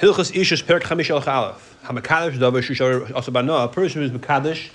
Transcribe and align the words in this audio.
Hilchas 0.00 0.32
Ishus 0.32 0.66
Perk 0.66 0.82
Chamish 0.82 1.10
El 1.10 1.22
Chalaf. 1.22 1.60
Hamakadosh 1.84 2.36
Davar 2.36 2.62
Shishar 2.62 3.06
Asabana. 3.12 3.66
A 3.66 3.68
person 3.68 4.02
who's 4.02 4.10
Makadosh 4.10 4.70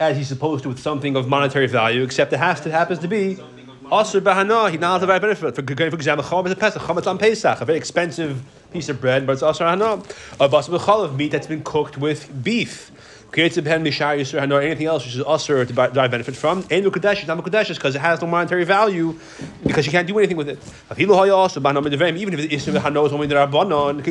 as 0.00 0.16
he's 0.16 0.28
supposed 0.28 0.62
to 0.62 0.70
with 0.70 0.78
something 0.78 1.14
of 1.14 1.28
monetary 1.28 1.66
value, 1.66 2.02
except 2.02 2.32
it 2.32 2.38
has 2.38 2.60
to 2.62 2.70
happens 2.70 2.98
to 3.00 3.06
be 3.06 3.36
Asr 3.84 4.22
Bahana. 4.22 4.70
He 4.70 4.78
not 4.78 5.02
have 5.02 5.20
benefit. 5.20 5.54
For, 5.54 5.62
for 5.62 5.82
example, 5.94 6.24
Chom 6.24 6.46
is 6.46 6.52
a 6.52 6.56
Pesach. 6.56 6.80
Chom 6.80 7.06
on 7.06 7.18
Pesach, 7.18 7.60
a 7.60 7.64
very 7.66 7.76
expensive 7.76 8.42
piece 8.72 8.88
of 8.88 8.98
bread, 8.98 9.26
but 9.26 9.34
it's 9.34 9.42
Asr 9.42 9.68
Hana. 9.68 10.02
A 10.40 10.48
Bas 10.48 10.68
B'chalav 10.68 11.16
meat 11.16 11.32
that's 11.32 11.46
been 11.46 11.62
cooked 11.62 11.98
with 11.98 12.42
beef. 12.42 12.90
Creates 13.32 13.56
a 13.56 13.62
pen 13.62 13.82
mishar 13.82 14.18
yisur 14.18 14.38
hanor 14.40 14.62
anything 14.62 14.86
else 14.86 15.06
which 15.06 15.14
is 15.14 15.22
usher 15.26 15.64
to 15.64 15.72
derive 15.72 16.10
benefit 16.10 16.36
from. 16.36 16.58
And 16.70 16.84
mukadesh, 16.84 17.26
not 17.26 17.38
mukadesh, 17.38 17.74
because 17.74 17.94
it 17.94 18.00
has 18.00 18.20
no 18.20 18.26
monetary 18.26 18.64
value 18.64 19.18
because 19.64 19.86
you 19.86 19.92
can't 19.92 20.06
do 20.06 20.18
anything 20.18 20.36
with 20.36 20.50
it. 20.50 20.58
Even 20.98 21.14
if 21.14 22.40
the 22.40 22.54
is 22.54 22.66
hanor 22.66 23.06
is 23.06 23.12
only 23.14 23.26
the 23.26 23.34
rabbanon, 23.36 24.02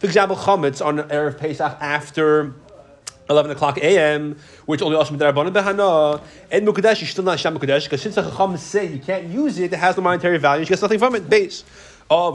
for 0.00 0.06
example, 0.06 0.36
chametz 0.36 0.84
on 0.84 0.96
erev 0.96 1.36
Pesach 1.38 1.76
after. 1.80 2.54
11 3.28 3.52
o'clock 3.52 3.78
a.m., 3.78 4.36
which 4.66 4.82
only 4.82 4.96
also 4.96 5.14
Rabbanon 5.14 5.52
Behana, 5.52 6.20
and 6.50 6.66
Mukadesh, 6.66 7.00
is 7.00 7.10
still 7.10 7.22
not 7.22 7.38
Sham 7.38 7.56
Mukadesh, 7.56 7.84
because 7.84 8.02
since 8.02 8.16
the 8.16 8.22
Chacham 8.22 8.56
say 8.56 8.92
you 8.92 8.98
can't 8.98 9.28
use 9.28 9.56
it, 9.60 9.72
it 9.72 9.76
has 9.76 9.96
no 9.96 10.02
monetary 10.02 10.36
value, 10.36 10.62
you 10.62 10.66
get 10.66 10.82
nothing 10.82 10.98
from 10.98 11.14
it, 11.14 11.30
base. 11.30 11.62
If 12.12 12.34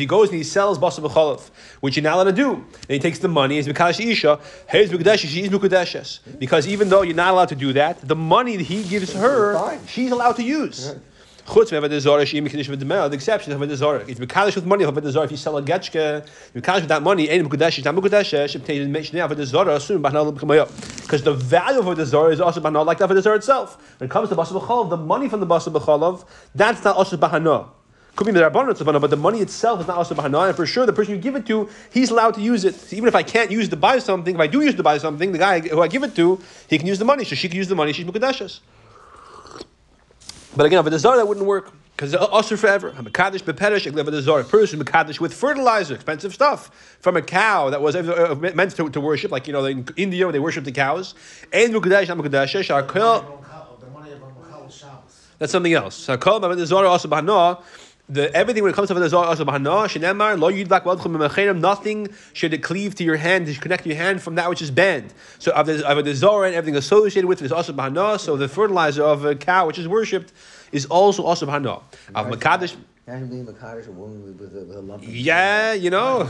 he 0.00 0.06
goes 0.06 0.28
and 0.30 0.38
he 0.38 0.42
sells 0.42 0.78
basa 0.78 1.00
b'cholov, 1.00 1.50
which 1.80 1.96
you're 1.96 2.02
not 2.02 2.14
allowed 2.14 2.24
to 2.24 2.32
do, 2.32 2.54
and 2.54 2.66
he 2.88 2.98
takes 2.98 3.18
the 3.18 3.28
money, 3.28 3.56
he's 3.56 3.68
mekadosh 3.68 4.00
isha, 4.10 4.40
he's 4.72 4.88
mekadosh, 4.90 5.18
she's 5.18 5.50
mekadeshes. 5.50 6.20
Because 6.38 6.66
even 6.66 6.88
though 6.88 7.02
you're 7.02 7.14
not 7.14 7.34
allowed 7.34 7.50
to 7.50 7.56
do 7.56 7.74
that, 7.74 8.00
the 8.00 8.16
money 8.16 8.56
that 8.56 8.64
he 8.64 8.84
gives 8.84 9.12
her, 9.12 9.78
she's 9.86 10.10
allowed 10.10 10.36
to 10.36 10.42
use. 10.42 10.94
Chutz 11.48 11.72
me'avad 11.72 11.98
zara 11.98 12.26
she'im 12.26 12.46
mekadosh 12.46 12.68
v'demel. 12.68 13.08
The 13.08 13.14
exception 13.14 13.54
of 13.54 13.58
avad 13.58 13.74
zara. 13.74 14.04
It's 14.06 14.20
mekadosh 14.20 14.54
with 14.54 14.66
money 14.66 14.84
of 14.84 14.94
avad 14.94 15.10
zara. 15.10 15.24
If 15.24 15.30
you 15.30 15.38
sell 15.38 15.56
a 15.56 15.62
getchke, 15.62 16.28
mekadosh 16.54 16.80
with 16.80 16.88
that 16.88 17.02
money, 17.02 17.30
ain't 17.30 17.48
mekadosh. 17.48 17.82
Not 17.82 17.94
mekadosh. 17.94 18.60
Shebtei 18.60 18.86
mentioned 18.86 19.18
avad 19.18 19.42
zara 19.46 19.80
soon. 19.80 20.02
Because 20.02 21.22
the 21.22 21.32
value 21.32 21.78
of 21.78 21.86
avad 21.86 22.04
zara 22.04 22.32
is 22.32 22.42
also 22.42 22.60
bahana 22.60 22.84
like 22.84 22.98
the 22.98 23.08
avad 23.08 23.22
zara 23.22 23.36
itself. 23.36 23.78
When 23.98 24.10
it 24.10 24.10
comes 24.10 24.28
to 24.28 24.36
basa 24.36 24.60
b'chalav, 24.60 24.90
the 24.90 24.98
money 24.98 25.30
from 25.30 25.40
the 25.40 25.46
basa 25.46 25.72
b'chalav, 25.72 26.26
that's 26.54 26.84
not 26.84 26.96
also 26.96 27.16
bahana. 27.16 27.70
Could 28.14 28.26
be 28.26 28.32
the 28.32 28.40
rabbanon 28.40 29.00
but 29.00 29.08
the 29.08 29.16
money 29.16 29.40
itself 29.40 29.80
is 29.80 29.86
not 29.86 29.96
also 29.96 30.14
bahana. 30.14 30.48
And 30.48 30.56
for 30.56 30.66
sure, 30.66 30.84
the 30.84 30.92
person 30.92 31.14
you 31.14 31.20
give 31.20 31.34
it 31.34 31.46
to, 31.46 31.70
he's 31.90 32.10
allowed 32.10 32.34
to 32.34 32.42
use 32.42 32.66
it. 32.66 32.74
So 32.74 32.94
even 32.94 33.08
if 33.08 33.14
I 33.14 33.22
can't 33.22 33.50
use 33.50 33.70
to 33.70 33.76
buy 33.76 34.00
something, 34.00 34.34
if 34.34 34.40
I 34.40 34.48
do 34.48 34.60
use 34.60 34.74
to 34.74 34.82
buy 34.82 34.98
something, 34.98 35.32
the 35.32 35.38
guy 35.38 35.60
who 35.60 35.80
I 35.80 35.88
give 35.88 36.02
it 36.02 36.14
to, 36.16 36.38
he 36.68 36.76
can 36.76 36.86
use 36.86 36.98
the 36.98 37.06
money. 37.06 37.24
So 37.24 37.34
she 37.36 37.48
can 37.48 37.56
use 37.56 37.68
the 37.68 37.74
money. 37.74 37.94
She's 37.94 38.04
mukadashas. 38.04 38.60
But 40.58 40.66
again, 40.66 40.82
with 40.82 40.92
the 40.92 40.98
zara, 40.98 41.18
that 41.18 41.28
wouldn't 41.28 41.46
work 41.46 41.70
because 41.92 42.16
usher 42.16 42.56
forever. 42.56 42.88
A 42.88 42.94
mekadosh 42.94 43.44
beperish, 43.44 43.86
a 43.86 44.44
person 44.44 44.82
mekadosh 44.82 45.20
with 45.20 45.32
fertilizer, 45.32 45.94
expensive 45.94 46.34
stuff 46.34 46.96
from 46.98 47.16
a 47.16 47.22
cow 47.22 47.70
that 47.70 47.80
was 47.80 47.94
meant 48.56 48.72
to, 48.72 48.90
to 48.90 49.00
worship, 49.00 49.30
like 49.30 49.46
you 49.46 49.52
know 49.52 49.64
in 49.66 49.86
India 49.96 50.32
they 50.32 50.40
worship 50.40 50.64
the 50.64 50.72
cows. 50.72 51.14
And 51.52 51.72
mekadosh, 51.72 52.08
not 52.08 52.16
That's 55.38 55.52
something 55.52 55.74
else. 55.74 56.08
also 56.88 57.06
the 58.08 58.34
everything 58.34 58.62
when 58.62 58.72
it 58.72 58.74
comes 58.74 58.88
to 58.88 58.94
the 58.94 59.08
zara 59.08 59.26
also 59.26 59.44
Shenemar 59.44 60.38
Lo 60.38 60.50
Yudlak 60.50 61.60
Nothing 61.60 62.08
should 62.32 62.62
cleave 62.62 62.94
to 62.96 63.04
your 63.04 63.16
hand 63.16 63.46
to 63.46 63.54
connect 63.54 63.86
your 63.86 63.96
hand 63.96 64.22
from 64.22 64.36
that 64.36 64.48
which 64.48 64.62
is 64.62 64.70
banned. 64.70 65.12
So 65.38 65.52
of 65.52 65.66
the 65.66 66.14
zara 66.14 66.46
and 66.46 66.54
everything 66.54 66.76
associated 66.76 67.28
with 67.28 67.42
it 67.42 67.46
is 67.46 67.52
also 67.52 67.72
Bahana. 67.72 68.18
So 68.18 68.36
the 68.36 68.48
fertilizer 68.48 69.02
of 69.02 69.24
a 69.24 69.34
cow 69.34 69.66
which 69.66 69.78
is 69.78 69.86
worshipped 69.86 70.32
is 70.72 70.86
also 70.86 71.22
also 71.22 71.46
Bahana. 71.46 71.82
Of 72.14 72.26
Makadish. 72.28 72.76
Imagine 73.06 73.28
being 73.28 73.46
Makadish, 73.46 73.88
a 73.88 73.92
woman 73.92 74.22
with, 74.22 74.38
with, 74.38 74.56
a, 74.56 74.64
with 74.64 74.76
a 74.76 74.80
lump 74.80 75.02
Yeah, 75.06 75.72
you 75.72 75.90
know. 75.90 76.28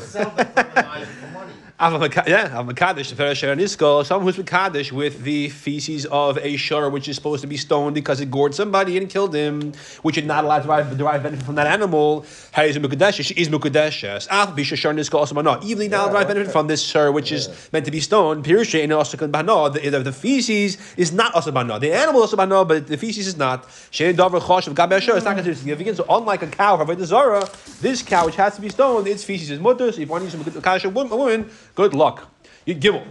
Yeah, 1.80 2.64
Makadesh, 2.64 3.14
someone 4.04 4.34
who's 4.34 4.44
Makadesh 4.44 4.90
with 4.90 5.22
the 5.22 5.48
feces 5.48 6.06
of 6.06 6.36
a 6.38 6.56
shur, 6.56 6.90
which 6.90 7.06
is 7.06 7.14
supposed 7.14 7.40
to 7.42 7.46
be 7.46 7.56
stoned 7.56 7.94
because 7.94 8.18
it 8.18 8.32
gored 8.32 8.52
somebody 8.52 8.98
and 8.98 9.08
killed 9.08 9.32
him, 9.32 9.72
which 10.02 10.18
is 10.18 10.24
not 10.24 10.42
allowed 10.42 10.62
to 10.62 10.64
derive, 10.64 10.98
derive 10.98 11.22
benefit 11.22 11.46
from 11.46 11.54
that 11.54 11.68
animal. 11.68 12.26
How 12.50 12.64
is 12.64 12.76
Makadesh? 12.76 13.22
She 13.24 13.32
is 13.34 13.48
Makadesh. 13.48 13.96
Even 15.64 15.90
now, 15.92 16.08
derive 16.08 16.26
benefit 16.26 16.50
from 16.50 16.66
this 16.66 16.82
shur, 16.82 17.12
which 17.12 17.30
is 17.30 17.48
meant 17.72 17.84
to 17.84 17.92
be 17.92 18.00
stoned. 18.00 18.44
Pirusha 18.44 18.82
and 18.82 18.90
Osakan 18.90 19.30
Bana, 19.30 19.70
the, 19.70 20.02
the 20.02 20.12
feces 20.12 20.78
is 20.96 21.12
not 21.12 21.32
asabana. 21.34 21.78
The 21.78 21.92
animal 21.92 22.24
is 22.24 22.32
asabana, 22.32 22.66
but 22.66 22.88
the 22.88 22.96
feces 22.96 23.28
is 23.28 23.36
not. 23.36 23.68
It's 23.92 24.18
not 24.18 24.32
considered 24.32 25.56
significant. 25.56 25.96
So, 25.96 26.06
unlike 26.10 26.42
a 26.42 26.48
cow, 26.48 26.76
however, 26.76 26.96
the 26.96 27.06
Zara, 27.06 27.48
this 27.80 28.02
cow, 28.02 28.26
which 28.26 28.34
has 28.34 28.56
to 28.56 28.62
be 28.62 28.68
stoned, 28.68 29.06
its 29.06 29.22
feces 29.22 29.52
is 29.52 29.60
mutter. 29.60 29.92
So, 29.92 30.00
if 30.00 30.08
one 30.08 30.24
uses 30.24 30.84
a 30.84 30.88
woman, 30.88 31.48
Good 31.78 31.94
luck. 31.94 32.26
You 32.66 32.74
give 32.74 32.96
him. 32.96 33.08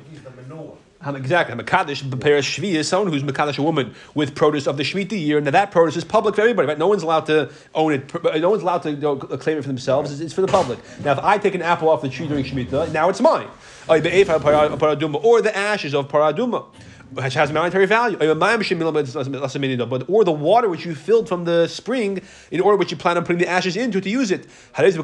Exactly. 1.01 1.53
A 1.53 1.57
Makadish 1.63 2.09
prepares 2.09 2.44
shvi 2.44 2.73
is 2.73 2.85
someone 2.85 3.13
who's 3.13 3.23
makadish 3.23 3.57
a 3.57 3.61
woman 3.61 3.95
with 4.13 4.35
produce 4.35 4.67
of 4.67 4.75
the 4.75 4.83
shmita 4.83 5.17
year. 5.17 5.39
Now 5.39 5.51
that 5.51 5.72
produce 5.72 5.95
is 5.95 6.03
public 6.03 6.35
for 6.35 6.41
everybody. 6.41 6.67
Right? 6.67 6.77
No 6.77 6.89
one's 6.89 7.01
allowed 7.01 7.27
to 7.27 7.50
own 7.73 7.94
it. 7.94 8.13
No 8.41 8.50
one's 8.50 8.63
allowed 8.63 8.83
to 8.83 8.91
you 8.91 8.97
know, 8.97 9.16
claim 9.16 9.57
it 9.57 9.61
for 9.61 9.69
themselves. 9.69 10.11
It's, 10.11 10.19
it's, 10.19 10.33
for 10.33 10.41
the 10.41 10.47
public. 10.47 10.79
Now, 11.01 11.13
if 11.13 11.19
I 11.19 11.38
take 11.38 11.56
an 11.56 11.61
apple 11.61 11.88
off 11.88 12.01
the 12.01 12.09
tree 12.09 12.27
during 12.27 12.44
shmita, 12.44 12.91
now 12.91 13.07
it's 13.07 13.22
mine. 13.22 13.47
Or 13.88 14.01
the 14.01 15.51
ashes 15.56 15.95
of 15.95 16.09
paraduma 16.09 16.66
which 17.12 17.34
has 17.34 17.51
monetary 17.51 17.85
value, 17.85 18.18
or 18.18 18.35
the 18.35 20.31
water 20.31 20.69
which 20.69 20.85
you 20.85 20.95
filled 20.95 21.28
from 21.28 21.45
the 21.45 21.68
spring 21.68 22.22
in 22.51 22.62
order 22.62 22.78
which 22.78 22.91
you 22.91 22.97
plan 22.97 23.18
on 23.18 23.23
putting 23.23 23.40
the 23.40 23.47
ashes 23.47 23.75
into 23.75 24.01
to 24.01 24.09
use 24.09 24.31
it. 24.31 24.45
She 24.75 24.84
is 24.84 24.97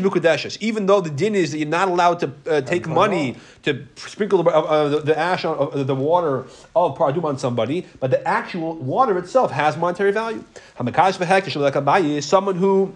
mukadeshes, 0.00 0.58
even 0.60 0.86
though 0.86 1.00
the 1.00 1.10
din 1.10 1.34
is 1.34 1.52
that 1.52 1.58
you're 1.58 1.68
not 1.68 1.88
allowed 1.88 2.20
to 2.20 2.32
uh, 2.48 2.60
take 2.60 2.86
money 2.86 3.36
to 3.62 3.86
sprinkle 3.96 4.42
the, 4.42 4.50
uh, 4.50 4.88
the, 4.88 5.00
the 5.00 5.18
ash 5.18 5.44
on 5.44 5.70
uh, 5.72 5.82
the 5.82 5.94
water 5.94 6.46
of 6.76 6.96
paradum 6.96 7.24
on 7.24 7.38
somebody, 7.38 7.86
but 8.00 8.10
the 8.10 8.26
actual 8.26 8.74
water 8.76 9.18
itself 9.18 9.50
has 9.50 9.76
monetary 9.76 10.12
value. 10.12 10.44
Hamakash 10.78 12.16
is 12.16 12.24
someone 12.26 12.56
who 12.56 12.94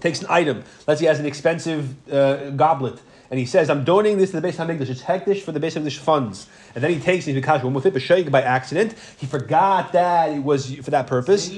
takes 0.00 0.20
an 0.20 0.26
item, 0.28 0.62
let's 0.86 1.00
say, 1.00 1.06
has 1.06 1.18
an 1.18 1.26
expensive 1.26 2.12
uh, 2.12 2.50
goblet 2.50 2.98
and 3.34 3.40
he 3.40 3.46
says, 3.46 3.68
I'm 3.68 3.82
donating 3.82 4.18
this 4.18 4.30
to 4.30 4.40
the 4.40 4.46
Beis 4.46 4.64
Hamikdash. 4.64 4.88
It's 4.88 5.02
hektish 5.02 5.42
for 5.42 5.50
the 5.50 5.58
Beis 5.58 5.72
Hamikdash 5.76 5.98
funds. 5.98 6.46
And 6.76 6.84
then 6.84 6.92
he 6.92 7.00
takes 7.00 7.26
it, 7.26 7.32
because 7.32 7.64
with 7.64 7.84
it, 7.84 7.92
but 7.92 8.30
by 8.30 8.42
accident. 8.42 8.94
He 9.16 9.26
forgot 9.26 9.90
that 9.90 10.30
it 10.30 10.38
was 10.38 10.72
for 10.76 10.92
that 10.92 11.08
purpose. 11.08 11.52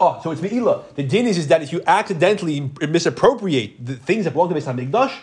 Oh, 0.00 0.18
so 0.24 0.30
it's 0.30 0.40
me'ila. 0.40 0.84
The 0.94 1.02
din 1.02 1.26
is, 1.26 1.36
is 1.36 1.48
that 1.48 1.60
if 1.60 1.70
you 1.70 1.82
accidentally 1.86 2.70
misappropriate 2.80 3.84
the 3.84 3.96
things 3.96 4.24
that 4.24 4.30
belong 4.30 4.48
to 4.48 4.54
Beis 4.54 4.64
Hamikdash, 4.64 5.14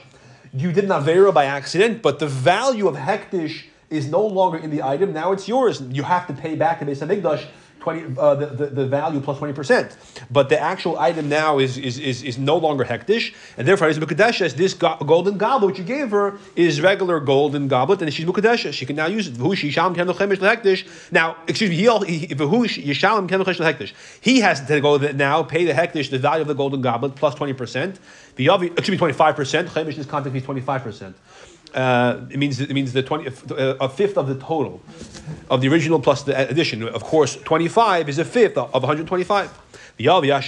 you 0.53 0.71
did 0.71 0.87
not 0.87 1.01
vera 1.01 1.31
by 1.31 1.45
accident, 1.45 2.03
but 2.03 2.19
the 2.19 2.27
value 2.27 2.87
of 2.87 2.97
hektish 2.97 3.63
is 3.89 4.07
no 4.07 4.23
longer 4.23 4.59
in 4.59 4.69
the 4.69 4.83
item. 4.83 5.11
Now 5.11 5.31
it's 5.31 5.47
yours. 5.47 5.81
You 5.81 6.03
have 6.03 6.27
to 6.27 6.33
pay 6.33 6.55
back 6.55 6.81
to 6.81 6.85
Beis 6.85 7.03
Hamikdash 7.03 7.47
20, 7.85 8.17
uh, 8.17 8.35
the, 8.35 8.45
the, 8.47 8.65
the, 8.65 8.85
value 8.87 9.21
plus 9.21 9.37
20%. 9.37 9.95
But 10.31 10.49
the 10.49 10.59
actual 10.59 10.97
item 10.97 11.29
now 11.29 11.59
is, 11.59 11.77
is, 11.77 11.99
is, 11.99 12.23
is 12.23 12.39
no 12.39 12.57
longer 12.57 12.83
hektish, 12.83 13.35
and 13.57 13.67
therefore, 13.67 13.87
as 13.87 13.99
Mukadeshes, 13.99 14.55
this 14.55 14.73
go- 14.73 14.97
golden 15.05 15.37
goblet 15.37 15.67
which 15.67 15.77
you 15.77 15.85
gave 15.85 16.09
her 16.09 16.39
is 16.55 16.81
regular 16.81 17.19
golden 17.19 17.67
goblet, 17.67 18.01
and 18.01 18.11
she's 18.11 18.25
Mukadeshes. 18.25 18.73
She 18.73 18.87
can 18.87 18.95
now 18.95 19.05
use 19.05 19.27
it. 19.27 19.37
Now, 21.11 21.37
excuse 21.47 21.69
me, 21.69 21.75
he, 21.75 21.83
he 24.21 24.39
has 24.39 24.65
to 24.65 24.81
go 24.81 24.97
now, 24.97 25.43
pay 25.43 25.65
the 25.65 25.73
hektish, 25.73 26.09
the 26.09 26.17
value 26.17 26.41
of 26.41 26.47
the 26.47 26.55
golden 26.55 26.81
goblet, 26.81 27.15
plus 27.15 27.35
20%. 27.35 27.97
The 28.35 28.49
excuse 28.49 28.89
me, 28.89 28.97
25%. 28.97 29.67
Chemish 29.67 29.93
in 29.93 29.97
this 29.99 30.07
context 30.07 30.33
means 30.33 30.65
25%. 30.65 31.13
Uh, 31.75 32.21
it 32.29 32.39
means 32.39 32.61
it 32.61 32.71
means 32.71 32.93
the 32.93 33.03
twenty 33.03 33.27
uh, 33.27 33.75
a 33.81 33.89
fifth 33.89 34.17
of 34.17 34.27
the 34.27 34.35
total 34.35 34.81
of 35.49 35.59
the 35.59 35.67
original 35.67 35.99
plus 35.99 36.23
the 36.23 36.49
addition. 36.49 36.81
Of 36.81 37.03
course, 37.03 37.35
twenty 37.35 37.67
five 37.67 38.07
is 38.07 38.17
a 38.17 38.23
fifth 38.23 38.57
of 38.57 38.71
one 38.71 38.83
hundred 38.83 39.07
twenty 39.07 39.25
five. 39.25 39.51
He 39.97 40.07
also 40.07 40.27
has 40.29 40.47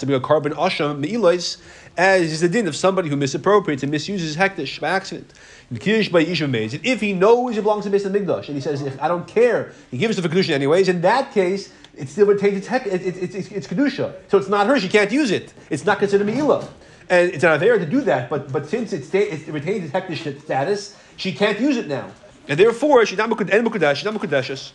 to 0.00 0.06
bring 0.06 0.16
a 0.16 0.20
carbon 0.20 0.52
asham 0.52 0.98
me'ilois, 0.98 1.58
as 1.96 2.32
is 2.32 2.40
the 2.40 2.48
din 2.48 2.66
of 2.66 2.74
somebody 2.76 3.08
who 3.10 3.16
misappropriates 3.16 3.82
and 3.82 3.90
misuses 3.92 4.36
hektish 4.36 4.80
by 4.80 4.88
accident. 4.88 5.32
If 5.70 7.00
he 7.00 7.12
knows 7.12 7.56
it 7.56 7.62
belongs 7.62 7.84
to 7.84 7.90
Mr. 7.90 8.10
Migdash, 8.10 8.48
and 8.48 8.56
he 8.56 8.60
says, 8.60 8.82
if 8.82 9.00
I 9.00 9.08
don't 9.08 9.26
care, 9.26 9.72
he 9.90 9.98
gives 9.98 10.18
it 10.18 10.22
for 10.22 10.28
Kedusha 10.28 10.50
anyways, 10.50 10.88
in 10.88 11.00
that 11.02 11.32
case, 11.32 11.72
it 11.94 12.08
still 12.08 12.26
retains 12.26 12.58
its, 12.58 12.66
hek, 12.66 12.86
it, 12.86 13.02
it, 13.02 13.16
it, 13.16 13.34
it's, 13.34 13.50
it's 13.50 13.66
Kedusha. 13.66 14.14
So 14.28 14.38
it's 14.38 14.48
not 14.48 14.66
hers, 14.66 14.82
she 14.82 14.88
can't 14.88 15.12
use 15.12 15.30
it. 15.30 15.52
It's 15.70 15.84
not 15.84 15.98
considered 15.98 16.26
Me'ilah 16.26 16.66
and 17.12 17.30
it's 17.34 17.44
an 17.44 17.62
aver 17.62 17.78
to 17.78 17.86
do 17.86 18.00
that. 18.00 18.30
But 18.30 18.50
but 18.50 18.66
since 18.66 18.92
it, 18.92 19.04
sta- 19.04 19.30
it 19.34 19.46
retains 19.48 19.84
its 19.84 19.92
hektish 19.92 20.40
status, 20.40 20.96
she 21.16 21.32
can't 21.32 21.60
use 21.60 21.76
it 21.76 21.86
now, 21.86 22.06
and 22.48 22.58
therefore 22.58 23.04
she's 23.06 23.18
not 23.18 23.28
mukadesh. 23.30 23.96
She's 23.96 24.04
not 24.04 24.14
mukadeshes. 24.14 24.72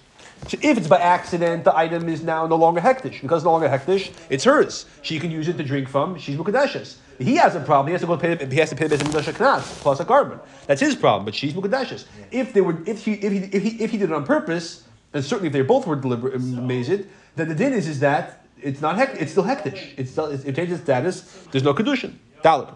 So 0.47 0.55
if 0.61 0.77
it's 0.77 0.87
by 0.87 0.99
accident, 0.99 1.63
the 1.63 1.75
item 1.75 2.07
is 2.07 2.21
now 2.21 2.45
no 2.45 2.57
longer 2.57 2.79
hektish. 2.79 3.21
Because 3.21 3.43
no 3.43 3.51
longer 3.51 3.67
hektish, 3.67 4.11
it's 4.29 4.43
hers. 4.43 4.85
She 5.01 5.19
can 5.19 5.31
use 5.31 5.47
it 5.47 5.57
to 5.57 5.63
drink 5.63 5.89
from. 5.89 6.19
She's 6.19 6.37
mukadeshes. 6.37 6.97
He 7.17 7.35
has 7.37 7.55
a 7.55 7.59
problem. 7.59 7.87
He 7.87 7.93
has 7.93 8.01
to 8.01 8.07
go 8.07 8.17
pay. 8.17 8.35
He 8.45 8.57
has 8.57 8.69
to 8.69 8.75
pay 8.75 8.85
the 8.85 8.97
mukdash 8.97 9.33
knas 9.33 9.63
plus 9.81 9.99
a 9.99 10.05
carbon. 10.05 10.39
That's 10.67 10.79
his 10.79 10.95
problem. 10.95 11.25
But 11.25 11.33
she's 11.33 11.53
mukadeshes. 11.53 12.05
If 12.31 12.53
they 12.53 12.61
were, 12.61 12.77
if 12.85 13.03
he, 13.03 13.13
if 13.13 13.31
he, 13.31 13.39
if 13.57 13.63
he, 13.63 13.83
if 13.83 13.89
he 13.91 13.97
did 13.97 14.11
it 14.11 14.15
on 14.15 14.25
purpose, 14.25 14.83
and 15.13 15.25
certainly 15.25 15.47
if 15.47 15.53
they 15.53 15.63
both 15.63 15.87
were 15.87 15.95
deliberate, 15.95 16.35
amazed, 16.35 17.07
then 17.35 17.47
the 17.49 17.55
din 17.55 17.73
is 17.73 17.87
is 17.87 17.99
that 18.01 18.45
it's 18.61 18.81
not 18.81 18.95
hek, 18.95 19.15
it's 19.19 19.31
still 19.31 19.43
hektish. 19.43 19.93
It's 19.97 20.11
still, 20.11 20.27
it 20.27 20.55
changes 20.55 20.79
status. 20.81 21.21
There's 21.51 21.63
no 21.63 21.73
kedushin. 21.73 22.13
Dalit. 22.43 22.75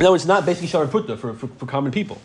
No, 0.00 0.14
it's 0.14 0.26
not 0.26 0.44
basically 0.44 0.68
sharon 0.68 0.88
putta 0.88 1.16
for, 1.16 1.34
for, 1.34 1.46
for 1.46 1.66
common 1.66 1.92
people. 1.92 2.20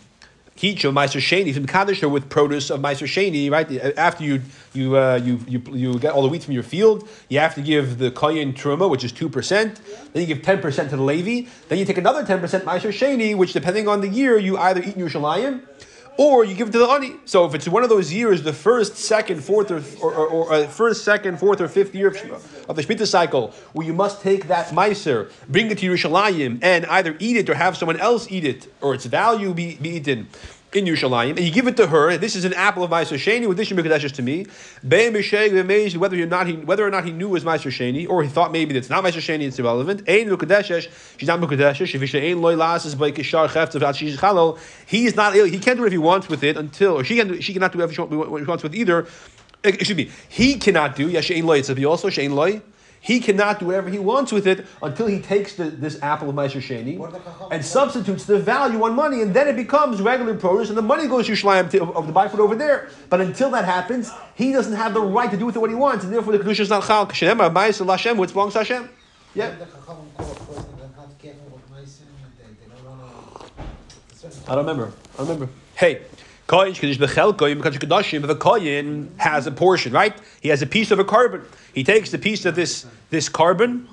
Kicho 0.56 0.92
Meiser 0.92 1.20
Sheni 1.20 1.54
from 1.54 1.66
Kaddish 1.66 2.02
with 2.02 2.28
produce 2.28 2.68
of 2.68 2.80
Meiser 2.80 3.06
Sheni, 3.06 3.50
right? 3.50 3.70
After 3.96 4.24
you 4.24 4.42
you, 4.74 4.94
uh, 4.94 5.18
you 5.22 5.40
you 5.48 5.62
you 5.72 5.98
get 5.98 6.12
all 6.12 6.22
the 6.22 6.28
wheat 6.28 6.42
from 6.42 6.52
your 6.52 6.62
field, 6.62 7.08
you 7.30 7.38
have 7.38 7.54
to 7.54 7.62
give 7.62 7.96
the 7.96 8.10
Koyin 8.10 8.52
Truma, 8.52 8.90
which 8.90 9.02
is 9.02 9.10
two 9.10 9.30
percent. 9.30 9.80
Then 10.12 10.20
you 10.20 10.26
give 10.26 10.42
ten 10.42 10.60
percent 10.60 10.90
to 10.90 10.96
the 10.96 11.02
Levi. 11.02 11.48
Then 11.68 11.78
you 11.78 11.86
take 11.86 11.96
another 11.96 12.26
ten 12.26 12.40
percent 12.40 12.66
Meiser 12.66 12.92
Sheni, 12.92 13.34
which 13.34 13.54
depending 13.54 13.88
on 13.88 14.02
the 14.02 14.08
year, 14.08 14.36
you 14.36 14.58
either 14.58 14.82
eat 14.82 14.96
in 14.96 15.02
Yerushalayim 15.02 15.62
or 16.16 16.44
you 16.44 16.54
give 16.54 16.68
it 16.68 16.72
to 16.72 16.78
the 16.78 16.88
ani. 16.88 17.14
So 17.24 17.44
if 17.44 17.54
it's 17.54 17.68
one 17.68 17.82
of 17.82 17.88
those 17.88 18.12
years, 18.12 18.42
the 18.42 18.52
first, 18.52 18.96
second, 18.96 19.42
fourth, 19.42 19.70
or, 19.70 19.82
or, 20.02 20.14
or, 20.14 20.28
or 20.28 20.52
uh, 20.52 20.66
first, 20.66 21.04
second, 21.04 21.38
fourth, 21.38 21.60
or 21.60 21.68
fifth 21.68 21.94
year 21.94 22.08
of, 22.08 22.66
of 22.68 22.76
the 22.76 22.82
Shemitah 22.82 23.06
cycle, 23.06 23.52
where 23.72 23.86
you 23.86 23.92
must 23.92 24.22
take 24.22 24.48
that 24.48 24.68
meiser, 24.68 25.30
bring 25.48 25.70
it 25.70 25.78
to 25.78 25.90
Yerushalayim, 25.90 26.58
and 26.62 26.86
either 26.86 27.16
eat 27.18 27.36
it 27.36 27.48
or 27.48 27.54
have 27.54 27.76
someone 27.76 27.98
else 27.98 28.30
eat 28.30 28.44
it, 28.44 28.72
or 28.80 28.94
its 28.94 29.06
value 29.06 29.54
be, 29.54 29.76
be 29.76 29.90
eaten 29.90 30.28
in 30.72 30.84
Yerushalayim, 30.84 31.30
and 31.30 31.40
you 31.40 31.50
give 31.50 31.66
it 31.66 31.76
to 31.76 31.86
her. 31.88 32.16
This 32.16 32.36
is 32.36 32.44
an 32.44 32.54
apple 32.54 32.84
of 32.84 32.90
Meiser 32.90 33.18
Sheni. 33.18 33.48
With 33.48 33.56
this, 33.56 33.70
Mekadesh 33.70 34.12
to 34.12 34.22
me. 34.22 34.46
Whether 35.98 36.22
or 36.22 36.26
not 36.26 36.46
he 36.46 36.56
whether 36.56 36.86
or 36.86 36.90
not 36.90 37.04
he 37.04 37.12
knew 37.12 37.28
it 37.28 37.30
was 37.30 37.44
Meiser 37.44 37.70
Sheni, 37.70 38.08
or 38.08 38.22
he 38.22 38.28
thought 38.28 38.52
maybe 38.52 38.76
it's 38.76 38.88
not 38.90 39.02
Meiser 39.02 39.20
Sheni. 39.20 39.42
It's 39.42 39.58
irrelevant. 39.58 40.08
Ein 40.08 40.28
Mekadesh. 40.28 40.88
She's 41.18 41.26
not 41.26 41.40
Mekadesh. 41.40 41.80
At 43.90 43.96
shish 43.96 44.16
chalol, 44.16 44.58
he 44.86 45.10
not. 45.10 45.32
Can't 45.34 45.50
do 45.50 45.70
whatever 45.70 45.90
he 45.90 45.98
wants 45.98 46.28
with 46.28 46.44
it 46.44 46.56
until, 46.56 46.98
or 46.98 47.04
she 47.04 47.16
can. 47.16 47.40
She 47.40 47.52
cannot 47.52 47.72
do 47.72 47.78
whatever 47.78 47.92
she 47.92 48.00
wants 48.02 48.62
with 48.62 48.74
either. 48.74 49.06
Eh, 49.64 49.70
excuse 49.70 49.96
me. 49.96 50.10
He 50.28 50.54
cannot 50.54 50.96
do. 50.96 51.08
Yes, 51.08 51.24
shein 51.24 51.44
loy. 51.44 51.58
It's 51.58 51.70
also 51.70 52.08
shein 52.08 52.34
loy. 52.34 52.62
He 53.02 53.18
cannot 53.18 53.58
do 53.58 53.66
whatever 53.66 53.88
he 53.88 53.98
wants 53.98 54.30
with 54.30 54.46
it 54.46 54.66
until 54.82 55.06
he 55.06 55.20
takes 55.20 55.54
the, 55.54 55.64
this 55.64 56.00
apple 56.02 56.28
of 56.28 56.36
Meiser 56.36 56.60
Sheni 56.60 57.00
and 57.50 57.64
substitutes 57.64 58.26
the 58.26 58.38
value 58.38 58.82
on 58.84 58.94
money, 58.94 59.22
and 59.22 59.32
then 59.32 59.48
it 59.48 59.56
becomes 59.56 60.02
regular 60.02 60.34
produce, 60.34 60.68
and 60.68 60.76
the 60.76 60.82
money 60.82 61.08
goes 61.08 61.26
to 61.26 61.32
Shlayim 61.32 61.72
of, 61.80 61.96
of 61.96 62.06
the 62.06 62.12
buy 62.12 62.28
food 62.28 62.40
over 62.40 62.54
there. 62.54 62.90
But 63.08 63.22
until 63.22 63.50
that 63.52 63.64
happens, 63.64 64.10
he 64.34 64.52
doesn't 64.52 64.74
have 64.74 64.92
the 64.92 65.00
right 65.00 65.30
to 65.30 65.36
do 65.38 65.46
with 65.46 65.56
it 65.56 65.60
what 65.60 65.70
he 65.70 65.76
wants, 65.76 66.04
and 66.04 66.12
therefore 66.12 66.36
the 66.36 66.44
Kedusha 66.44 66.60
is 66.60 66.68
not 66.68 66.84
Chal. 66.86 67.06
Kshem 67.06 67.40
uh, 67.40 67.48
Meiser 67.48 67.86
Lashem, 67.86 68.18
which 68.18 68.34
belongs 68.34 68.52
to 68.52 68.58
Hashem. 68.58 68.90
Yeah. 69.34 69.54
I 74.46 74.54
don't 74.54 74.66
remember. 74.66 74.92
I 75.14 75.16
don't 75.16 75.28
remember. 75.28 75.48
Hey, 75.74 76.02
Koyin, 76.50 76.74
if 78.24 78.30
a 78.30 78.34
Koyin 78.34 79.08
has 79.18 79.46
a 79.46 79.52
portion, 79.52 79.92
right? 79.92 80.18
He 80.40 80.48
has 80.48 80.62
a 80.62 80.66
piece 80.66 80.90
of 80.90 80.98
a 80.98 81.04
carbon. 81.04 81.42
He 81.72 81.84
takes 81.84 82.10
the 82.10 82.18
piece 82.18 82.44
of 82.44 82.56
this, 82.56 82.86
this 83.10 83.28
korban 83.28 83.86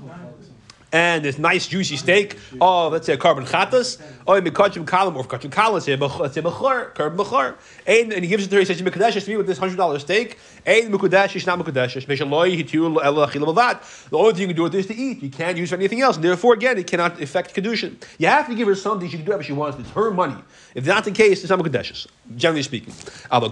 and 0.91 1.25
this 1.25 1.37
nice 1.37 1.67
juicy 1.67 1.97
steak. 1.97 2.37
Of 2.61 2.93
let's 2.93 3.05
say 3.05 3.13
a 3.13 3.17
korban 3.17 3.47
chatas 3.47 4.01
or 4.25 4.39
mikachim 4.41 4.85
kalam 4.85 5.15
or 5.15 5.23
mikachim 5.23 5.49
kalas 5.49 5.85
here 5.85 5.97
let's 5.97 6.33
say 6.33 6.41
bechor 6.41 6.93
korban 6.93 7.17
bechor 7.17 7.55
and 7.85 8.13
and 8.13 8.23
he 8.23 8.29
gives 8.29 8.45
it 8.45 8.49
to 8.49 8.55
her 8.55 8.61
he 8.61 8.65
says 8.65 8.81
mikadesh 8.81 9.23
to 9.23 9.29
me 9.29 9.37
with 9.37 9.47
this 9.47 9.57
hundred 9.57 9.77
dollar 9.77 9.99
steak. 9.99 10.37
And 10.65 10.93
mikadesh 10.93 11.35
is 11.35 11.45
not 11.45 11.59
chilavavat 11.59 14.09
the 14.09 14.17
only 14.17 14.33
thing 14.33 14.41
you 14.41 14.47
can 14.47 14.55
do 14.55 14.63
with 14.63 14.71
this 14.71 14.85
is 14.85 14.95
to 14.95 15.01
eat. 15.01 15.21
You 15.21 15.29
can't 15.29 15.57
use 15.57 15.73
anything 15.73 16.01
else. 16.01 16.15
And 16.15 16.23
therefore 16.23 16.53
again 16.53 16.77
it 16.77 16.87
cannot 16.87 17.21
affect 17.21 17.53
kedushin 17.53 18.01
you 18.17 18.27
have 18.27 18.47
to 18.47 18.55
give 18.55 18.67
her 18.67 18.75
something 18.75 19.09
she 19.09 19.17
can 19.17 19.25
do 19.25 19.31
whatever 19.31 19.43
she 19.43 19.53
wants. 19.53 19.79
It's 19.79 19.89
her 19.91 20.11
money. 20.11 20.37
If 20.73 20.85
that's 20.85 21.05
the 21.05 21.11
case 21.11 21.41
it's 21.41 21.49
not 21.49 21.59
mikadesh 21.59 22.07
generally 22.35 22.63
speaking. 22.63 22.93
However 23.29 23.49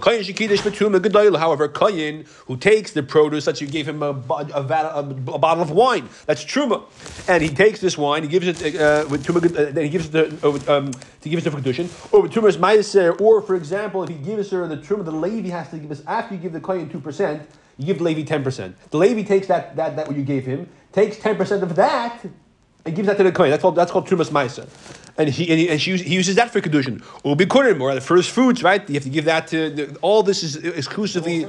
koyin 1.68 2.26
who 2.46 2.56
takes 2.56 2.92
the 2.92 3.02
produce 3.02 3.44
that 3.44 3.60
you 3.60 3.66
gave 3.66 3.88
him 3.88 4.02
a, 4.02 4.10
a, 4.10 4.10
a, 4.10 5.00
a 5.00 5.38
bottle 5.38 5.62
of 5.62 5.70
wine 5.70 6.08
that's 6.26 6.44
truma 6.44 6.82
and 7.28 7.42
he 7.42 7.48
takes 7.48 7.80
this 7.80 7.96
wine, 7.98 8.22
he 8.22 8.28
gives 8.28 8.46
it 8.46 8.76
uh, 8.76 9.06
with 9.08 9.24
tumah, 9.24 9.44
uh, 9.44 9.72
then 9.72 9.84
he 9.84 9.90
gives 9.90 10.14
it 10.14 10.40
to, 10.40 10.48
uh, 10.48 10.78
um, 10.78 10.92
to 11.20 11.28
give 11.28 11.38
it 11.38 11.42
to 11.42 11.50
kedushin, 11.50 11.88
or 12.12 12.22
with 12.22 12.32
tumas 12.32 12.56
meiser, 12.56 13.20
or 13.20 13.42
for 13.42 13.54
example, 13.54 14.02
if 14.02 14.08
he 14.08 14.16
gives 14.16 14.50
her 14.50 14.66
the 14.68 14.76
truma, 14.76 15.04
the 15.04 15.10
Levi 15.10 15.48
has 15.48 15.70
to 15.70 15.78
give 15.78 15.90
us 15.90 16.02
after 16.06 16.34
you 16.34 16.40
give 16.40 16.52
the 16.52 16.60
kohen 16.60 16.88
two 16.88 17.00
percent, 17.00 17.48
you 17.78 17.86
give 17.86 17.98
the 17.98 18.04
Levi 18.04 18.22
ten 18.22 18.42
percent. 18.42 18.76
The 18.90 18.98
Levi 18.98 19.22
takes 19.22 19.46
that 19.48 19.76
that 19.76 19.96
that 19.96 20.06
what 20.06 20.16
you 20.16 20.24
gave 20.24 20.44
him, 20.44 20.68
takes 20.92 21.16
ten 21.18 21.36
percent 21.36 21.62
of 21.62 21.74
that, 21.76 22.24
and 22.84 22.94
gives 22.94 23.06
that 23.08 23.16
to 23.16 23.24
the 23.24 23.32
kohen. 23.32 23.50
That's 23.50 23.62
called 23.62 23.76
that's 23.76 23.90
called 23.90 24.06
trumas 24.06 24.30
meiser. 24.30 24.68
And 25.18 25.30
he 25.30 25.50
and, 25.50 25.58
he, 25.58 25.68
and 25.70 25.80
she, 25.80 25.96
he 25.96 26.14
uses 26.14 26.34
that 26.36 26.50
for 26.50 26.60
kedushin. 26.60 27.02
Or 27.24 27.34
bikurim, 27.36 27.80
or 27.80 27.94
the 27.94 28.02
first 28.02 28.30
fruits, 28.30 28.62
right? 28.62 28.86
You 28.88 28.94
have 28.94 29.04
to 29.04 29.08
give 29.08 29.24
that 29.24 29.46
to 29.48 29.70
the, 29.70 29.96
all. 30.02 30.22
This 30.22 30.42
is 30.42 30.56
exclusively 30.56 31.46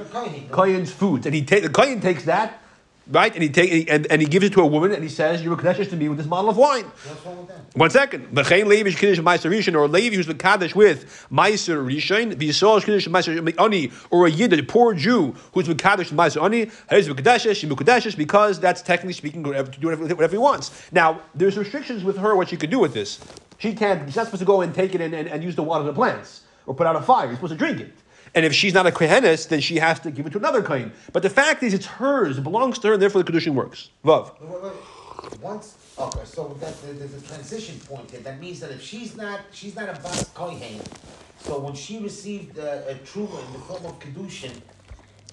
kohen's 0.50 0.90
foods, 0.90 1.26
and 1.26 1.34
he 1.34 1.42
take 1.42 1.62
the 1.62 1.68
kohen 1.68 2.00
takes 2.00 2.24
that 2.24 2.62
right? 3.10 3.32
And 3.32 3.42
he 3.42 3.48
take 3.48 3.90
and, 3.90 4.06
and 4.10 4.20
he 4.20 4.28
gives 4.28 4.46
it 4.46 4.52
to 4.54 4.60
a 4.60 4.66
woman, 4.66 4.92
and 4.92 5.02
he 5.02 5.08
says, 5.08 5.42
"You're 5.42 5.56
kaddish 5.56 5.88
to 5.88 5.96
me 5.96 6.08
with 6.08 6.18
this 6.18 6.26
bottle 6.26 6.50
of 6.50 6.56
wine." 6.56 6.84
One 7.74 7.90
second, 7.90 8.34
v'chein 8.34 8.66
levi 8.66 8.90
kaddish 8.90 9.18
meiser 9.20 9.50
rishon, 9.50 9.74
or 9.74 9.84
a 9.84 9.88
levi 9.88 10.16
who's 10.16 10.32
kaddish 10.34 10.74
with 10.74 11.26
meiser 11.30 11.84
rishon, 11.84 12.34
v'yisrael 12.34 12.80
kaddish 12.80 13.08
meiser 13.08 13.60
ani, 13.60 13.90
or 14.10 14.26
a 14.26 14.30
yid, 14.30 14.52
a 14.52 14.62
poor 14.62 14.94
Jew 14.94 15.34
who's 15.52 15.68
kaddish 15.74 16.10
meiser 16.10 16.42
ani, 16.42 16.70
he's 16.90 17.08
kaddish, 17.84 18.14
because 18.14 18.60
that's 18.60 18.82
technically 18.82 19.14
speaking 19.14 19.44
to 19.44 19.64
do 19.64 19.88
whatever 19.88 20.28
he 20.28 20.38
wants. 20.38 20.90
Now, 20.92 21.22
there's 21.34 21.56
restrictions 21.56 22.04
with 22.04 22.18
her 22.18 22.36
what 22.36 22.48
she 22.48 22.56
could 22.56 22.70
do 22.70 22.78
with 22.78 22.94
this. 22.94 23.20
She 23.58 23.74
can't. 23.74 24.06
She's 24.06 24.16
not 24.16 24.26
supposed 24.26 24.40
to 24.40 24.46
go 24.46 24.60
and 24.60 24.74
take 24.74 24.94
it 24.94 25.00
and, 25.00 25.14
and, 25.14 25.28
and 25.28 25.42
use 25.42 25.56
the 25.56 25.62
water 25.64 25.80
of 25.80 25.86
the 25.86 25.92
plants 25.92 26.42
or 26.66 26.74
put 26.74 26.86
out 26.86 26.94
a 26.94 27.02
fire. 27.02 27.26
You're 27.26 27.34
supposed 27.34 27.52
to 27.52 27.58
drink 27.58 27.80
it. 27.80 27.92
And 28.34 28.44
if 28.44 28.54
she's 28.54 28.74
not 28.74 28.86
a 28.86 28.90
kohenes, 28.90 29.48
then 29.48 29.60
she 29.60 29.76
has 29.76 30.00
to 30.00 30.10
give 30.10 30.26
it 30.26 30.30
to 30.30 30.38
another 30.38 30.62
kohen. 30.62 30.92
But 31.12 31.22
the 31.22 31.30
fact 31.30 31.62
is, 31.62 31.74
it's 31.74 31.86
hers, 31.86 32.38
it 32.38 32.42
belongs 32.42 32.78
to 32.80 32.88
her, 32.88 32.92
and 32.94 33.02
therefore 33.02 33.22
the 33.22 33.32
kedushin 33.32 33.54
works. 33.54 33.90
Vav. 34.04 34.34
Once, 35.40 35.76
okay, 35.98 36.24
so 36.24 36.56
that, 36.60 36.74
there's 36.82 37.14
a 37.14 37.20
transition 37.26 37.78
point 37.80 38.10
here. 38.10 38.20
That 38.20 38.40
means 38.40 38.60
that 38.60 38.70
if 38.70 38.82
she's 38.82 39.16
not, 39.16 39.40
she's 39.52 39.74
not 39.76 39.88
a 39.88 40.00
bas 40.00 40.28
kohen. 40.34 40.80
So 41.40 41.58
when 41.58 41.74
she 41.74 41.98
received 41.98 42.58
a, 42.58 42.90
a 42.90 42.94
truma 42.96 43.44
in 43.46 43.52
the 43.52 43.58
form 43.60 43.84
of 43.86 43.98
kedushin, 44.00 44.52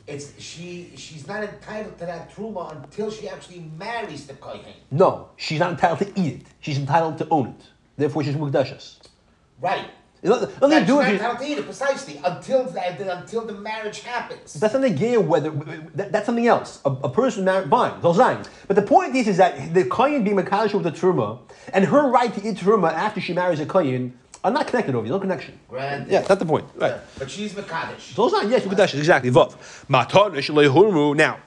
it's 0.07 0.39
she 0.39 0.91
she's 0.95 1.27
not 1.27 1.43
entitled 1.43 1.97
to 1.97 2.05
that 2.05 2.31
truma 2.31 2.75
until 2.75 3.09
she 3.09 3.27
actually 3.27 3.65
marries 3.77 4.27
the 4.27 4.35
kohen. 4.35 4.73
No, 4.91 5.29
she's 5.35 5.59
not 5.59 5.71
entitled 5.71 5.99
to 5.99 6.19
eat 6.19 6.41
it. 6.41 6.41
She's 6.59 6.77
entitled 6.77 7.17
to 7.19 7.27
own 7.29 7.47
it. 7.47 7.65
Therefore, 7.97 8.23
she's 8.23 8.35
mukdashas. 8.35 8.97
Right. 9.59 9.89
Nothing 10.25 10.85
do 10.85 11.01
it. 11.01 11.21
Not 11.21 11.41
eat 11.43 11.57
it 11.59 11.65
precisely 11.65 12.19
until 12.23 12.63
the, 12.63 13.17
until 13.17 13.45
the 13.45 13.53
marriage 13.53 14.01
happens. 14.01 14.53
That's 14.53 14.73
not 14.73 14.83
a 14.83 15.19
whether 15.19 15.51
that, 15.95 16.11
that's 16.11 16.25
something 16.25 16.47
else. 16.47 16.81
A, 16.85 16.89
a 16.89 17.09
person 17.09 17.45
married, 17.45 17.69
fine, 17.69 18.01
those 18.01 18.17
lines. 18.17 18.49
But 18.67 18.75
the 18.75 18.81
point 18.81 19.15
is, 19.15 19.27
is 19.27 19.37
that 19.37 19.73
the 19.73 19.85
kohen 19.85 20.23
being 20.23 20.35
makadosh 20.35 20.73
with 20.73 20.83
the 20.83 20.91
truma 20.91 21.39
and 21.73 21.85
her 21.85 22.09
right 22.09 22.33
to 22.33 22.47
eat 22.47 22.57
truma 22.57 22.91
after 22.91 23.21
she 23.21 23.33
marries 23.33 23.59
a 23.59 23.65
kohen 23.65 24.17
are 24.43 24.51
not 24.51 24.67
connected 24.67 24.95
over. 24.95 25.05
You 25.05 25.13
no 25.13 25.19
connection. 25.19 25.59
Granted. 25.69 26.11
Yeah, 26.11 26.21
that's 26.21 26.39
the 26.39 26.45
point. 26.45 26.65
Right. 26.75 26.91
Yeah. 26.91 26.99
But 27.17 27.31
she's 27.31 27.53
makadosh. 27.53 28.13
Those 28.15 28.33
lines, 28.33 28.51
yes, 28.51 28.63
makadosh 28.63 28.95
exactly. 28.95 29.31
Vav. 29.31 29.55
Now 31.15 31.37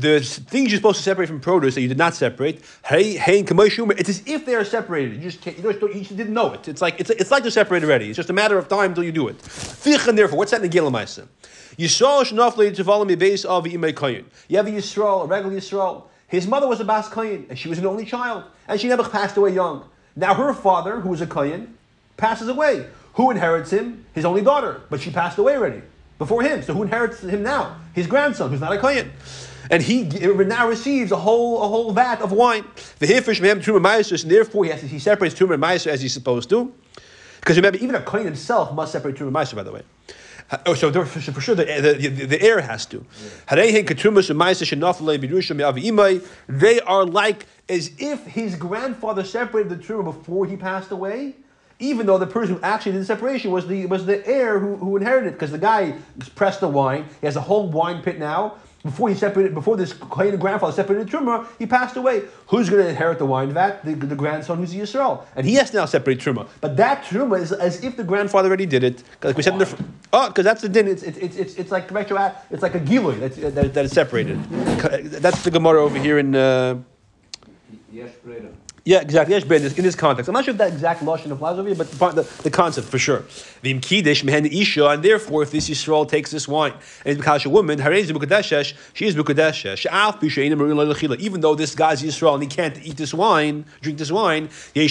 the 0.00 0.20
things 0.20 0.70
you're 0.70 0.78
supposed 0.78 0.98
to 0.98 1.02
separate 1.02 1.28
from 1.28 1.40
produce 1.40 1.74
that 1.74 1.80
you 1.80 1.88
did 1.88 1.98
not 1.98 2.14
separate, 2.14 2.62
hey, 2.84 3.14
hey, 3.16 3.40
it's 3.40 4.08
as 4.08 4.22
if 4.26 4.46
they 4.46 4.54
are 4.54 4.64
separated. 4.64 5.16
You 5.16 5.22
just 5.22 5.40
can't, 5.40 5.58
you, 5.58 5.70
you 5.70 6.00
just 6.00 6.16
didn't 6.16 6.34
know 6.34 6.52
it. 6.52 6.68
It's 6.68 6.80
like 6.80 7.00
it's, 7.00 7.10
it's 7.10 7.30
like 7.30 7.42
they're 7.42 7.50
separated 7.50 7.86
already. 7.86 8.08
It's 8.08 8.16
just 8.16 8.30
a 8.30 8.32
matter 8.32 8.58
of 8.58 8.68
time 8.68 8.90
until 8.90 9.04
you 9.04 9.12
do 9.12 9.28
it. 9.28 9.38
Therefore, 9.38 10.38
what's 10.38 10.52
that 10.52 10.62
in 10.62 10.70
the 10.70 10.76
Gilamaisa? 10.76 11.26
Yisrael 11.76 12.24
shnafli 12.24 12.74
to 12.74 12.84
follow 12.84 13.04
me 13.04 13.14
base 13.14 13.44
of 13.44 13.64
imay 13.64 13.92
koyin. 13.92 14.24
You 14.48 14.56
have 14.56 14.66
a 14.66 14.70
Yisrael, 14.70 15.24
a 15.24 15.26
regular 15.26 15.56
Yisrael. 15.56 16.04
His 16.28 16.46
mother 16.46 16.68
was 16.68 16.80
a 16.80 16.84
bas 16.84 17.08
koyin, 17.08 17.48
and 17.48 17.58
she 17.58 17.68
was 17.68 17.78
an 17.78 17.86
only 17.86 18.04
child, 18.04 18.44
and 18.66 18.80
she 18.80 18.88
never 18.88 19.08
passed 19.08 19.36
away 19.36 19.52
young. 19.52 19.84
Now 20.14 20.34
her 20.34 20.52
father, 20.52 21.00
who 21.00 21.08
was 21.08 21.20
a 21.20 21.26
koyin, 21.26 21.68
passes 22.16 22.48
away. 22.48 22.86
Who 23.14 23.30
inherits 23.30 23.72
him? 23.72 24.04
His 24.14 24.24
only 24.24 24.42
daughter, 24.42 24.80
but 24.90 25.00
she 25.00 25.10
passed 25.10 25.38
away 25.38 25.56
already 25.56 25.82
before 26.18 26.42
him. 26.42 26.62
So 26.62 26.74
who 26.74 26.82
inherits 26.82 27.20
him 27.20 27.42
now? 27.42 27.76
His 27.94 28.06
grandson, 28.06 28.50
who's 28.50 28.60
not 28.60 28.72
a 28.72 28.76
koyin 28.76 29.10
and 29.70 29.82
he 29.82 30.04
now 30.04 30.68
receives 30.68 31.12
a 31.12 31.16
whole 31.16 31.62
a 31.62 31.68
whole 31.68 31.92
vat 31.92 32.20
of 32.20 32.32
wine. 32.32 32.64
The 32.98 33.06
hifish 33.06 33.40
mehem 33.40 33.62
truma 33.62 33.80
ma'aser, 33.82 34.22
and 34.22 34.30
therefore 34.30 34.64
he 34.64 34.70
has 34.70 34.80
to, 34.80 34.86
he 34.86 34.98
separates 34.98 35.34
truma 35.34 35.54
and 35.54 35.62
ma'aser 35.62 35.88
as 35.88 36.02
he's 36.02 36.12
supposed 36.12 36.48
to. 36.50 36.72
Because 37.40 37.56
remember, 37.56 37.78
even 37.78 37.94
a 37.94 38.02
kohen 38.02 38.24
himself 38.24 38.72
must 38.74 38.92
separate 38.92 39.16
truma 39.16 39.28
and 39.28 39.36
ma'aser. 39.36 39.56
By 39.56 39.62
the 39.62 39.72
way. 39.72 39.82
Oh, 40.64 40.72
so 40.72 40.90
for, 40.90 41.04
for 41.04 41.40
sure 41.42 41.54
the, 41.54 41.66
the, 41.66 42.08
the, 42.08 42.24
the 42.24 42.42
heir 42.42 42.62
has 42.62 42.86
to. 42.86 43.04
They 46.48 46.80
are 46.80 47.04
like 47.04 47.46
as 47.68 47.90
if 47.98 48.26
his 48.26 48.56
grandfather 48.56 49.24
separated 49.24 49.68
the 49.68 49.76
truma 49.76 50.04
before 50.04 50.46
he 50.46 50.56
passed 50.56 50.90
away, 50.90 51.34
even 51.80 52.06
though 52.06 52.16
the 52.16 52.26
person 52.26 52.54
who 52.56 52.62
actually 52.62 52.92
did 52.92 53.02
the 53.02 53.04
separation 53.04 53.50
was 53.50 53.66
the 53.66 53.84
was 53.86 54.06
the 54.06 54.26
heir 54.26 54.58
who, 54.58 54.76
who 54.76 54.96
inherited 54.96 55.28
it, 55.28 55.32
because 55.32 55.50
the 55.50 55.58
guy 55.58 55.94
pressed 56.34 56.60
the 56.60 56.68
wine, 56.68 57.04
he 57.20 57.26
has 57.26 57.36
a 57.36 57.42
whole 57.42 57.68
wine 57.68 58.00
pit 58.00 58.18
now, 58.18 58.56
before 58.88 59.08
he 59.08 59.14
separated, 59.14 59.54
before 59.54 59.76
this 59.76 59.92
Kohen 59.92 60.36
grandfather 60.38 60.72
separated 60.72 61.08
Truma, 61.08 61.46
he 61.58 61.66
passed 61.66 61.96
away. 61.96 62.22
Who's 62.46 62.70
going 62.70 62.82
to 62.82 62.88
inherit 62.88 63.18
the 63.18 63.26
wine 63.26 63.52
vat? 63.52 63.84
The, 63.84 63.94
the 63.94 64.16
grandson 64.16 64.58
who's 64.58 64.72
the 64.72 64.80
Yisrael. 64.80 65.24
And 65.36 65.46
he 65.46 65.54
has 65.54 65.70
to 65.70 65.76
now 65.76 65.84
separate 65.84 66.18
Truma. 66.18 66.48
But 66.60 66.76
that 66.78 67.04
Truma 67.04 67.38
is 67.38 67.52
as 67.52 67.84
if 67.84 67.96
the 67.96 68.04
grandfather 68.04 68.48
already 68.48 68.66
did 68.66 68.84
it. 68.84 69.02
Like 69.22 69.36
we 69.36 69.42
said 69.42 69.54
in 69.54 69.58
the, 69.58 69.84
oh, 70.12 70.28
because 70.28 70.44
that's 70.44 70.62
the 70.62 70.68
din. 70.68 70.88
It's, 70.88 71.02
it's, 71.02 71.36
it's, 71.36 71.54
it's 71.56 71.70
like 71.70 71.90
retro, 71.90 72.34
it's 72.50 72.62
like 72.62 72.74
a 72.74 72.80
giloy 72.80 73.18
that's, 73.20 73.36
that, 73.36 73.74
that 73.74 73.84
is 73.84 73.92
separated. 73.92 74.42
That's 74.44 75.42
the 75.42 75.50
Gemara 75.50 75.84
over 75.84 75.98
here 75.98 76.18
in. 76.18 76.34
Uh. 76.34 76.78
Yeah, 78.88 79.02
exactly. 79.02 79.36
In 79.36 79.42
this, 79.82 79.94
context. 79.94 80.28
I'm 80.30 80.32
not 80.32 80.46
sure 80.46 80.52
if 80.52 80.58
that 80.58 80.72
exact 80.72 81.02
lashon 81.02 81.30
applies 81.30 81.58
over 81.58 81.68
here, 81.68 81.76
but 81.76 81.90
the, 81.90 82.22
the, 82.42 82.50
concept 82.50 82.88
for 82.88 82.98
sure. 82.98 83.22
Vim 83.62 83.82
kiddush 83.82 84.24
mehen 84.24 84.46
isha, 84.46 84.86
and 84.86 85.02
therefore, 85.02 85.42
if 85.42 85.50
this 85.50 85.68
Yisrael 85.68 86.08
takes 86.08 86.30
this 86.30 86.48
wine 86.48 86.72
and 87.04 87.18
because 87.18 87.44
a 87.44 87.50
woman, 87.50 87.78
harei 87.78 87.98
is 87.98 88.10
bukadeshesh, 88.10 88.72
she 88.94 89.06
is 89.06 89.14
bukadeshesh. 89.14 89.84
Alf 89.84 90.20
b'shein 90.20 90.54
lechila. 90.54 91.18
Even 91.18 91.42
though 91.42 91.54
this 91.54 91.74
guy's 91.74 92.02
Yisrael 92.02 92.32
and 92.32 92.42
he 92.44 92.48
can't 92.48 92.82
eat 92.82 92.96
this 92.96 93.12
wine, 93.12 93.66
drink 93.82 93.98
this 93.98 94.10
wine. 94.10 94.48
He 94.72 94.88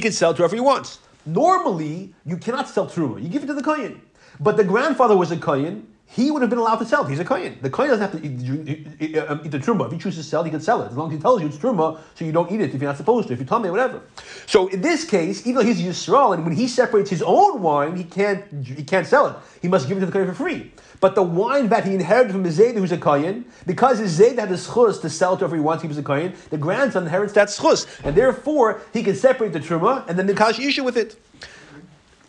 can 0.00 0.12
sell 0.12 0.34
to 0.34 0.38
whoever 0.38 0.56
he 0.56 0.60
wants. 0.60 0.98
Normally, 1.26 2.12
you 2.26 2.38
cannot 2.38 2.68
sell 2.68 2.88
truma. 2.88 3.22
You 3.22 3.28
give 3.28 3.44
it 3.44 3.46
to 3.46 3.54
the 3.54 3.62
kohen. 3.62 4.02
But 4.40 4.56
the 4.56 4.64
grandfather 4.64 5.16
was 5.16 5.30
a 5.30 5.36
kohen. 5.36 5.86
He 6.10 6.30
would 6.30 6.40
have 6.40 6.48
been 6.48 6.58
allowed 6.58 6.76
to 6.76 6.86
sell 6.86 7.04
it. 7.04 7.10
He's 7.10 7.18
a 7.18 7.24
kohen. 7.24 7.58
The 7.60 7.68
kohen 7.68 7.90
doesn't 7.90 8.10
have 8.10 8.20
to 8.20 8.26
eat, 8.26 9.18
um, 9.18 9.42
eat 9.44 9.50
the 9.50 9.58
truma. 9.58 9.86
If 9.86 9.92
he 9.92 9.98
chooses 9.98 10.24
to 10.24 10.30
sell, 10.30 10.42
he 10.42 10.50
can 10.50 10.60
sell 10.60 10.80
it 10.82 10.86
as 10.86 10.96
long 10.96 11.08
as 11.10 11.16
he 11.16 11.20
tells 11.20 11.42
you 11.42 11.48
it's 11.48 11.58
truma, 11.58 12.00
so 12.14 12.24
you 12.24 12.32
don't 12.32 12.50
eat 12.50 12.62
it 12.62 12.74
if 12.74 12.80
you're 12.80 12.90
not 12.90 12.96
supposed 12.96 13.28
to. 13.28 13.34
If 13.34 13.40
you 13.40 13.44
tell 13.44 13.58
me, 13.58 13.68
whatever. 13.68 14.00
So 14.46 14.68
in 14.68 14.80
this 14.80 15.04
case, 15.04 15.46
even 15.46 15.56
though 15.56 15.64
he's 15.64 15.80
a 15.80 15.90
Yisrael, 15.90 16.32
and 16.32 16.46
when 16.46 16.56
he 16.56 16.66
separates 16.66 17.10
his 17.10 17.22
own 17.22 17.60
wine, 17.60 17.94
he 17.94 18.04
can't 18.04 18.42
he 18.64 18.84
can't 18.84 19.06
sell 19.06 19.26
it. 19.26 19.36
He 19.60 19.68
must 19.68 19.86
give 19.86 19.98
it 19.98 20.00
to 20.00 20.06
the 20.06 20.12
kohen 20.12 20.28
for 20.28 20.34
free. 20.34 20.72
But 21.00 21.14
the 21.14 21.22
wine 21.22 21.68
that 21.68 21.84
he 21.84 21.94
inherited 21.94 22.32
from 22.32 22.42
his 22.42 22.58
Zayda, 22.58 22.78
who's 22.78 22.90
a 22.90 22.98
kohen, 22.98 23.44
because 23.66 23.98
his 23.98 24.18
Zayda 24.18 24.38
had 24.40 24.48
the 24.48 24.54
schus 24.54 25.00
to 25.02 25.10
sell 25.10 25.36
to 25.36 25.40
whoever 25.40 25.56
he 25.56 25.60
wants, 25.60 25.82
he 25.82 25.88
was 25.88 25.98
a 25.98 26.02
kohen. 26.02 26.32
The 26.48 26.56
grandson 26.56 27.02
inherits 27.02 27.34
that 27.34 27.48
schus, 27.48 27.86
and 28.02 28.16
therefore 28.16 28.80
he 28.94 29.02
can 29.02 29.14
separate 29.14 29.52
the 29.52 29.60
truma 29.60 30.08
and 30.08 30.18
then 30.18 30.26
the 30.26 30.34
kash 30.34 30.58
issue 30.58 30.84
with 30.84 30.96
it, 30.96 31.16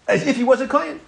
as 0.05 0.27
if 0.27 0.35
he 0.35 0.43
was 0.43 0.59
a 0.59 0.67
kohen. 0.67 0.99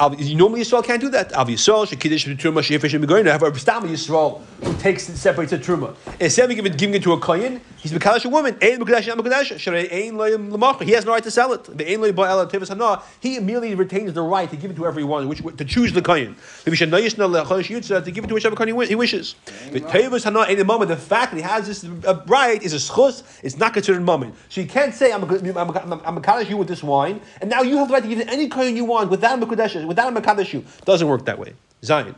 Normally 0.00 0.62
Yisrael 0.62 0.84
can't 0.84 1.00
do 1.00 1.08
that. 1.10 1.32
Av 1.34 1.46
Yisrael, 1.46 1.86
Shekidish, 1.86 2.36
Truma, 2.36 2.62
Shefish, 2.62 2.94
and 2.94 3.04
Megoyin. 3.04 3.26
However, 3.26 3.56
Stam 3.58 3.84
Yisrael, 3.84 4.40
who 4.62 4.74
takes 4.78 5.08
and 5.08 5.16
separates 5.16 5.52
the 5.52 5.58
Truma. 5.58 5.94
Instead 6.18 6.50
of 6.50 6.56
giving, 6.56 6.72
giving 6.72 6.94
it 6.96 7.02
to 7.04 7.12
a 7.12 7.20
Kohen, 7.20 7.60
he's 7.78 7.92
Mekadosh 7.92 8.24
a 8.24 8.28
woman. 8.28 8.56
Ein 8.60 8.80
Mekadosh, 8.80 9.08
Ein 9.10 9.18
Mekadosh. 9.18 9.52
Sharei 9.54 9.92
Ein 9.92 10.16
Lo 10.16 10.24
Yim 10.24 10.52
L'machar. 10.52 10.82
He 10.82 10.90
has 10.92 11.04
no 11.04 11.12
right 11.12 11.22
to 11.22 11.30
sell 11.30 11.52
it. 11.52 11.64
The 11.64 11.88
Ein 11.92 12.00
Lo 12.00 12.08
Yim 12.08 12.16
Ba'el 12.16 12.50
Tevis 12.50 12.68
Hana. 12.70 13.02
He 13.20 13.36
immediately 13.36 13.76
retains 13.76 14.12
the 14.12 14.22
right 14.22 14.50
to 14.50 14.56
give 14.56 14.72
it 14.72 14.74
to 14.74 14.86
everyone, 14.86 15.28
which, 15.28 15.42
to 15.56 15.64
choose 15.64 15.92
the 15.92 16.02
Kohen. 16.02 16.34
Maybe 16.66 16.76
Shanayish 16.76 17.16
Na 17.16 17.28
Lechosh 17.28 17.68
Yitzah, 17.68 18.04
to 18.04 18.10
give 18.10 18.24
it 18.24 18.26
to 18.26 18.34
whichever 18.34 18.56
Kohen 18.56 18.68
he 18.68 18.72
wi- 18.72 18.88
he 18.88 18.96
wishes. 18.96 19.36
But 19.72 19.82
Tevis 19.82 20.24
Hana, 20.24 20.42
in 20.50 20.58
the 20.58 20.64
moment, 20.64 20.88
the 20.88 20.96
fact 20.96 21.30
that 21.32 21.36
he 21.36 21.42
has 21.42 21.66
this 21.68 21.84
uh, 22.04 22.20
right 22.26 22.60
is 22.60 22.74
a 22.74 22.78
schus, 22.78 23.22
it's 23.44 23.56
not 23.58 23.72
considered 23.72 24.02
moment. 24.02 24.34
So 24.48 24.60
you 24.60 24.66
can't 24.66 24.92
say, 24.92 25.12
I'm 25.12 25.22
a, 25.22 25.26
a, 25.26 25.38
a, 25.38 26.16
a 26.16 26.20
Mekadosh 26.20 26.50
you 26.50 26.56
with 26.56 26.66
this 26.66 26.82
wine, 26.82 27.20
and 27.40 27.48
now 27.48 27.62
you 27.62 27.78
have 27.78 27.86
the 27.86 27.94
right 27.94 28.02
to 28.02 28.08
give 28.08 28.18
it 28.18 28.28
any 28.28 28.48
Kohen 28.48 28.74
you 28.74 28.84
want 28.84 29.08
without 29.10 29.40
a 29.40 29.83
Without 29.86 30.16
a 30.16 30.20
Mekadosh 30.20 30.52
you. 30.52 30.64
Doesn't 30.84 31.08
work 31.08 31.24
that 31.26 31.38
way. 31.38 31.54
Zion. 31.82 32.14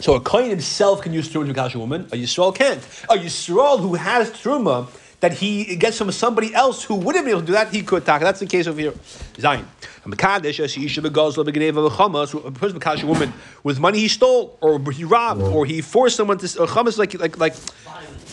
So 0.00 0.14
a 0.14 0.20
Kohen 0.20 0.50
himself 0.50 1.02
can 1.02 1.12
use 1.12 1.28
truma 1.28 1.46
to 1.46 1.54
Mekadosh 1.54 1.74
a 1.74 1.78
woman. 1.78 2.02
A 2.12 2.16
Yisrael 2.16 2.54
can't. 2.54 2.82
A 3.10 3.16
Yisrael 3.16 3.80
who 3.80 3.94
has 3.94 4.30
truma 4.30 4.88
that 5.20 5.32
he 5.32 5.74
gets 5.76 5.98
from 5.98 6.12
somebody 6.12 6.54
else 6.54 6.84
who 6.84 6.94
wouldn't 6.94 7.24
be 7.24 7.32
able 7.32 7.40
to 7.40 7.46
do 7.46 7.52
that, 7.52 7.72
he 7.72 7.82
could 7.82 8.06
talk. 8.06 8.20
That's 8.20 8.38
the 8.38 8.46
case 8.46 8.66
over 8.68 8.80
here. 8.80 8.94
Zion. 9.38 9.66
A 10.04 10.08
Mekadesh, 10.08 10.60
a 10.60 10.80
Yisha 10.80 11.04
Begazla 11.04 11.44
Begeneva 11.44 11.90
Chamas, 11.90 12.46
a 12.46 12.52
person 12.52 12.78
Mekadosh 12.78 13.02
a 13.02 13.06
woman 13.06 13.32
with 13.64 13.80
money 13.80 13.98
he 13.98 14.08
stole, 14.08 14.56
or 14.60 14.78
he 14.92 15.02
robbed, 15.04 15.42
or 15.42 15.66
he 15.66 15.80
forced 15.80 16.16
someone 16.16 16.38
to. 16.38 16.46
Or 16.62 16.66
Chamas 16.66 16.98
like 16.98 17.14
like 17.14 17.38
like. 17.38 17.54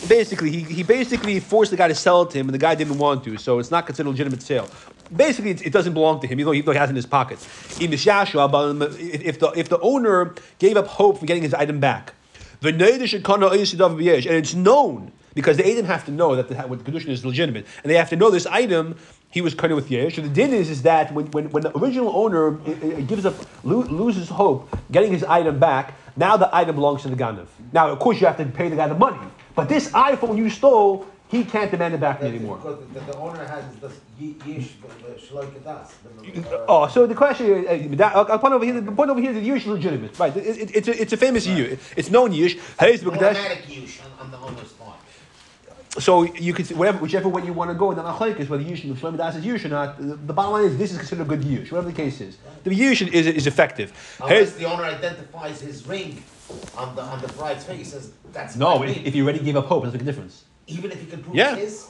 Basically, 0.08 0.50
he, 0.50 0.60
he 0.60 0.82
basically 0.82 1.40
forced 1.40 1.70
the 1.70 1.76
guy 1.76 1.88
to 1.88 1.94
sell 1.94 2.22
it 2.22 2.30
to 2.30 2.38
him, 2.38 2.48
and 2.48 2.54
the 2.54 2.58
guy 2.58 2.74
didn't 2.74 2.98
want 2.98 3.24
to, 3.24 3.38
so 3.38 3.58
it's 3.58 3.70
not 3.70 3.86
considered 3.86 4.08
a 4.08 4.12
legitimate 4.12 4.42
sale. 4.42 4.68
Basically, 5.14 5.50
it, 5.52 5.72
doesn't 5.72 5.94
belong 5.94 6.20
to 6.20 6.26
him, 6.26 6.40
even 6.40 6.64
though, 6.64 6.72
he 6.72 6.78
has 6.78 6.88
it 6.88 6.90
in 6.90 6.96
his 6.96 7.06
pocket. 7.06 7.38
If 7.80 7.90
the 9.38 9.52
if 9.56 9.68
the 9.68 9.78
owner 9.80 10.34
gave 10.58 10.76
up 10.76 10.86
hope 10.86 11.18
for 11.18 11.26
getting 11.26 11.42
his 11.42 11.54
item 11.54 11.80
back, 11.80 12.14
and 12.62 12.80
it's 12.80 14.54
known 14.54 15.12
because 15.34 15.58
the 15.58 15.70
Adam 15.70 15.84
have 15.84 16.04
to 16.06 16.10
know 16.10 16.34
that 16.34 16.48
the, 16.48 16.54
what 16.62 16.78
the 16.78 16.84
condition 16.84 17.10
is 17.10 17.24
legitimate, 17.24 17.66
and 17.84 17.90
they 17.90 17.96
have 17.96 18.08
to 18.08 18.16
know 18.16 18.30
this 18.30 18.46
item 18.46 18.96
he 19.30 19.42
was 19.42 19.54
cutting 19.54 19.76
with 19.76 19.90
yesh. 19.90 20.16
So 20.16 20.22
the 20.22 20.28
din 20.28 20.54
is, 20.54 20.70
is 20.70 20.82
that 20.82 21.12
when, 21.12 21.26
when, 21.26 21.50
when 21.50 21.62
the 21.62 21.76
original 21.76 22.10
owner 22.16 22.52
gives 23.02 23.26
up 23.26 23.34
lo- 23.64 23.82
loses 23.82 24.30
hope 24.30 24.74
getting 24.90 25.12
his 25.12 25.22
item 25.24 25.58
back, 25.58 25.94
now 26.16 26.38
the 26.38 26.48
item 26.56 26.76
belongs 26.76 27.02
to 27.02 27.08
the 27.08 27.16
ganav. 27.16 27.46
Now, 27.72 27.90
of 27.90 27.98
course, 27.98 28.18
you 28.18 28.26
have 28.26 28.38
to 28.38 28.46
pay 28.46 28.70
the 28.70 28.76
guy 28.76 28.88
the 28.88 28.94
money, 28.94 29.18
but 29.54 29.68
this 29.68 29.90
iPhone 29.90 30.38
you 30.38 30.48
stole, 30.48 31.06
he 31.28 31.44
can't 31.44 31.70
demand 31.70 31.94
it 31.94 32.00
back 32.00 32.20
That's 32.20 32.34
anymore. 32.34 32.56
Because 32.56 32.78
the, 32.92 33.00
the 33.00 33.16
owner 33.18 33.44
has 33.44 33.64
this 33.80 34.00
ye- 34.18 34.36
yesh 34.46 34.74
shloike 35.18 35.66
uh, 35.66 36.64
Oh, 36.68 36.86
so 36.88 37.06
the 37.06 37.14
question 37.14 37.66
is, 37.66 38.00
uh, 38.00 38.04
uh, 38.04 38.38
point 38.38 38.54
over 38.54 38.64
here, 38.64 38.80
the 38.80 38.92
point 38.92 39.10
over 39.10 39.20
here 39.20 39.32
is 39.32 39.36
the 39.36 39.48
Yush 39.48 39.56
is 39.58 39.66
legitimate, 39.66 40.18
right? 40.18 40.36
It, 40.36 40.46
it, 40.46 40.76
it's, 40.76 40.88
a, 40.88 41.02
it's 41.02 41.12
a 41.12 41.16
famous 41.16 41.46
Yush. 41.46 41.78
It's 41.96 42.10
known. 42.10 42.30
Hayes 42.30 42.54
B'Kadesh. 42.78 43.16
Automatic 43.16 43.64
yesh 43.68 44.00
on, 44.02 44.26
on 44.26 44.30
the 44.30 44.38
owner's 44.38 44.72
part. 44.74 44.96
So 45.98 46.24
you 46.24 46.52
could 46.52 46.68
whatever, 46.76 46.98
whichever 46.98 47.28
way 47.28 47.44
you 47.44 47.52
want 47.52 47.70
to 47.70 47.74
go. 47.74 47.92
Then 47.94 48.04
Achaik 48.04 48.38
is 48.38 48.48
whether 48.48 48.62
Yush 48.62 48.84
and 48.84 48.96
Shlomo 48.96 49.16
Das 49.16 49.34
is 49.36 49.44
Yush 49.44 49.64
or 49.64 49.68
not. 49.68 49.98
The, 49.98 50.14
the 50.14 50.32
bottom 50.32 50.52
line 50.52 50.64
is 50.64 50.76
this 50.78 50.92
is 50.92 50.98
considered 50.98 51.22
a 51.22 51.24
good 51.24 51.40
Yush, 51.40 51.72
whatever 51.72 51.90
the 51.90 51.96
case 51.96 52.20
is. 52.20 52.36
The 52.64 52.70
Yush 52.70 53.08
is, 53.12 53.26
is 53.26 53.46
effective. 53.46 53.92
Unless 54.20 54.50
Hayes, 54.50 54.56
the 54.56 54.64
owner 54.66 54.84
identifies 54.84 55.60
his 55.60 55.86
ring 55.86 56.22
on 56.76 56.94
the 56.94 57.02
on 57.02 57.20
the 57.20 57.28
bride's 57.28 57.64
face, 57.64 57.78
he 57.78 57.84
says 57.84 58.12
that's 58.32 58.56
no, 58.56 58.82
if, 58.84 58.96
if 59.06 59.14
you 59.14 59.24
already 59.24 59.40
gave 59.40 59.56
up 59.56 59.66
hope, 59.66 59.84
make 59.84 59.94
a 59.94 59.98
difference. 59.98 60.44
Even 60.66 60.90
if 60.90 61.00
he 61.00 61.06
can 61.06 61.22
prove 61.22 61.36
Yeah. 61.36 61.56
his. 61.56 61.86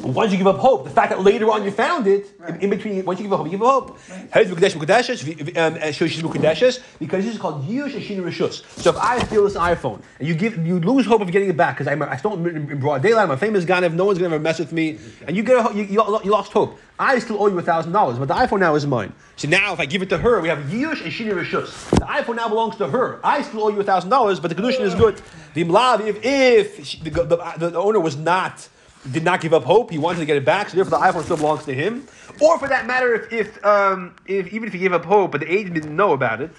Once 0.00 0.32
you 0.32 0.38
give 0.38 0.46
up 0.46 0.56
hope, 0.56 0.84
the 0.84 0.90
fact 0.90 1.10
that 1.10 1.20
later 1.20 1.50
on 1.50 1.62
you 1.64 1.70
found 1.70 2.06
it, 2.06 2.26
in, 2.48 2.60
in 2.62 2.70
between, 2.70 3.04
once 3.04 3.18
you 3.20 3.24
give 3.24 3.32
up 3.34 3.40
hope, 3.40 3.46
you 3.46 3.52
give 3.52 3.62
up 3.62 3.88
hope. 3.90 3.98
Hayes 4.32 4.48
B'Kadesh 4.48 4.72
B'Kadeshes, 4.72 5.22
v- 5.22 5.52
um, 5.58 5.74
uh, 5.74 6.96
because 6.98 7.24
this 7.24 7.34
is 7.34 7.38
called 7.40 7.68
Yush 7.68 7.92
and 7.94 8.02
Shini 8.02 8.22
Rishus. 8.22 8.64
So 8.80 8.90
if 8.90 8.96
I 8.96 9.18
steal 9.18 9.44
this 9.44 9.54
iPhone 9.54 10.00
and 10.18 10.26
you 10.26 10.34
give, 10.34 10.66
you 10.66 10.80
lose 10.80 11.04
hope 11.04 11.20
of 11.20 11.30
getting 11.30 11.50
it 11.50 11.58
back 11.58 11.76
because 11.76 11.86
I, 11.86 12.10
I 12.10 12.16
stole 12.16 12.44
it 12.46 12.56
in 12.56 12.80
broad 12.80 13.02
daylight. 13.02 13.24
I'm 13.24 13.32
a 13.32 13.36
famous 13.36 13.66
guy. 13.66 13.84
if 13.84 13.92
No 13.92 14.06
one's 14.06 14.18
gonna 14.18 14.34
ever 14.34 14.42
mess 14.42 14.58
with 14.58 14.72
me. 14.72 14.98
And 15.26 15.36
you 15.36 15.42
get, 15.42 15.58
a, 15.70 15.74
you, 15.76 15.82
you, 15.84 16.20
you 16.24 16.30
lost 16.30 16.52
hope. 16.52 16.78
I 16.98 17.18
still 17.18 17.42
owe 17.42 17.48
you 17.48 17.58
a 17.58 17.62
thousand 17.62 17.92
dollars, 17.92 18.18
but 18.18 18.28
the 18.28 18.34
iPhone 18.34 18.60
now 18.60 18.74
is 18.74 18.86
mine. 18.86 19.12
So 19.36 19.46
now 19.46 19.74
if 19.74 19.80
I 19.80 19.84
give 19.84 20.00
it 20.00 20.08
to 20.08 20.18
her, 20.18 20.40
we 20.40 20.48
have 20.48 20.58
Yush 20.60 21.02
Rishus. 21.02 21.90
The 21.90 22.06
iPhone 22.06 22.36
now 22.36 22.48
belongs 22.48 22.76
to 22.76 22.88
her. 22.88 23.20
I 23.22 23.42
still 23.42 23.64
owe 23.64 23.68
you 23.68 23.80
a 23.80 23.84
thousand 23.84 24.08
dollars, 24.08 24.40
but 24.40 24.48
the 24.48 24.54
condition 24.54 24.84
is 24.84 24.94
good. 24.94 25.20
The 25.52 25.62
if, 26.06 26.24
if 26.24 26.86
she- 26.86 26.98
the, 27.02 27.10
the, 27.10 27.68
the 27.68 27.78
owner 27.78 28.00
was 28.00 28.16
not 28.16 28.68
did 29.10 29.24
not 29.24 29.40
give 29.40 29.52
up 29.52 29.64
hope. 29.64 29.90
He 29.90 29.98
wanted 29.98 30.20
to 30.20 30.26
get 30.26 30.36
it 30.36 30.44
back, 30.44 30.68
so 30.68 30.76
therefore 30.76 30.98
the 30.98 31.04
iPhone 31.04 31.24
still 31.24 31.36
belongs 31.36 31.64
to 31.64 31.74
him. 31.74 32.06
Or 32.40 32.58
for 32.58 32.68
that 32.68 32.86
matter, 32.86 33.14
if, 33.14 33.32
if, 33.32 33.64
um, 33.64 34.14
if 34.26 34.52
even 34.52 34.68
if 34.68 34.72
he 34.72 34.78
gave 34.78 34.92
up 34.92 35.04
hope, 35.04 35.32
but 35.32 35.40
the 35.40 35.52
agent 35.52 35.74
didn't 35.74 35.96
know 35.96 36.12
about 36.12 36.40
it, 36.40 36.50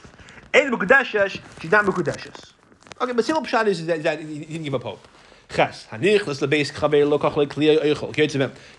Ein 0.54 0.72
Mukudeshes, 0.72 1.40
she's 1.62 1.72
not 1.72 1.86
Mukudeshes. 1.86 2.54
Okay, 3.02 3.12
but 3.14 3.26
simple 3.26 3.44
pshat 3.44 3.68
is 3.68 3.86
that, 3.86 4.04
that 4.04 4.20
he 4.20 4.40
didn't 4.40 4.64
give 4.64 4.76
up 4.76 4.84
hope. 4.84 5.08
Ches, 5.50 5.88
hanich, 5.92 6.20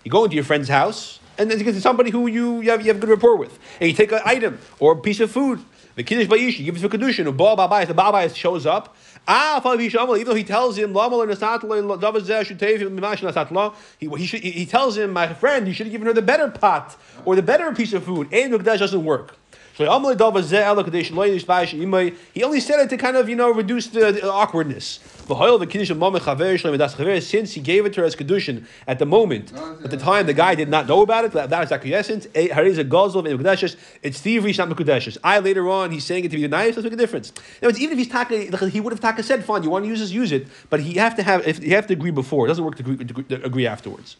You 0.03 0.11
go 0.11 0.23
into 0.23 0.35
your 0.35 0.43
friend's 0.43 0.69
house, 0.69 1.19
and 1.37 1.51
then 1.51 1.59
you 1.59 1.65
get 1.65 1.73
to 1.73 1.81
somebody 1.81 2.11
who 2.11 2.27
you, 2.27 2.61
you, 2.61 2.71
have, 2.71 2.81
you 2.81 2.87
have 2.91 2.99
good 2.99 3.09
rapport 3.09 3.35
with, 3.35 3.57
and 3.79 3.89
you 3.89 3.95
take 3.95 4.11
an 4.11 4.21
item 4.25 4.59
or 4.79 4.93
a 4.93 4.95
piece 4.95 5.19
of 5.19 5.31
food. 5.31 5.59
The 5.95 6.03
kiddush 6.03 6.27
bayish, 6.27 6.59
you 6.59 6.65
give 6.65 6.75
it 6.75 6.79
to 6.79 6.87
a 6.87 6.89
kedushin, 6.89 7.25
or 7.25 7.31
baal 7.31 7.55
babayis, 7.55 7.87
the 7.87 7.93
babayis 7.93 8.35
shows 8.35 8.65
up. 8.65 8.95
Ah, 9.27 9.61
even 9.75 10.25
though 10.27 10.35
he 10.35 10.43
tells 10.43 10.77
him, 10.77 10.93
"Lama 10.93 11.15
lo 11.15 11.25
nasat 11.25 11.63
lo, 11.63 11.97
davar 11.97 12.19
zeh 12.19 12.43
shutev 12.43 12.79
mimash 12.91 13.21
nasat 13.21 13.73
he, 13.97 14.07
he, 14.07 14.25
should, 14.25 14.41
he 14.41 14.65
tells 14.65 14.97
him, 14.97 15.11
"My 15.13 15.33
friend, 15.33 15.67
you 15.67 15.73
should 15.73 15.87
have 15.87 15.91
given 15.91 16.07
her 16.07 16.13
the 16.13 16.21
better 16.21 16.49
pot 16.49 16.97
or 17.23 17.35
the 17.35 17.41
better 17.41 17.73
piece 17.73 17.93
of 17.93 18.03
food." 18.03 18.27
And 18.33 18.53
Mukdash 18.53 18.79
doesn't 18.79 19.03
work. 19.03 19.37
So 19.75 19.83
Amalei 19.85 20.15
davar 20.15 20.41
zeh 20.41 20.63
ela 20.63 20.85
kadesh 20.85 21.11
lo 21.11 21.27
yish 21.27 21.45
bayish 21.45 21.77
imay. 21.77 22.15
He 22.33 22.43
only 22.43 22.61
said 22.61 22.79
it 22.79 22.89
to 22.91 22.97
kind 22.97 23.17
of 23.17 23.27
you 23.27 23.35
know 23.35 23.51
reduce 23.51 23.87
the, 23.87 24.13
the 24.13 24.31
awkwardness. 24.31 24.99
V'hoyel 25.27 25.59
the 25.59 25.67
kiddush 25.67 25.89
of 25.89 25.97
mama 25.97 26.21
chaver 26.21 26.53
shloim 26.55 26.77
das 26.77 26.95
chaver. 26.95 27.21
Since 27.21 27.55
he 27.55 27.59
gave 27.59 27.85
it 27.85 27.91
to 27.93 28.01
her 28.01 28.07
as 28.07 28.15
kedushin 28.15 28.65
at 28.87 28.99
the 28.99 29.05
moment, 29.05 29.51
at 29.83 29.91
the 29.91 29.97
uh, 29.97 29.99
time 29.99 30.27
the 30.27 30.33
guy 30.33 30.55
did 30.55 30.69
not 30.69 30.87
know 30.87 31.01
about 31.01 31.25
it. 31.25 31.33
That 31.33 31.61
is 31.61 31.73
acquiescence. 31.73 32.25
Eh, 32.33 32.47
Hariz 32.47 32.77
a 32.77 32.81
and 32.81 32.89
mekudeshes. 32.89 33.75
It's 34.01 34.21
thievery, 34.21 34.51
it's 34.51 34.59
not 34.59 34.69
mekudeshes. 34.69 35.17
I 35.21 35.39
later 35.39 35.67
on 35.69 35.91
he's 35.91 36.05
saying 36.05 36.23
it 36.23 36.31
to 36.31 36.37
be 36.37 36.47
nice. 36.47 36.77
Let's 36.77 36.85
make 36.85 36.93
a 36.93 36.95
difference. 36.95 37.33
Now, 37.61 37.67
even 37.67 37.91
if 37.91 37.97
he's 37.97 38.07
taka, 38.07 38.69
he 38.69 38.79
would 38.79 38.93
have 38.93 39.01
taka 39.01 39.23
said, 39.23 39.43
"Fine, 39.43 39.63
you 39.63 39.69
want 39.69 39.83
to 39.83 39.89
use 39.89 39.99
this, 39.99 40.11
use 40.11 40.31
it," 40.31 40.47
but 40.69 40.79
he 40.79 40.93
have 40.93 41.17
to 41.17 41.23
have 41.23 41.45
if 41.45 41.61
you 41.61 41.75
have 41.75 41.87
to 41.87 41.93
agree 41.93 42.11
before. 42.11 42.45
It 42.45 42.47
doesn't 42.47 42.63
work 42.63 42.77
to 42.77 42.89
agree, 42.89 43.25
to 43.25 43.43
agree 43.43 43.67
afterwards. 43.67 44.15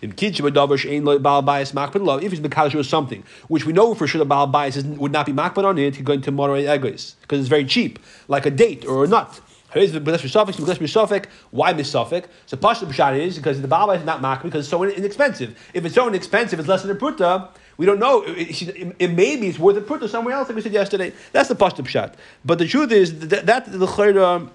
If 0.00 0.22
it's 0.22 0.40
mekadosh 2.40 2.78
or 2.78 2.82
something, 2.82 3.24
which 3.48 3.66
we 3.66 3.72
know 3.72 3.94
for 3.94 4.06
sure 4.06 4.18
the 4.18 4.24
baal 4.24 4.46
bias 4.46 4.82
would 4.82 5.12
not 5.12 5.26
be 5.26 5.32
makbid 5.32 5.64
on 5.64 5.78
it, 5.78 5.96
he's 5.96 6.04
going 6.04 6.22
to 6.22 6.30
moderate 6.30 6.68
egos 6.68 7.16
because 7.22 7.40
it's 7.40 7.48
very 7.48 7.64
cheap, 7.64 7.98
like 8.28 8.46
a 8.46 8.50
date 8.50 8.86
or 8.86 9.04
a 9.04 9.08
nut. 9.08 9.40
Why 9.70 9.84
B'Safek? 9.84 12.24
So 12.46 12.56
Pashta 12.56 12.86
B'Shat 12.86 13.20
is 13.20 13.36
because 13.36 13.60
the 13.60 13.68
Baal 13.68 13.90
is 13.90 14.02
not 14.02 14.22
Mak 14.22 14.42
because 14.42 14.60
it's 14.60 14.70
so 14.70 14.82
inexpensive. 14.82 15.58
If 15.74 15.84
it's 15.84 15.94
so 15.94 16.08
inexpensive, 16.08 16.58
it's 16.58 16.68
less 16.68 16.82
than 16.82 16.90
a 16.90 16.98
Pruta. 16.98 17.50
We 17.76 17.84
don't 17.84 17.98
know. 17.98 18.22
It, 18.22 18.62
it, 18.62 18.96
it 18.98 19.08
maybe 19.08 19.46
it's 19.46 19.58
worth 19.58 19.76
a 19.76 19.82
Pruta 19.82 20.08
somewhere 20.08 20.34
else, 20.34 20.48
like 20.48 20.56
we 20.56 20.62
said 20.62 20.72
yesterday. 20.72 21.12
That's 21.32 21.50
the 21.50 21.54
Pashta 21.54 21.84
B'Shat. 21.84 22.14
But 22.46 22.58
the 22.58 22.66
truth 22.66 22.92
is 22.92 23.18
that, 23.28 23.44
that 23.44 23.70
the 23.70 23.86
Chayra 23.86 24.48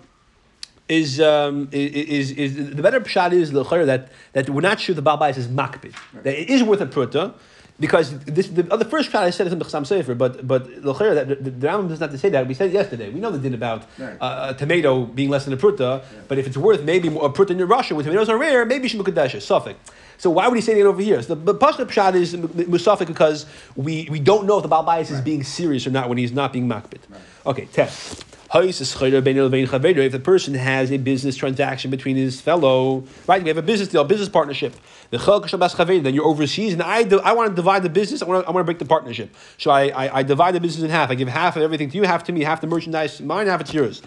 is, 0.89 1.19
um, 1.21 1.69
is, 1.71 2.31
is, 2.31 2.55
is 2.55 2.75
the 2.75 2.81
better 2.81 2.99
pshat 2.99 3.31
is 3.31 3.51
the 3.51 3.63
that 3.85 4.09
that 4.33 4.49
we're 4.49 4.61
not 4.61 4.79
sure 4.79 4.93
the 4.93 5.01
Baal 5.01 5.17
Bayis 5.17 5.37
is 5.37 5.47
makbid. 5.47 5.93
That 6.23 6.39
it 6.39 6.49
is 6.49 6.63
worth 6.63 6.81
a 6.81 6.85
pruta. 6.85 7.33
Because 7.79 8.17
this, 8.19 8.47
the, 8.49 8.61
the 8.61 8.85
first 8.85 9.11
pshat 9.11 9.21
I 9.21 9.29
said 9.31 9.47
is 9.47 9.53
in 9.53 9.59
Bechsam 9.59 9.85
Sefer, 9.85 10.13
but 10.13 10.45
but 10.47 10.67
the 10.83 10.93
that 10.93 11.27
the, 11.27 11.35
the 11.35 11.67
Rambam 11.67 11.89
does 11.89 11.99
not 11.99 12.11
to 12.11 12.17
say 12.19 12.29
that. 12.29 12.47
We 12.47 12.53
said 12.53 12.69
it 12.69 12.73
yesterday. 12.73 13.09
We 13.09 13.19
know 13.19 13.31
the 13.31 13.39
din 13.39 13.55
about 13.55 13.87
Right. 13.97 14.15
uh, 14.21 14.53
a 14.55 14.57
tomato 14.57 15.05
being 15.05 15.29
less 15.29 15.45
than 15.45 15.53
a 15.53 15.57
pruta. 15.57 16.03
But 16.27 16.37
if 16.37 16.45
it's 16.45 16.55
worth 16.55 16.83
maybe 16.83 17.09
more, 17.09 17.25
a 17.25 17.29
pruta 17.29 17.49
in 17.49 17.67
Russia, 17.67 17.95
where 17.95 18.03
tomatoes 18.03 18.29
are 18.29 18.37
rare, 18.37 18.63
maybe 18.63 18.87
shemukadesha 18.87 19.41
suffix. 19.41 19.79
So 20.19 20.29
why 20.29 20.47
would 20.47 20.55
he 20.55 20.61
say 20.61 20.79
it 20.79 20.85
over 20.85 21.01
here? 21.01 21.21
So 21.23 21.33
the, 21.33 21.53
the 21.53 21.59
Pashta 21.59 21.85
pshat 21.85 22.13
is 22.13 22.35
musafik 22.35 23.07
because 23.07 23.47
we, 23.75 24.07
we 24.09 24.19
don't 24.19 24.45
know 24.45 24.57
if 24.57 24.63
the 24.63 24.69
Baal 24.69 24.85
Bayis 24.85 25.09
is 25.09 25.19
being 25.21 25.43
serious 25.43 25.87
or 25.87 25.89
not 25.89 26.07
when 26.09 26.19
he's 26.19 26.31
not 26.31 26.53
being 26.53 26.67
makbid. 26.67 26.99
Okay, 27.45 27.65
test. 27.65 28.23
If 28.55 30.11
the 30.11 30.21
person 30.23 30.53
has 30.53 30.91
a 30.91 30.97
business 30.97 31.35
transaction 31.35 31.89
between 31.89 32.15
his 32.15 32.39
fellow, 32.39 33.03
right? 33.25 33.41
We 33.41 33.47
have 33.47 33.57
a 33.57 33.63
business 33.63 33.89
deal, 33.89 34.03
business 34.03 34.29
partnership. 34.29 34.75
Then 35.09 36.13
you're 36.13 36.25
overseas, 36.25 36.73
and 36.73 36.83
I, 36.83 37.01
do, 37.03 37.19
I 37.19 37.33
want 37.33 37.49
to 37.49 37.55
divide 37.55 37.81
the 37.81 37.89
business. 37.89 38.21
I 38.21 38.25
want 38.25 38.43
to, 38.43 38.47
I 38.47 38.51
want 38.51 38.63
to 38.63 38.65
break 38.65 38.77
the 38.77 38.85
partnership. 38.85 39.35
So 39.57 39.71
I, 39.71 39.87
I, 39.87 40.19
I 40.19 40.23
divide 40.23 40.53
the 40.53 40.59
business 40.59 40.83
in 40.83 40.91
half. 40.91 41.09
I 41.09 41.15
give 41.15 41.27
half 41.27 41.55
of 41.55 41.63
everything 41.63 41.89
to 41.91 41.97
you, 41.97 42.03
half 42.03 42.23
to 42.25 42.31
me, 42.31 42.43
half 42.43 42.61
the 42.61 42.67
merchandise, 42.67 43.19
mine, 43.21 43.47
half 43.47 43.61
it's 43.61 43.73
yours. 43.73 44.03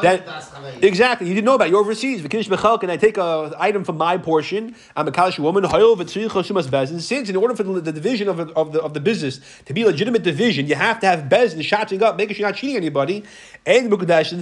Then, 0.00 0.22
exactly, 0.80 1.28
you 1.28 1.34
didn't 1.34 1.44
know 1.44 1.56
about. 1.56 1.68
it. 1.68 1.72
You're 1.72 1.80
overseas. 1.80 2.24
And 2.24 2.92
I 2.92 2.96
take 2.96 3.18
a 3.18 3.54
item 3.58 3.84
from 3.84 3.98
my 3.98 4.16
portion. 4.16 4.76
I'm 4.96 5.08
a 5.08 5.12
Kalish 5.12 5.38
woman. 5.38 5.66
Since 7.00 7.28
in 7.28 7.36
order 7.36 7.54
for 7.54 7.62
the, 7.64 7.80
the 7.80 7.92
division 7.92 8.28
of, 8.28 8.40
of, 8.40 8.72
the, 8.72 8.80
of 8.80 8.94
the 8.94 9.00
business 9.00 9.40
to 9.66 9.74
be 9.74 9.82
a 9.82 9.86
legitimate 9.86 10.22
division, 10.22 10.66
you 10.66 10.74
have 10.74 11.00
to 11.00 11.06
have 11.06 11.28
bezin 11.28 11.62
shouting 11.62 12.02
up, 12.02 12.16
making 12.16 12.36
sure 12.36 12.40
you're 12.40 12.48
not 12.50 12.56
cheating 12.56 12.76
anybody. 12.76 13.24
And 13.66 13.89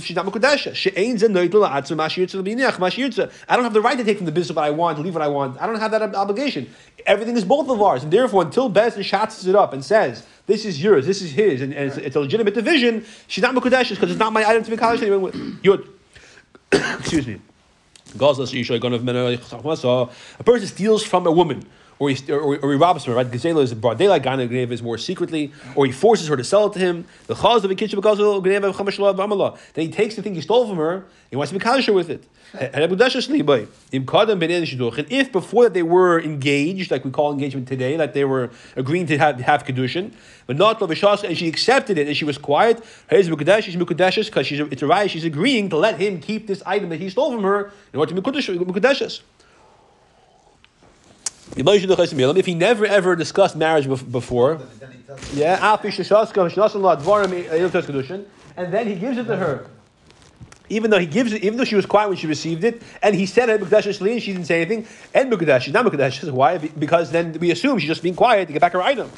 she's 0.01 0.17
not 0.17 0.27
mukadesha. 0.27 0.75
She'ain 0.75 1.17
zenoitel 1.17 1.69
la'atzu 1.69 1.97
mashirtza. 1.97 3.33
I 3.49 3.57
don't 3.57 3.65
have 3.65 3.73
the 3.73 3.81
right 3.81 3.97
to 3.97 4.05
take 4.05 4.17
from 4.17 4.27
the 4.27 4.33
business 4.33 4.55
what 4.55 4.65
I 4.65 4.71
want, 4.71 4.99
leave 5.01 5.15
what 5.15 5.23
I 5.23 5.29
want. 5.29 5.61
I 5.61 5.67
don't 5.67 5.79
have 5.79 5.91
that 5.91 6.15
obligation. 6.15 6.69
Everything 7.07 7.37
is 7.37 7.45
both 7.45 7.69
of 7.69 7.81
ours, 7.81 8.03
and 8.03 8.13
therefore, 8.13 8.43
until 8.43 8.71
bezin 8.71 9.05
shouts 9.05 9.47
it 9.47 9.55
up 9.55 9.73
and 9.73 9.85
says, 9.85 10.27
"This 10.47 10.65
is 10.65 10.83
yours, 10.83 11.07
this 11.07 11.23
is 11.23 11.33
his," 11.33 11.61
and, 11.61 11.73
and 11.73 11.89
it's, 11.89 11.97
it's 11.97 12.17
a 12.17 12.21
legitimate 12.21 12.55
division, 12.55 13.05
she's 13.27 13.43
not 13.43 13.55
mukadesha 13.55 13.91
because 13.91 14.11
it's 14.11 14.19
not 14.19 14.33
my 14.33 14.45
item 14.45 14.65
to 14.65 14.71
be. 14.71 14.77
Yud. 14.77 15.89
Excuse 17.01 17.27
me. 17.27 17.41
A 18.15 18.19
person 20.45 20.67
steals 20.67 21.05
from 21.05 21.27
a 21.27 21.33
woman, 21.33 21.63
or 21.99 22.11
he, 22.11 22.33
or, 22.33 22.59
or 22.59 22.73
he 22.73 22.79
robs 22.79 23.05
her, 23.05 23.15
right? 23.15 23.31
Gazela 23.31 23.63
is 23.63 23.75
broad 23.75 23.99
daylight, 23.99 24.23
Gana 24.23 24.47
Gneva 24.47 24.73
is 24.73 24.83
more 24.83 24.99
secretly, 24.99 25.53
or 25.75 25.87
he 25.87 25.93
forces 25.93 26.29
her 26.29 26.37
to 26.37 26.45
sell 26.45 26.67
it 26.67 26.73
to 26.75 26.79
him. 26.79 27.07
The 27.27 27.35
chaz 27.35 27.65
of 27.65 27.71
a 27.71 27.75
kitchen 27.75 27.99
because 27.99 28.21
of 28.21 28.43
Gneva. 28.43 29.59
Then 29.75 29.85
he 29.85 29.91
takes 29.91 30.17
the 30.17 30.23
thing 30.23 30.35
he 30.35 30.41
stole 30.41 30.69
from 30.69 30.77
her, 30.79 31.05
he 31.31 31.37
wants 31.37 31.53
to 31.53 31.59
be 31.59 31.65
kosher 31.65 31.93
with 31.93 32.09
it. 32.11 32.25
And 32.55 32.83
if 32.83 32.91
before 35.33 35.65
that 35.65 35.75
they 35.75 35.83
were 35.83 36.21
engaged, 36.23 36.91
like 36.91 37.05
we 37.05 37.11
call 37.11 37.31
engagement 37.33 37.69
today, 37.69 37.99
like 37.99 38.15
they 38.15 38.25
were 38.25 38.49
agreeing 38.75 39.07
to 39.07 39.19
have, 39.19 39.39
have 39.41 39.65
kedushin, 39.65 40.13
but 40.47 40.57
not 40.57 40.81
lovishas, 40.81 41.25
and 41.25 41.37
she 41.37 41.47
accepted 41.47 41.99
it 41.99 42.07
and 42.07 42.17
she 42.17 42.25
was 42.25 42.39
quiet, 42.39 42.83
because 43.11 43.27
she's 43.27 44.61
it's 44.61 44.83
a 44.83 44.87
right. 44.87 45.11
She's 45.11 45.25
agreeing 45.25 45.69
to 45.69 45.77
let 45.77 46.01
him 46.01 46.21
keep 46.21 46.47
this 46.47 46.63
item 46.65 46.89
that 46.89 47.01
he 47.01 47.11
stole 47.11 47.33
from 47.33 47.43
her 47.43 47.71
in 47.93 47.99
order 47.99 48.15
to 48.15 48.21
be 48.21 48.31
mukadeshes. 48.31 49.21
If 51.57 52.47
he 52.47 52.55
never 52.55 52.87
ever 52.87 53.17
discussed 53.17 53.57
marriage 53.57 53.89
before, 54.11 54.61
yeah, 55.33 55.59
Alpi 55.59 55.89
Shashaska, 55.89 56.51
Shnasan 56.51 56.81
La 56.81 56.97
Dvarim, 56.97 57.49
Eilim 57.49 57.73
Tos 57.73 57.87
Kedushin, 57.87 58.25
and 58.57 58.73
then 58.73 58.87
he 58.87 58.95
gives 58.95 59.19
it 59.19 59.25
to 59.25 59.37
her. 59.37 59.67
Even 60.71 60.91
though 60.91 60.99
he 60.99 61.07
gives 61.07 61.33
it, 61.33 61.43
even 61.43 61.57
though 61.57 61.65
she 61.65 61.75
was 61.77 61.87
quiet 61.87 62.09
when 62.09 62.19
she 62.19 62.27
received 62.27 62.63
it, 62.63 62.83
and 63.03 63.15
he 63.15 63.25
said 63.25 63.49
it 63.49 63.63
and 63.63 64.23
she 64.23 64.33
didn't 64.33 64.45
say 64.45 64.61
anything, 64.61 64.87
and 65.15 65.33
she's 65.63 65.73
not 65.73 65.87
Mukdash. 65.87 66.31
Why? 66.31 66.59
Because 66.59 67.11
then 67.11 67.33
we 67.41 67.51
assume 67.51 67.79
she's 67.79 67.89
just 67.89 68.03
being 68.03 68.15
quiet 68.15 68.47
to 68.49 68.53
get 68.53 68.61
back 68.61 68.73
her 68.73 68.83
item. 68.83 69.11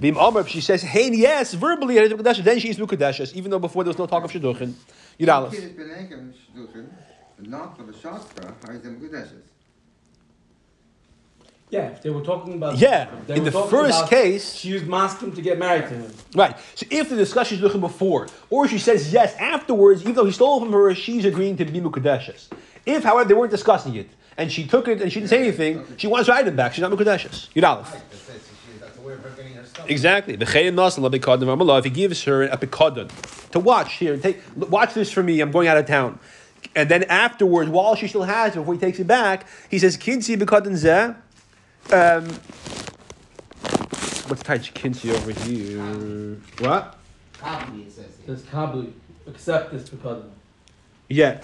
Vim 0.00 0.16
Amr, 0.16 0.46
she 0.46 0.60
says, 0.60 0.82
hey, 0.82 1.10
yes, 1.12 1.54
verbally, 1.54 1.94
then 1.96 2.60
she's 2.60 2.78
Mukdash, 2.78 3.34
even 3.34 3.50
though 3.50 3.58
before 3.58 3.82
there 3.82 3.90
was 3.90 3.98
no 3.98 4.06
talk 4.06 4.24
of 4.24 4.30
Shidduchin. 4.30 4.74
Yud 5.18 5.32
Aleph. 5.32 5.52
Kid 5.52 5.76
beneken 5.76 6.32
shduchen, 6.56 6.86
not 7.40 7.76
for 7.76 7.82
the 7.82 7.92
shastra, 7.92 8.54
how 8.64 8.72
is 8.72 8.80
them 8.80 9.00
gudeshes. 9.00 9.42
Yeah, 11.72 11.86
if 11.88 12.02
they 12.02 12.10
were 12.10 12.20
talking 12.20 12.52
about. 12.52 12.76
Yeah, 12.76 13.08
they 13.26 13.36
in 13.36 13.44
were 13.44 13.50
the 13.50 13.62
first 13.62 13.98
about 14.00 14.10
case- 14.10 14.52
she 14.52 14.74
was 14.74 14.82
masking 14.84 15.32
to 15.32 15.40
get 15.40 15.58
married 15.58 15.84
to 15.88 15.94
him. 15.94 16.12
Right. 16.34 16.54
So 16.74 16.84
if 16.90 17.08
the 17.08 17.16
discussion 17.16 17.56
is 17.56 17.62
looking 17.62 17.80
before, 17.80 18.28
or 18.50 18.68
she 18.68 18.78
says 18.78 19.10
yes 19.10 19.34
afterwards, 19.36 20.02
even 20.02 20.12
though 20.14 20.26
he 20.26 20.32
stole 20.32 20.60
from 20.60 20.70
her, 20.72 20.94
she's 20.94 21.24
agreeing 21.24 21.56
to 21.56 21.64
be 21.64 21.80
Mukadeshes. 21.80 22.48
If, 22.84 23.04
however, 23.04 23.26
they 23.26 23.32
weren't 23.32 23.52
discussing 23.52 23.94
it, 23.94 24.10
and 24.36 24.52
she 24.52 24.66
took 24.66 24.86
it 24.86 25.00
and 25.00 25.10
she 25.10 25.20
didn't 25.20 25.30
say 25.30 25.38
anything, 25.38 25.82
she 25.96 26.06
wants 26.08 26.28
her 26.28 26.34
item 26.34 26.54
back. 26.56 26.74
She's 26.74 26.82
not 26.82 26.92
Mukadeshes. 26.92 27.48
Yud 27.54 27.66
Aleph. 27.66 27.90
That's 28.78 28.98
a 28.98 29.00
way 29.00 29.14
of 29.14 29.20
her 29.20 29.30
getting 29.30 29.54
her 29.54 29.64
stuff. 29.64 29.88
Exactly. 29.88 30.36
V'chein 30.36 30.74
nasan 30.74 31.08
labikadon 31.08 31.44
v'amalah. 31.44 31.78
If 31.78 31.84
he 31.84 31.90
gives 31.90 32.22
her 32.24 32.42
a 32.42 32.58
pikadon 32.58 33.08
to 33.52 33.58
watch 33.58 33.94
here, 33.94 34.18
take 34.18 34.42
watch 34.56 34.92
this 34.92 35.10
for 35.10 35.22
me. 35.22 35.40
I'm 35.40 35.50
going 35.50 35.68
out 35.68 35.78
of 35.78 35.86
town, 35.86 36.18
and 36.76 36.90
then 36.90 37.04
afterwards, 37.04 37.70
while 37.70 37.94
she 37.94 38.08
still 38.08 38.24
has 38.24 38.52
it, 38.54 38.58
before 38.58 38.74
he 38.74 38.80
takes 38.80 38.98
it 38.98 39.06
back, 39.06 39.46
he 39.70 39.78
says 39.78 39.96
kinsi 39.96 40.36
pikadon 40.36 40.72
zeh. 40.72 41.16
Um, 41.90 42.24
what's 44.28 44.42
tight 44.42 44.62
kinsi 44.74 45.12
over 45.12 45.32
here? 45.32 46.36
What? 46.60 46.98
Copy, 47.38 47.82
it 47.82 47.92
says 47.92 48.06
here. 48.24 48.36
Says 48.36 48.44
Kabli, 48.44 48.92
accept 49.26 49.72
this 49.72 49.88
because 49.88 50.24
Yeah. 51.08 51.40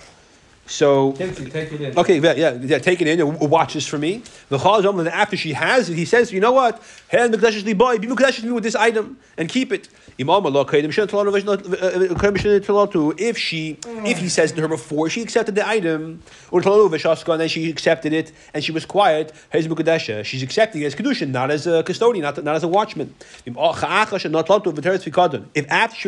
So 0.69 1.13
Kinsey, 1.13 1.47
take 1.47 1.73
it 1.73 1.81
in. 1.81 1.99
Okay, 1.99 2.21
yeah, 2.21 2.35
yeah, 2.35 2.53
yeah, 2.53 2.79
take 2.79 3.01
it 3.01 3.09
in 3.09 3.19
and 3.21 3.41
watch 3.51 3.73
this 3.73 3.87
for 3.87 3.97
me. 3.97 4.23
The 4.51 4.59
Chazal, 4.59 4.95
then 5.03 5.09
after 5.09 5.35
she 5.35 5.55
has 5.55 5.89
it, 5.89 5.95
he 5.95 6.05
says, 6.05 6.31
you 6.31 6.41
know 6.41 6.53
what? 6.53 6.83
Hand 7.09 7.33
Mekdeshes 7.33 7.65
li 7.65 7.73
boy, 7.73 7.99
be 7.99 8.07
Mekdeshes 8.07 8.45
me 8.45 8.53
with 8.53 8.65
this 8.65 8.75
item 8.75 9.19
and 9.39 9.49
keep 9.49 9.73
it. 9.73 9.89
Imam 10.21 10.45
Allah, 10.45 10.67
Kaidim 10.67 10.93
Shem 10.93 11.09
Talanu 11.09 11.33
Vesh 11.33 11.45
Not- 11.45 11.65
uh, 11.65 11.71
uh, 11.71 12.15
Kaidim 12.15 12.39
Shem 12.39 12.61
Talatu. 12.61 13.19
If 13.19 13.39
she, 13.39 13.79
if 14.05 14.19
he 14.19 14.29
says 14.29 14.53
to 14.53 14.61
her 14.61 14.69
before 14.69 15.09
she 15.09 15.23
accepted 15.23 15.55
the 15.55 15.67
item, 15.67 16.23
or 16.51 16.61
and 16.61 17.41
then 17.41 17.49
she 17.49 17.71
accepted 17.71 18.13
it 18.13 18.31
and 18.53 18.63
she 18.63 18.71
was 18.71 18.85
quiet, 18.85 19.33
Mekdesha, 19.55 20.23
she's 20.23 20.43
accepting 20.43 20.83
it 20.83 20.87
as 20.87 20.95
Kedushin, 20.95 21.31
not 21.31 21.51
as 21.51 21.67
a 21.67 21.83
custodian, 21.83 22.25
not, 22.25 22.45
not 22.45 22.57
as 22.57 22.63
a 22.63 22.69
watchman. 22.69 23.15
If 23.47 23.57
after 23.57 24.19
she 24.19 24.29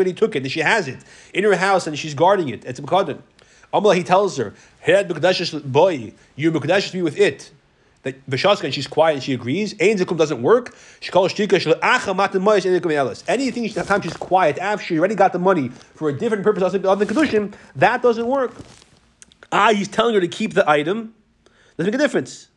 already 0.01 0.13
took 0.13 0.37
it 0.37 0.43
and 0.43 0.53
she 0.53 0.61
has 0.61 0.87
it 0.87 0.99
in 1.33 1.45
her 1.45 1.57
house 1.57 1.87
and 1.87 1.99
she's 1.99 2.13
guarding 2.13 2.51
it, 2.51 2.67
it's 2.67 2.79
a 2.79 2.83
Mekadon. 2.83 3.23
Amla, 3.73 3.95
he 3.95 4.03
tells 4.03 4.37
her, 4.37 4.55
"Head 4.81 5.09
boy, 5.09 6.13
you 6.37 6.53
mukadeshes 6.53 6.95
me 6.95 7.03
with 7.03 7.19
it." 7.19 7.51
That 8.03 8.27
Vashaska 8.31 8.65
and 8.65 8.73
she's 8.73 8.87
quiet 8.87 9.15
and 9.15 9.23
she 9.23 9.35
agrees. 9.35 9.75
Ein 9.79 9.99
zikum 9.99 10.17
doesn't 10.17 10.41
work. 10.41 10.75
She 11.01 11.11
calls 11.11 11.35
shtika. 11.35 11.61
Anything 13.29 13.69
she- 13.69 13.75
time 13.75 14.01
she's 14.01 14.17
quiet 14.17 14.59
after 14.59 14.87
she 14.87 14.99
already 14.99 15.15
got 15.15 15.35
the 15.35 15.39
money 15.39 15.71
for 15.95 16.09
a 16.09 16.19
different 16.19 16.43
purpose 16.43 16.63
other 16.63 16.79
than 16.79 17.09
kedushin, 17.09 17.53
that 17.77 18.01
doesn't 18.01 18.27
work. 18.27 18.55
Ah, 19.53 19.73
he's 19.75 19.89
telling 19.89 20.15
her 20.15 20.21
to 20.21 20.29
keep 20.29 20.55
the 20.55 20.69
item. 20.69 21.15
Doesn't 21.77 21.93
make 21.93 22.01
a 22.01 22.03
difference. 22.03 22.49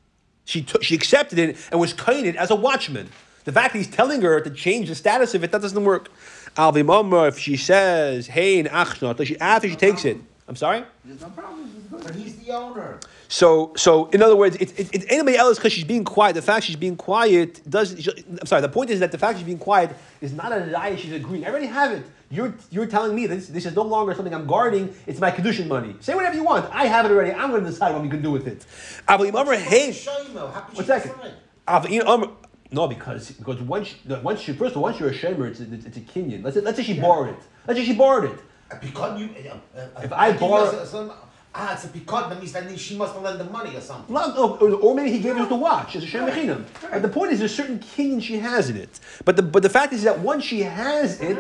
She 0.46 0.62
took, 0.62 0.82
she 0.82 0.96
accepted 0.96 1.40
it 1.40 1.58
and 1.72 1.80
was 1.80 1.94
it 2.08 2.36
as 2.38 2.50
a 2.50 2.56
watchman. 2.56 3.10
The 3.46 3.52
fact 3.52 3.74
that 3.74 3.80
he's 3.80 3.88
telling 3.88 4.22
her 4.22 4.40
to 4.40 4.50
change 4.50 4.88
the 4.88 4.96
status 4.96 5.34
of 5.36 5.44
it, 5.44 5.52
that 5.52 5.62
doesn't 5.62 5.84
work. 5.84 6.10
Alvim 6.56 6.90
Omer, 6.90 7.28
if 7.28 7.38
she 7.38 7.58
says, 7.58 8.28
hey, 8.28 8.66
after 8.66 9.68
she 9.68 9.76
takes 9.76 10.06
it, 10.06 10.18
I'm 10.48 10.56
sorry? 10.58 10.84
There's 11.06 11.22
no 11.22 11.30
problem. 11.30 11.72
But 11.90 12.16
he's 12.16 12.36
the 12.38 12.52
owner. 12.52 13.00
So, 13.30 13.72
so 13.78 14.08
in 14.10 14.22
other 14.22 14.36
words, 14.36 14.58
it's 14.60 14.74
it, 14.74 14.90
it's 14.94 15.06
anybody 15.10 15.38
else 15.38 15.58
because 15.58 15.72
she's 15.72 15.86
being 15.86 16.04
quiet. 16.04 16.34
The 16.34 16.42
fact 16.42 16.66
she's 16.66 16.76
being 16.76 16.98
quiet 16.98 17.62
doesn't. 17.70 18.08
I'm 18.42 18.46
sorry. 18.46 18.62
The 18.62 18.70
point 18.70 18.90
is 18.90 19.00
that 19.00 19.14
the 19.14 19.18
fact 19.18 19.38
she's 19.38 19.46
being 19.46 19.58
quiet 19.58 19.96
is 20.20 20.34
not 20.34 20.52
a 20.52 20.66
lie. 20.66 20.98
She's 20.98 21.14
agreeing. 21.14 21.46
I 21.46 21.50
already 21.50 21.68
have 21.68 21.94
it. 21.94 22.06
You're 22.30 22.54
you're 22.72 22.88
telling 22.88 23.16
me 23.16 23.26
this 23.26 23.48
this 23.48 23.66
is 23.66 23.74
no 23.76 23.84
longer 23.84 24.14
something 24.16 24.34
I'm 24.34 24.46
guarding. 24.46 24.94
It's 25.08 25.22
my 25.22 25.32
kedushin 25.32 25.68
money. 25.68 25.96
Say 26.02 26.14
whatever 26.14 26.36
you 26.36 26.44
want. 26.44 26.70
I 26.74 26.88
have 26.88 27.06
it 27.06 27.12
already. 27.12 27.32
I'm 27.32 27.50
going 27.52 27.64
to 27.64 27.70
decide 27.70 27.94
what 27.94 28.02
we 28.02 28.10
can 28.10 28.22
do 28.22 28.32
with 28.32 28.46
it. 28.48 28.66
Avli 29.08 29.30
Amar, 29.30 29.54
hey, 29.56 29.90
Shaymo, 29.92 30.54
how 30.54 30.62
could 30.62 30.76
one 30.76 30.84
she 30.84 32.00
second. 32.00 32.32
No, 32.74 32.88
because 32.88 33.32
because 33.32 33.62
once 33.62 33.96
once 34.24 34.42
she 34.42 34.52
first 34.54 34.72
of 34.72 34.78
all, 34.78 34.84
once 34.84 35.00
you're 35.00 35.10
a 35.10 35.14
shamer, 35.14 35.48
it's, 35.48 35.60
it's, 35.60 35.86
it's 35.86 35.98
a 35.98 36.02
kinyan. 36.02 36.44
Let's 36.44 36.56
say, 36.56 36.62
let's 36.62 36.78
say 36.78 36.84
she 36.84 37.00
borrowed 37.00 37.30
it. 37.30 37.40
Let's 37.68 37.80
say 37.80 37.86
she 37.86 37.94
borrowed 37.94 38.32
it. 38.32 38.40
A 38.72 38.76
picot, 38.78 39.18
you. 39.20 39.30
Uh, 39.76 39.80
uh, 39.80 40.02
If 40.04 40.12
I 40.14 40.32
borrow- 40.34 40.84
some- 40.86 41.12
ah, 41.54 41.74
it's 41.74 41.86
a 41.86 41.90
picot. 41.90 42.30
That 42.30 42.40
means 42.40 42.52
that 42.54 42.80
she 42.80 42.96
must 42.98 43.14
have 43.14 43.22
lent 43.24 43.38
the 43.38 43.44
money 43.46 43.76
or 43.76 43.82
something. 43.82 44.16
Or, 44.16 44.58
or 44.86 44.96
maybe 44.96 45.12
he 45.12 45.20
gave 45.20 45.38
her 45.38 45.48
to 45.48 45.56
watch 45.56 45.96
as 45.96 46.04
a 46.04 46.08
shem 46.08 46.28
mechinam. 46.28 46.66
But 46.92 47.02
the 47.02 47.10
point 47.10 47.32
is, 47.34 47.40
there's 47.40 47.52
a 47.52 47.56
certain 47.56 47.80
kinyan 47.80 48.22
she 48.22 48.38
has 48.40 48.70
in 48.70 48.78
it. 48.78 49.00
But 49.26 49.36
the 49.36 49.44
but 49.44 49.62
the 49.64 49.70
fact 49.70 49.94
is 49.94 50.04
that 50.04 50.20
once 50.20 50.44
she 50.44 50.62
has 50.64 51.22
it, 51.22 51.38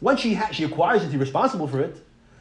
once 0.00 0.20
she 0.20 0.34
ha- 0.34 0.50
she 0.52 0.64
acquires 0.64 1.02
it, 1.04 1.10
she's 1.10 1.20
responsible 1.20 1.66
for 1.68 1.80
it. 1.80 1.96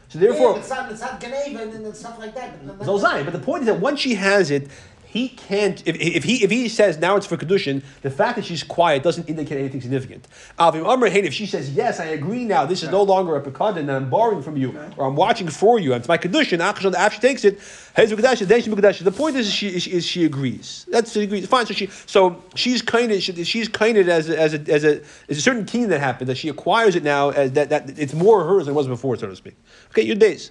So 0.09 0.19
therefore, 0.19 0.51
yeah, 0.53 0.59
it's 0.59 0.69
not 0.69 0.91
it's 0.91 1.01
not 1.01 1.19
Geneva 1.21 1.63
and, 1.63 1.73
and 1.85 1.95
stuff 1.95 2.19
like 2.19 2.35
that. 2.35 2.67
But, 2.67 2.85
Zolzai. 2.85 3.23
But 3.23 3.33
the 3.33 3.39
point 3.39 3.61
is 3.61 3.67
that 3.67 3.79
once 3.79 3.99
she 3.99 4.13
has 4.15 4.51
it, 4.51 4.67
he 5.13 5.29
can't. 5.29 5.87
If, 5.87 5.95
if 5.97 6.23
he 6.23 6.43
if 6.43 6.49
he 6.49 6.67
says 6.67 6.97
now 6.97 7.15
it's 7.15 7.27
for 7.27 7.37
kedushin, 7.37 7.83
the 8.01 8.09
fact 8.09 8.35
that 8.35 8.45
she's 8.45 8.63
quiet 8.63 9.03
doesn't 9.03 9.29
indicate 9.29 9.59
anything 9.59 9.79
significant. 9.79 10.27
Avim 10.57 10.87
Amr 10.87 11.07
Hein, 11.07 11.25
if 11.25 11.35
she 11.35 11.45
says 11.45 11.69
yes, 11.69 11.99
I 11.99 12.05
agree 12.05 12.45
now. 12.45 12.65
This 12.65 12.81
is 12.81 12.89
no 12.89 13.03
longer 13.03 13.35
a 13.35 13.41
pekadin, 13.43 13.81
and 13.81 13.91
I'm 13.91 14.09
borrowing 14.09 14.41
from 14.41 14.57
you, 14.57 14.75
or 14.97 15.05
I'm 15.05 15.15
watching 15.15 15.47
for 15.49 15.79
you, 15.79 15.93
and 15.93 16.01
it's 16.01 16.07
my 16.07 16.17
kedushin. 16.17 16.61
After 16.61 16.81
she 17.11 17.21
takes 17.21 17.45
it, 17.45 17.59
Hez 17.95 18.11
Mukdash, 18.11 18.39
then 18.47 18.59
she 18.63 18.71
Mukdash. 18.71 19.03
The 19.03 19.11
point 19.11 19.35
is, 19.35 19.53
she 19.53 19.67
is, 19.67 19.85
is 19.85 20.03
she 20.03 20.25
agrees. 20.25 20.87
That's 20.89 21.11
she 21.11 21.21
agrees. 21.21 21.45
Fine. 21.45 21.67
So 21.67 21.75
she 21.75 21.87
so 22.07 22.41
she's 22.55 22.81
kind 22.81 23.11
of 23.11 23.21
she's 23.21 23.67
kind 23.67 23.99
of 23.99 24.09
as 24.09 24.29
a, 24.29 24.39
as 24.39 24.55
a 24.55 24.59
as 24.73 24.83
a 24.83 25.01
as 25.29 25.37
a 25.37 25.41
certain 25.41 25.65
keen 25.65 25.89
that 25.89 25.99
happened 25.99 26.27
that 26.27 26.37
she 26.37 26.49
acquires 26.49 26.95
it 26.95 27.03
now 27.03 27.29
as 27.29 27.51
that 27.51 27.69
that 27.69 27.99
it's 27.99 28.15
more 28.15 28.43
hers 28.45 28.65
than 28.65 28.73
it 28.73 28.75
was 28.75 28.87
before, 28.87 29.15
so 29.15 29.27
to 29.27 29.35
speak. 29.35 29.57
Okay, 29.91 30.01
your 30.01 30.15
days. 30.15 30.49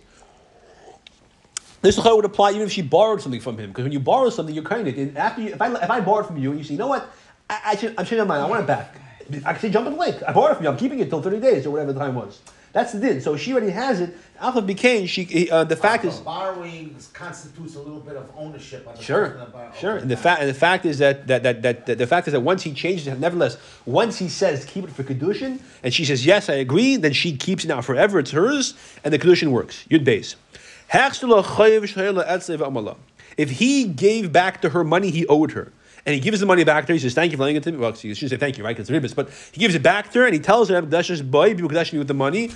This 1.83 1.99
would 2.03 2.25
apply 2.25 2.51
even 2.53 2.63
if 2.63 2.73
she 2.73 2.83
borrowed 2.83 3.21
something 3.21 3.41
from 3.41 3.59
him, 3.59 3.71
because 3.71 3.83
when 3.83 3.93
you 3.93 4.01
borrow 4.01 4.31
something, 4.31 4.55
you're 4.55 4.65
kind 4.65 4.87
of 4.87 4.97
and 4.97 5.19
after 5.19 5.43
you, 5.43 5.49
if 5.53 5.61
I 5.61 5.73
if 5.83 5.91
I 5.91 6.01
borrowed 6.01 6.27
from 6.27 6.37
you 6.39 6.51
and 6.51 6.59
you 6.59 6.65
say, 6.65 6.73
you 6.75 6.79
know 6.79 6.87
what, 6.87 7.13
I, 7.51 7.61
I 7.67 7.77
should, 7.77 7.91
I'm 7.99 8.05
changing 8.05 8.19
my 8.27 8.39
mind, 8.39 8.43
I 8.43 8.49
want 8.49 8.63
it 8.63 8.67
back. 8.67 8.97
I 9.45 9.53
can 9.53 9.61
say 9.61 9.71
jump 9.71 9.87
in 9.87 9.95
the 9.95 9.99
lake. 9.99 10.17
I 10.27 10.33
borrowed 10.33 10.53
it 10.53 10.55
from 10.57 10.65
you. 10.65 10.71
I'm 10.71 10.77
keeping 10.77 10.99
it 11.01 11.09
till 11.09 11.23
30 11.23 11.41
days 11.41 11.67
or 11.67 11.71
whatever 11.71 11.93
the 11.93 11.99
time 11.99 12.15
was. 12.15 12.41
That's 12.73 12.93
the 12.93 13.01
din. 13.01 13.21
So 13.21 13.37
she 13.37 13.53
already 13.53 13.71
has 13.71 14.01
it. 14.01 14.17
Alpha 14.41 14.63
became 14.63 15.07
she. 15.07 15.51
Uh, 15.51 15.65
the 15.65 15.77
fact 15.77 16.05
is. 16.05 16.19
borrowing 16.21 16.97
constitutes 17.13 17.75
a 17.75 17.79
little 17.81 18.01
bit 18.01 18.17
of 18.17 18.31
ownership. 18.37 18.87
On 18.89 18.95
the 18.95 19.03
Sure, 19.03 19.27
person 19.27 19.39
that 19.41 19.53
borrowed. 19.53 19.77
sure. 19.77 19.97
And 19.97 20.11
the 20.11 20.17
fact 20.17 20.41
and 20.41 20.49
the 20.49 20.55
fact 20.55 20.87
is 20.87 20.99
that 20.99 21.27
that, 21.27 21.43
that, 21.43 21.63
that, 21.63 21.87
that 21.87 21.99
the 21.99 22.07
fact 22.07 22.29
is 22.29 22.33
that 22.33 22.41
once 22.41 22.63
he 22.63 22.73
changes 22.73 23.07
it, 23.07 23.19
nevertheless, 23.19 23.59
once 23.85 24.19
he 24.19 24.29
says 24.29 24.65
keep 24.65 24.85
it 24.85 24.91
for 24.91 25.03
kedushin, 25.05 25.61
and 25.83 25.93
she 25.93 26.05
says 26.05 26.25
yes, 26.25 26.49
I 26.49 26.55
agree, 26.55 26.97
then 26.97 27.13
she 27.13 27.37
keeps 27.37 27.65
it 27.65 27.69
now 27.69 27.83
forever. 27.83 28.19
It's 28.19 28.31
hers, 28.31 28.75
and 29.05 29.13
the 29.13 29.19
kedushin 29.19 29.49
works. 29.51 29.85
Yud 29.91 30.05
base. 30.05 30.37
If 33.39 33.51
he 33.51 33.85
gave 33.85 34.31
back 34.31 34.61
to 34.61 34.69
her 34.69 34.85
money 34.85 35.11
he 35.11 35.27
owed 35.27 35.53
her, 35.53 35.73
and 36.05 36.15
he 36.15 36.21
gives 36.21 36.41
the 36.41 36.47
money 36.47 36.65
back 36.65 36.85
to 36.85 36.93
her, 36.93 36.95
he 36.95 37.01
says, 37.01 37.15
Thank 37.15 37.33
you 37.33 37.39
for 37.39 37.45
lending 37.45 37.57
it 37.57 37.63
to 37.63 37.73
me. 37.73 37.79
Well, 37.79 37.95
she 37.95 38.13
shouldn't 38.13 38.31
say 38.31 38.37
thank 38.37 38.59
you, 38.59 38.65
right? 38.65 38.77
Because 38.77 38.91
it's 38.91 39.13
ribis, 39.13 39.15
but 39.15 39.31
he 39.53 39.61
gives 39.61 39.75
it 39.75 39.83
back 39.83 40.11
to 40.13 40.19
her 40.19 40.27
and 40.27 40.35
he 40.35 40.41
tells 40.41 40.69
her, 40.69 40.83
boy, 40.83 41.55
be 41.55 41.63
with 41.63 42.09
the 42.09 42.15
money, 42.15 42.51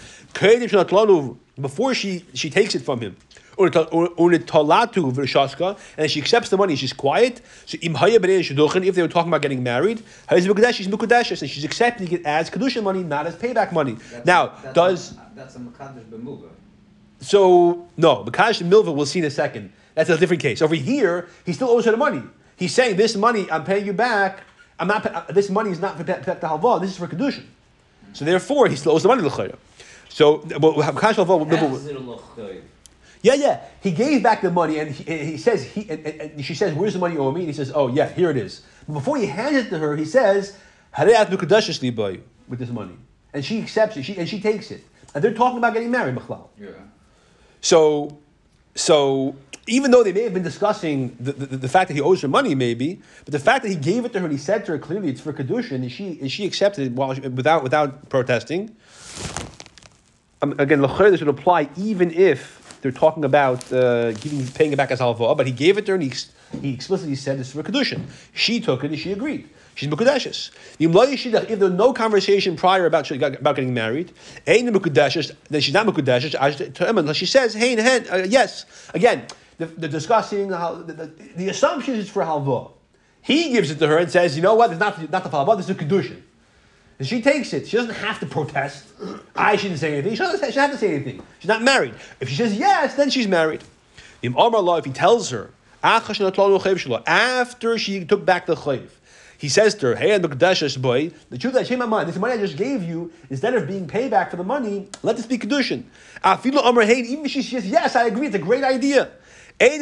before 1.59 1.94
she, 1.94 2.25
she 2.35 2.51
takes 2.51 2.75
it 2.75 2.83
from 2.83 3.01
him. 3.01 3.16
And 3.59 3.72
she 6.11 6.20
accepts 6.20 6.51
the 6.51 6.57
money, 6.59 6.77
she's 6.77 6.92
quiet. 6.92 7.40
So 7.64 7.79
if 7.81 8.94
they 8.94 9.03
were 9.03 9.09
talking 9.09 9.31
about 9.31 9.40
getting 9.40 9.62
married, 9.62 10.03
she's 10.29 10.46
mukudeshes, 10.46 11.40
and 11.40 11.51
she's 11.51 11.64
accepting 11.64 12.12
it 12.12 12.27
as 12.27 12.51
kedusha 12.51 12.83
money, 12.83 13.03
not 13.03 13.27
as 13.27 13.35
payback 13.37 13.72
money. 13.72 13.92
That's 13.92 14.27
now, 14.27 14.49
a, 14.49 14.61
that's 14.62 14.75
does 14.75 15.12
a, 15.12 15.31
that's 15.35 15.57
a 15.57 15.61
Makadish 15.61 16.05
B'Muga. 16.11 16.51
So 17.21 17.87
no, 17.97 18.25
Makash 18.25 18.61
and 18.61 18.73
Milva 18.73 18.95
we'll 18.95 19.07
see 19.07 19.21
in 19.21 19.25
a 19.25 19.31
second. 19.31 19.73
That's 19.95 20.11
a 20.11 20.19
different 20.19 20.43
case. 20.43 20.61
Over 20.63 20.75
here, 20.75 21.29
he 21.45 21.53
still 21.53 21.71
owes 21.71 21.85
her 21.87 21.91
the 21.91 21.97
money. 21.97 22.23
He's 22.57 22.75
saying 22.75 22.97
this 22.97 23.17
money 23.17 23.51
I'm 23.51 23.65
paying 23.65 23.87
you 23.87 23.93
back. 23.93 24.41
I'm 24.79 24.89
not. 24.89 25.07
uh, 25.07 25.25
This 25.31 25.49
money 25.51 25.71
is 25.71 25.81
not 25.81 25.97
for 25.97 26.05
Pet 26.05 26.23
Halva. 26.41 26.81
This 26.81 26.91
is 26.91 26.97
for 26.99 27.07
kedushin. 27.07 27.45
So 28.13 28.25
therefore, 28.25 28.69
he 28.69 28.77
still 28.77 28.93
owes 28.93 29.03
the 29.03 29.09
money 29.09 29.23
to 29.23 29.29
L'chayra. 29.29 29.57
So, 30.09 30.39
but 30.39 30.61
Makash 30.61 31.19
and 31.19 31.27
Milva. 31.51 32.63
Yeah, 33.23 33.35
yeah. 33.35 33.61
He 33.83 33.91
gave 33.91 34.23
back 34.23 34.43
the 34.43 34.51
money, 34.51 34.79
and 34.79 34.91
he, 34.91 35.33
he 35.33 35.37
says 35.39 35.65
he 35.65 35.89
and, 35.89 36.07
and- 36.07 36.45
she 36.45 36.55
says, 36.55 36.75
"Where's 36.75 36.93
the 36.93 36.99
money 36.99 37.15
you 37.15 37.21
owe 37.21 37.33
me?" 37.33 37.41
And 37.41 37.49
he 37.49 37.55
says, 37.55 37.73
"Oh, 37.75 37.89
yeah, 37.89 38.09
here 38.09 38.31
it 38.31 38.37
is." 38.37 38.63
But 38.87 38.95
before 38.95 39.17
he 39.17 39.27
hands 39.27 39.57
it 39.57 39.71
to 39.71 39.79
her, 39.79 39.97
he 39.97 40.05
says, 40.05 40.57
"Harei 40.95 41.15
mukadashes 41.27 41.81
li 41.83 41.91
boy," 41.91 42.21
with 42.49 42.59
this 42.59 42.69
money, 42.71 42.97
and 43.33 43.45
she 43.45 43.61
accepts 43.61 43.97
it. 43.97 44.05
She 44.05 44.17
and 44.17 44.29
she 44.29 44.41
takes 44.41 44.71
it, 44.71 44.85
and 45.15 45.25
they're 45.25 45.35
talking 45.35 45.59
about 45.59 45.73
getting 45.73 45.91
married. 45.91 46.17
Yeah. 46.61 46.69
So, 47.67 48.17
so 48.77 49.35
even 49.67 49.91
though 49.91 50.05
they 50.05 50.13
may 50.13 50.23
have 50.23 50.33
been 50.33 50.45
discussing 50.45 51.17
the, 51.19 51.33
the, 51.33 51.57
the 51.57 51.69
fact 51.69 51.89
that 51.89 51.95
he 51.95 52.01
owes 52.01 52.23
her 52.23 52.29
money, 52.29 52.55
maybe, 52.55 53.01
but 53.25 53.33
the 53.33 53.41
fact 53.41 53.65
that 53.65 53.71
he 53.71 53.75
gave 53.75 54.05
it 54.05 54.13
to 54.13 54.21
her 54.21 54.25
and 54.25 54.33
he 54.33 54.39
said 54.39 54.65
to 54.67 54.73
her 54.73 54.79
clearly 54.79 55.09
it's 55.09 55.21
for 55.21 55.33
kedushin, 55.33 55.83
and 55.83 55.91
she 55.91 56.17
and 56.21 56.31
she 56.31 56.47
accepted 56.47 56.87
it 56.87 56.93
while 56.93 57.13
she, 57.13 57.23
without 57.23 57.65
without 57.65 58.09
protesting. 58.09 58.77
Um, 60.43 60.55
again, 60.61 60.81
l'chayr 60.81 61.11
this 61.11 61.19
would 61.19 61.29
apply 61.29 61.69
even 61.77 62.13
if 62.13 62.79
they're 62.83 62.93
talking 62.93 63.25
about 63.25 63.61
uh, 63.73 64.13
giving 64.13 64.47
paying 64.47 64.73
it 64.73 64.77
back 64.77 64.93
as 64.93 65.01
halva, 65.01 65.37
but 65.37 65.45
he 65.45 65.53
gave 65.53 65.77
it 65.77 65.87
to 65.87 65.93
her 65.93 65.97
and 65.97 66.05
he, 66.05 66.13
he 66.63 66.73
explicitly 66.73 67.17
said 67.17 67.41
is 67.41 67.51
for 67.51 67.65
kedushin. 67.65 68.03
She 68.33 68.61
took 68.61 68.85
it 68.85 68.93
and 68.93 69.01
she 69.01 69.11
agreed. 69.11 69.49
She's 69.77 69.91
mukadeshes. 69.91 70.51
If 70.79 71.59
there 71.59 71.69
was 71.69 71.79
no 71.79 71.93
conversation 71.93 72.57
prior 72.57 72.87
about 72.87 73.11
about 73.11 73.57
getting 73.57 73.75
married, 73.75 74.11
then 74.47 74.73
she's 74.73 75.75
not 75.75 75.87
mukadeshes. 75.87 76.35
Unless 76.81 77.17
she 77.17 77.27
says, 77.27 77.53
"Hey, 77.53 77.77
uh, 78.09 78.25
yes." 78.25 78.65
Again, 78.95 79.27
the, 79.59 79.67
the 79.67 79.87
discussing 79.87 80.51
how 80.51 80.77
the, 80.77 80.95
the, 80.95 81.07
the 81.37 81.49
assumption 81.51 81.95
is 81.95 82.09
for 82.09 82.23
halva. 82.23 82.71
He 83.21 83.51
gives 83.53 83.71
it 83.71 83.79
to 83.81 83.87
her 83.87 83.99
and 83.99 84.11
says, 84.11 84.35
"You 84.35 84.43
know 84.43 84.55
what? 84.55 84.71
It's 84.71 84.81
not 84.81 84.99
not 85.11 85.25
the 85.25 85.29
halva. 85.31 85.59
This 85.59 85.69
is 85.69 85.77
a 85.77 85.79
kedushin." 85.79 86.23
And 86.99 87.07
she 87.07 87.21
takes 87.21 87.53
it. 87.53 87.69
She 87.69 87.77
doesn't 87.77 87.97
have 87.97 88.19
to 88.21 88.27
protest. 88.27 88.87
I 89.35 89.57
shouldn't 89.57 89.81
say 89.81 89.93
anything. 89.93 90.12
She 90.12 90.19
doesn't, 90.19 90.41
she 90.41 90.47
doesn't 90.47 90.62
have 90.62 90.71
to 90.71 90.79
say 90.79 90.95
anything. 90.95 91.23
She's 91.41 91.49
not 91.49 91.61
married. 91.61 91.93
If 92.21 92.31
she 92.31 92.37
says 92.37 92.57
yes, 92.57 92.95
then 92.95 93.11
she's 93.11 93.29
married. 93.29 93.62
If 94.23 94.85
he 94.87 94.93
tells 94.93 95.29
her, 95.29 95.51
after 95.83 96.15
she 96.15 98.05
took 98.07 98.25
back 98.25 98.47
the 98.47 98.55
chayv, 98.55 98.89
he 99.38 99.49
says 99.49 99.75
to 99.77 99.88
her, 99.88 99.96
Hey, 99.96 100.18
boy, 100.18 101.11
the 101.31 101.38
truth 101.38 101.55
that 101.55 101.66
change 101.66 101.79
my 101.79 101.87
mind, 101.87 102.09
this 102.09 102.16
money 102.16 102.35
I 102.35 102.38
just 102.38 102.57
gave 102.57 102.83
you, 102.83 103.12
instead 103.31 103.55
of 103.55 103.66
being 103.66 103.87
payback 103.87 104.31
for 104.31 104.37
the 104.37 104.44
money, 104.44 104.88
let 105.03 105.16
this 105.16 105.27
be 105.27 105.38
kedushin. 105.38 105.85
Even 106.25 107.25
if 107.25 107.31
she 107.31 107.42
says, 107.42 107.66
Yes, 107.66 107.96
I 107.96 108.07
agree, 108.07 108.27
it's 108.27 108.37
a 108.37 108.40
great 108.40 108.64
idea. 108.64 109.11
She's 109.59 109.79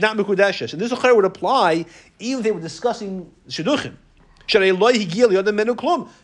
not 0.00 0.16
mekudeshes. 0.16 0.72
And 0.72 0.80
this 0.80 0.92
would 1.12 1.24
apply 1.24 1.86
even 2.18 2.40
if 2.40 2.44
they 2.44 2.52
were 2.52 2.60
discussing 2.60 3.30
shidduchim. 3.48 3.94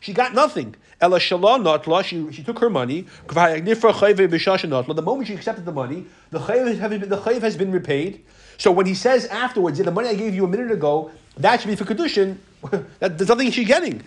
She 0.00 0.12
got 0.12 0.34
nothing. 0.34 0.74
She 1.00 2.32
she 2.32 2.42
took 2.42 2.58
her 2.58 2.70
money. 2.70 3.06
The 3.28 5.02
moment 5.04 5.28
she 5.28 5.34
accepted 5.34 5.64
the 5.64 5.72
money, 5.72 6.06
the 6.30 6.38
been 6.40 7.42
has 7.42 7.56
been 7.56 7.70
repaid. 7.70 8.24
So 8.58 8.72
when 8.72 8.86
he 8.86 8.94
says 8.94 9.26
afterwards, 9.26 9.78
yeah, 9.78 9.84
the 9.84 9.92
money 9.92 10.08
I 10.08 10.14
gave 10.14 10.34
you 10.34 10.44
a 10.44 10.48
minute 10.48 10.72
ago, 10.72 11.12
that 11.36 11.60
should 11.60 11.68
be 11.68 11.76
for 11.76 11.84
kedushin. 11.84 12.38
that, 12.98 13.18
there's 13.18 13.28
nothing 13.28 13.50
she's 13.50 13.66
getting. 13.66 14.02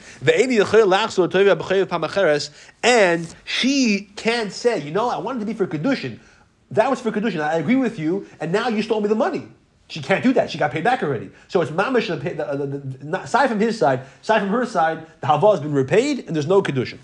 And 2.83 3.35
she 3.45 4.09
can't 4.15 4.51
say, 4.51 4.81
you 4.81 4.91
know, 4.91 5.09
I 5.09 5.17
wanted 5.17 5.39
to 5.39 5.45
be 5.45 5.53
for 5.53 5.67
kedushin. 5.67 6.19
That 6.71 6.89
was 6.89 6.99
for 7.01 7.11
kedushin. 7.11 7.41
I 7.41 7.55
agree 7.55 7.75
with 7.75 7.99
you, 7.99 8.27
and 8.39 8.51
now 8.51 8.67
you 8.67 8.81
stole 8.81 9.01
me 9.01 9.07
the 9.07 9.15
money. 9.15 9.47
She 9.87 10.01
can't 10.01 10.23
do 10.23 10.33
that. 10.33 10.51
She 10.51 10.59
got 10.59 10.71
paid 10.71 10.83
back 10.83 11.01
already. 11.01 11.31
So 11.47 11.61
it's 11.61 11.71
mamash. 11.71 12.07
The, 12.07 12.17
the, 12.17 12.65
the, 12.65 12.77
the, 12.77 13.05
not, 13.05 13.23
aside 13.25 13.47
from 13.47 13.59
his 13.59 13.79
side, 13.79 14.01
aside 14.21 14.41
from 14.41 14.49
her 14.49 14.65
side, 14.65 15.07
the 15.21 15.27
halva 15.27 15.51
has 15.51 15.59
been 15.61 15.73
repaid, 15.73 16.27
and 16.27 16.35
there's 16.35 16.45
no 16.45 16.61
kedushin. 16.61 16.99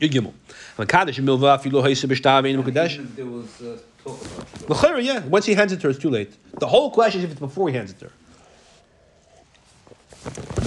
Yud 0.00 0.10
Gimel. 0.10 0.32
Makadosh 0.78 1.20
milva 1.20 1.60
filo 1.60 1.82
haisa 1.82 2.06
b'shtav 2.08 2.46
ein 2.48 2.62
mekadesh. 2.62 2.94
Even 2.94 3.04
if 3.06 3.16
there 3.16 3.26
was 3.26 3.62
uh, 3.62 3.78
talk 4.02 4.82
about 4.82 4.98
it. 4.98 5.04
Yeah. 5.04 5.20
Once 5.26 5.44
he 5.44 5.52
hands 5.52 5.72
it 5.72 5.80
to 5.80 5.88
her, 5.88 5.90
it's 5.90 5.98
too 5.98 6.10
late. 6.10 6.32
The 6.58 6.66
whole 6.66 6.90
question 6.90 7.20
is 7.20 7.24
if 7.26 7.32
it's 7.32 7.40
before 7.40 7.68
he 7.68 7.76
hands 7.76 7.90
it 7.90 7.98
to 7.98 8.06
her. 8.06 8.12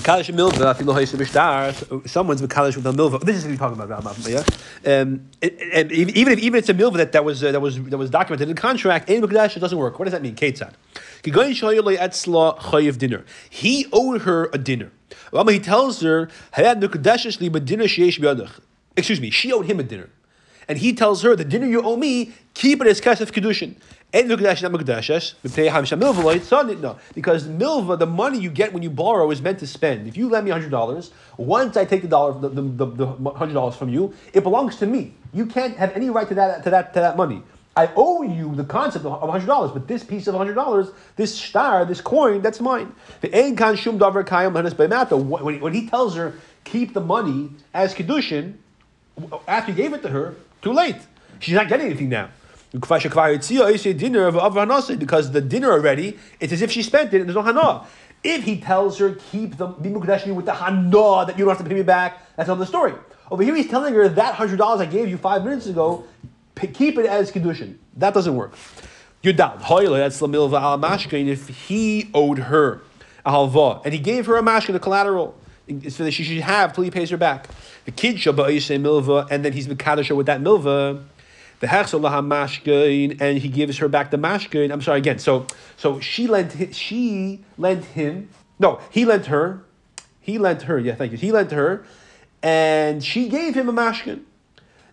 Mekadosh 0.05 0.31
milva 0.35 0.75
filo 0.75 0.93
haisa 0.93 1.17
b'shtar. 1.17 2.07
Someone's 2.07 2.39
mekadosh 2.39 2.75
with 2.75 2.85
a 2.85 2.91
milva. 2.91 3.19
This 3.21 3.37
is 3.37 3.43
what 3.43 3.49
you're 3.49 3.57
talking 3.57 3.81
about, 3.81 4.03
Rambam, 4.03 4.29
yeah. 4.29 4.99
Um, 4.99 5.29
and, 5.41 5.91
even 5.91 6.33
if 6.33 6.39
even 6.39 6.59
if 6.59 6.69
it's 6.69 6.69
a 6.69 6.75
milva 6.75 6.97
that, 6.97 7.11
that 7.13 7.25
was 7.25 7.43
uh, 7.43 7.51
that 7.51 7.59
was 7.59 7.81
that 7.85 7.97
was 7.97 8.11
documented 8.11 8.47
in 8.47 8.55
contract, 8.55 9.09
ein 9.09 9.23
mekadesh 9.23 9.57
it 9.57 9.61
doesn't 9.61 9.77
work. 9.77 9.97
What 9.97 10.05
does 10.05 10.11
that 10.11 10.21
mean? 10.21 10.35
Ketzad. 10.35 10.73
Dinner. 12.99 13.25
He 13.49 13.87
owed 13.91 14.21
her 14.21 14.49
a 14.53 14.59
dinner. 14.59 14.91
Rambam, 15.31 15.53
He 15.53 15.59
tells 15.59 16.01
her, 16.01 16.29
"Hayad 16.53 16.81
mekadeshes 16.83 17.41
li 17.41 17.49
dinner 17.59 17.85
sheyesh 17.85 18.19
b'yadach." 18.19 18.59
Excuse 18.95 19.19
me, 19.19 19.31
she 19.31 19.51
owed 19.51 19.65
him 19.65 19.79
a 19.79 19.83
dinner. 19.83 20.09
And 20.67 20.79
he 20.79 20.93
tells 20.93 21.21
her, 21.21 21.35
the 21.35 21.45
dinner 21.45 21.67
you 21.67 21.81
owe 21.81 21.95
me, 21.95 22.33
keep 22.53 22.81
it 22.81 22.87
as 22.87 22.99
kesef 22.99 23.31
kedushin. 23.31 23.75
Because 24.11 24.31
milva, 27.47 27.99
the 27.99 28.05
money 28.05 28.39
you 28.39 28.49
get 28.49 28.71
when 28.71 28.81
you 28.81 28.89
borrow, 28.89 29.29
is 29.31 29.41
meant 29.41 29.59
to 29.59 29.67
spend. 29.67 30.07
If 30.07 30.15
you 30.15 30.29
lend 30.29 30.45
me 30.45 30.51
hundred 30.51 30.71
dollars, 30.71 31.11
once 31.37 31.75
I 31.75 31.83
take 31.83 32.01
the 32.01 32.07
dollar, 32.07 32.39
the, 32.39 32.49
the, 32.49 32.61
the, 32.61 32.85
the 32.85 33.29
hundred 33.31 33.53
dollars 33.53 33.75
from 33.75 33.89
you, 33.89 34.13
it 34.33 34.43
belongs 34.43 34.77
to 34.77 34.85
me. 34.85 35.13
You 35.33 35.45
can't 35.45 35.75
have 35.75 35.91
any 35.97 36.09
right 36.09 36.27
to 36.29 36.35
that 36.35 36.63
to 36.63 36.69
that 36.69 36.93
to 36.93 37.01
that 37.01 37.17
money. 37.17 37.43
I 37.77 37.89
owe 37.97 38.21
you 38.21 38.55
the 38.55 38.63
concept 38.63 39.03
of 39.03 39.29
hundred 39.29 39.47
dollars, 39.47 39.71
but 39.71 39.85
this 39.87 40.01
piece 40.01 40.27
of 40.27 40.35
hundred 40.35 40.53
dollars, 40.53 40.91
this 41.17 41.37
star, 41.37 41.83
this 41.83 41.99
coin, 41.99 42.41
that's 42.41 42.61
mine. 42.61 42.95
The 43.19 43.27
kan 43.57 43.75
shum 43.75 43.99
when 43.99 45.73
he 45.73 45.89
tells 45.89 46.15
her 46.15 46.33
keep 46.63 46.93
the 46.93 47.01
money 47.01 47.49
as 47.73 47.93
kedushin, 47.93 48.53
after 49.45 49.73
he 49.73 49.77
gave 49.77 49.93
it 49.93 50.01
to 50.03 50.09
her, 50.09 50.35
too 50.61 50.71
late. 50.71 50.95
She's 51.39 51.55
not 51.55 51.67
getting 51.67 51.87
anything 51.87 52.07
now. 52.09 52.29
Oh, 52.75 52.79
because 54.97 55.31
the 55.31 55.41
dinner 55.41 55.71
already, 55.71 56.17
it's 56.39 56.53
as 56.53 56.61
if 56.61 56.71
she 56.71 56.83
spent 56.83 57.13
it 57.13 57.19
and 57.21 57.29
there's 57.29 57.35
no 57.35 57.41
hana. 57.41 57.85
If 58.23 58.43
he 58.43 58.59
tells 58.59 58.97
her, 58.97 59.15
keep 59.31 59.57
the 59.57 59.67
bimukdashni 59.67 60.33
with 60.33 60.45
the 60.45 60.53
hana 60.53 61.25
that 61.25 61.37
you 61.37 61.45
don't 61.45 61.55
have 61.55 61.63
to 61.63 61.69
pay 61.69 61.75
me 61.75 61.83
back, 61.83 62.21
that's 62.35 62.49
another 62.49 62.65
story. 62.65 62.93
Over 63.31 63.43
here, 63.43 63.55
he's 63.55 63.69
telling 63.69 63.93
her 63.93 64.07
that 64.09 64.35
hundred 64.35 64.57
dollars 64.57 64.81
I 64.81 64.85
gave 64.85 65.09
you 65.09 65.17
five 65.17 65.43
minutes 65.43 65.67
ago, 65.67 66.05
keep 66.73 66.97
it 66.97 67.05
as 67.05 67.31
kedushin. 67.31 67.77
That 67.97 68.13
doesn't 68.13 68.35
work. 68.35 68.53
You're 69.21 69.33
down. 69.33 69.57
That's 69.59 70.19
the 70.19 70.27
milva 70.27 70.61
al 70.61 70.77
mashkin. 70.77 71.27
If 71.27 71.47
he 71.47 72.09
owed 72.13 72.39
her 72.39 72.81
a 73.25 73.31
halva 73.31 73.81
and 73.83 73.93
he 73.93 73.99
gave 73.99 74.27
her 74.27 74.37
a 74.37 74.43
mashkin, 74.43 74.75
a 74.75 74.79
collateral, 74.79 75.35
so 75.89 76.03
that 76.03 76.11
she 76.11 76.23
should 76.23 76.41
have 76.41 76.73
till 76.73 76.83
he 76.83 76.91
pays 76.91 77.09
her 77.09 77.17
back. 77.17 77.47
The 77.85 77.91
kid 77.91 78.17
milva, 78.17 79.27
and 79.31 79.43
then 79.43 79.53
he's 79.53 79.67
mekadosh 79.67 80.15
with 80.15 80.27
that 80.27 80.41
milva. 80.41 81.03
The 81.59 81.67
hechsolaha 81.67 82.25
mashkin, 82.25 83.19
and 83.21 83.37
he 83.37 83.47
gives 83.47 83.77
her 83.77 83.87
back 83.87 84.11
the 84.11 84.17
mashkin. 84.17 84.71
I'm 84.71 84.81
sorry 84.81 84.99
again. 84.99 85.19
So 85.19 85.47
so 85.77 85.99
she 85.99 86.27
lent 86.27 86.75
she 86.75 87.43
lent 87.57 87.85
him. 87.85 88.29
No, 88.59 88.79
he 88.89 89.05
lent 89.05 89.27
her. 89.27 89.63
He 90.19 90.37
lent 90.37 90.63
her. 90.63 90.79
Yeah, 90.79 90.95
thank 90.95 91.11
you. 91.11 91.17
He 91.17 91.31
lent 91.31 91.51
her, 91.51 91.85
and 92.41 93.03
she 93.03 93.29
gave 93.29 93.55
him 93.55 93.69
a 93.69 93.73
mashkin. 93.73 94.21